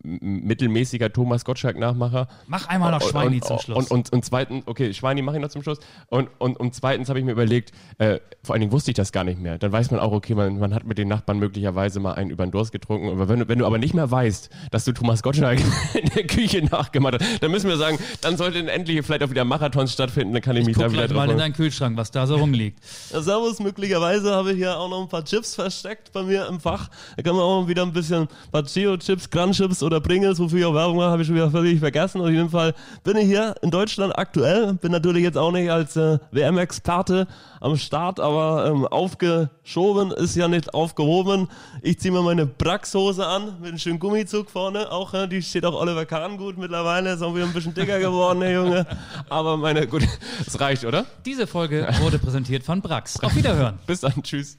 mittelmäßiger 0.03 1.13
Thomas 1.13 1.45
Gottschalk-Nachmacher. 1.45 2.29
Mach 2.47 2.69
einmal 2.69 2.93
noch 2.93 3.03
Und- 3.03 3.11
Schweini 3.11 3.37
und, 3.37 3.45
zum 3.45 3.59
Schluss. 3.59 3.77
Und, 3.79 3.91
und, 3.91 4.13
und 4.13 4.25
zweitens, 4.25 4.63
okay, 4.67 4.93
Schweini 4.95 5.23
mache 5.23 5.37
ich 5.37 5.43
noch 5.43 5.49
zum 5.49 5.63
Schluss. 5.63 5.79
Und, 6.09 6.29
und, 6.39 6.59
und 6.59 6.75
zweitens 6.75 7.09
habe 7.09 7.19
ich 7.19 7.25
mir 7.25 7.33
überlegt, 7.33 7.73
äh, 7.99 8.21
vor 8.43 8.55
allen 8.55 8.61
Dingen 8.61 8.73
wusste 8.73 8.91
ich 8.91 8.95
das 8.97 9.13
gar 9.13 9.25
nicht 9.25 9.41
mehr. 9.41 9.59
Dann 9.59 9.73
weiß 9.73 9.91
man 9.91 10.01
auch, 10.01 10.13
okay, 10.13 10.35
man, 10.35 10.59
man 10.59 10.75
hat 10.75 10.85
mit 10.87 10.99
den 10.99 11.09
Nachbarn 11.09 11.39
möglicherweise 11.39 12.01
mal 12.01 12.13
einen 12.15 12.31
über 12.31 12.47
den 12.47 12.51
Durst 12.53 12.73
getrunken. 12.73 13.09
Aber 13.11 13.29
wenn, 13.29 13.41
du- 13.41 13.49
wenn 13.49 13.59
du 13.59 13.67
aber 13.67 13.79
nicht 13.79 13.95
mehr 13.95 14.11
weißt, 14.11 14.51
dass 14.71 14.85
du 14.85 14.93
Thomas 14.93 15.23
Gottschalk 15.23 15.61
in 15.95 16.09
der 16.11 16.27
Küche 16.27 16.65
nachgemacht 16.65 17.15
hast, 17.21 17.43
dann 17.43 17.51
müssen 17.51 17.69
wir 17.69 17.77
sagen, 17.77 17.99
dann 18.21 18.37
sollten 18.37 18.69
endlich 18.69 19.05
vielleicht 19.05 19.23
auch 19.23 19.31
wieder 19.31 19.45
Marathons 19.45 19.93
stattfinden. 19.93 20.33
Dann 20.35 20.43
kann 20.43 20.57
ich, 20.57 20.65
mich 20.67 20.75
Guck 20.77 20.85
da 20.85 20.93
wieder 20.93 21.07
gleich 21.07 21.17
mal 21.17 21.31
in 21.31 21.39
deinen 21.39 21.53
Kühlschrank, 21.55 21.97
was 21.97 22.11
da 22.11 22.27
so 22.27 22.37
rumliegt. 22.37 22.79
Ja, 23.13 23.21
servus, 23.23 23.59
möglicherweise 23.61 24.35
habe 24.35 24.53
ich 24.53 24.59
hier 24.59 24.77
auch 24.79 24.89
noch 24.89 25.03
ein 25.03 25.09
paar 25.09 25.25
Chips 25.25 25.55
versteckt 25.55 26.13
bei 26.13 26.23
mir 26.23 26.47
im 26.47 26.61
Fach. 26.61 26.89
Da 27.17 27.23
kann 27.23 27.35
man 27.35 27.43
auch 27.45 27.67
wieder 27.69 27.83
ein 27.83 27.93
bisschen 27.93 28.23
ein 28.23 28.29
paar 28.53 28.65
Chio-Chips, 28.65 29.31
Crunchips 29.31 29.83
oder 29.87 30.01
Pringles, 30.01 30.39
wofür 30.39 30.59
ich 30.59 30.65
auch 30.65 30.75
Werbung 30.75 30.97
mache, 30.97 31.11
habe 31.11 31.23
ich 31.23 31.29
schon 31.29 31.37
wieder 31.37 31.51
völlig 31.51 31.79
vergessen. 31.79 32.21
Auf 32.21 32.29
jeden 32.29 32.51
Fall 32.51 32.75
bin 33.05 33.17
ich 33.17 33.27
hier 33.27 33.55
in 33.63 33.71
Deutschland 33.71 34.19
aktuell. 34.19 34.75
Bin 34.75 34.93
natürlich 34.93 35.23
jetzt 35.23 35.39
auch 35.39 35.53
nicht 35.53 35.71
als 35.71 35.97
äh, 35.97 36.19
WM-Experte 36.33 37.27
am 37.61 37.77
Start, 37.77 38.21
aber 38.21 38.67
ähm, 38.67 38.87
aufgeschoben 38.87 40.11
ist 40.11 40.37
ja 40.37 40.49
nicht 40.49 40.75
aufgehoben. 40.75 41.49
Ich 41.83 42.01
ziehe 42.01 42.13
mir 42.13 42.23
meine 42.23 42.47
Brax-Hose 42.47 43.27
an 43.27 43.55
mit 43.61 43.69
einem 43.69 43.79
schönen 43.79 43.99
Gummizug 43.99 44.51
vorne. 44.51 44.91
Auch, 44.91 45.15
äh, 45.15 45.29
die 45.29 45.41
steht 45.41 45.65
auch 45.65 45.81
Oliver 45.81 46.05
Kahn 46.05 46.37
gut 46.37 46.59
mittlerweile. 46.59 47.13
Ist 47.13 47.23
auch 47.23 47.35
wieder 47.35 47.45
ein 47.45 47.53
bisschen 47.53 47.75
dicker 47.75 48.01
geworden, 48.01 48.41
der 48.41 48.53
Junge. 48.53 48.87
Aber 49.29 49.57
meine, 49.57 49.87
gut, 49.87 50.03
es 50.47 50.61
reicht, 50.61 50.85
oder? 50.85 51.07
Diese 51.25 51.47
Folge 51.47 51.89
wurde 52.01 52.19
präsentiert 52.19 52.65
von 52.65 52.83
Brax. 52.83 53.21
Auf 53.21 53.35
Wiederhören. 53.37 53.79
Bis 53.87 54.01
dann, 54.01 54.23
tschüss. 54.23 54.59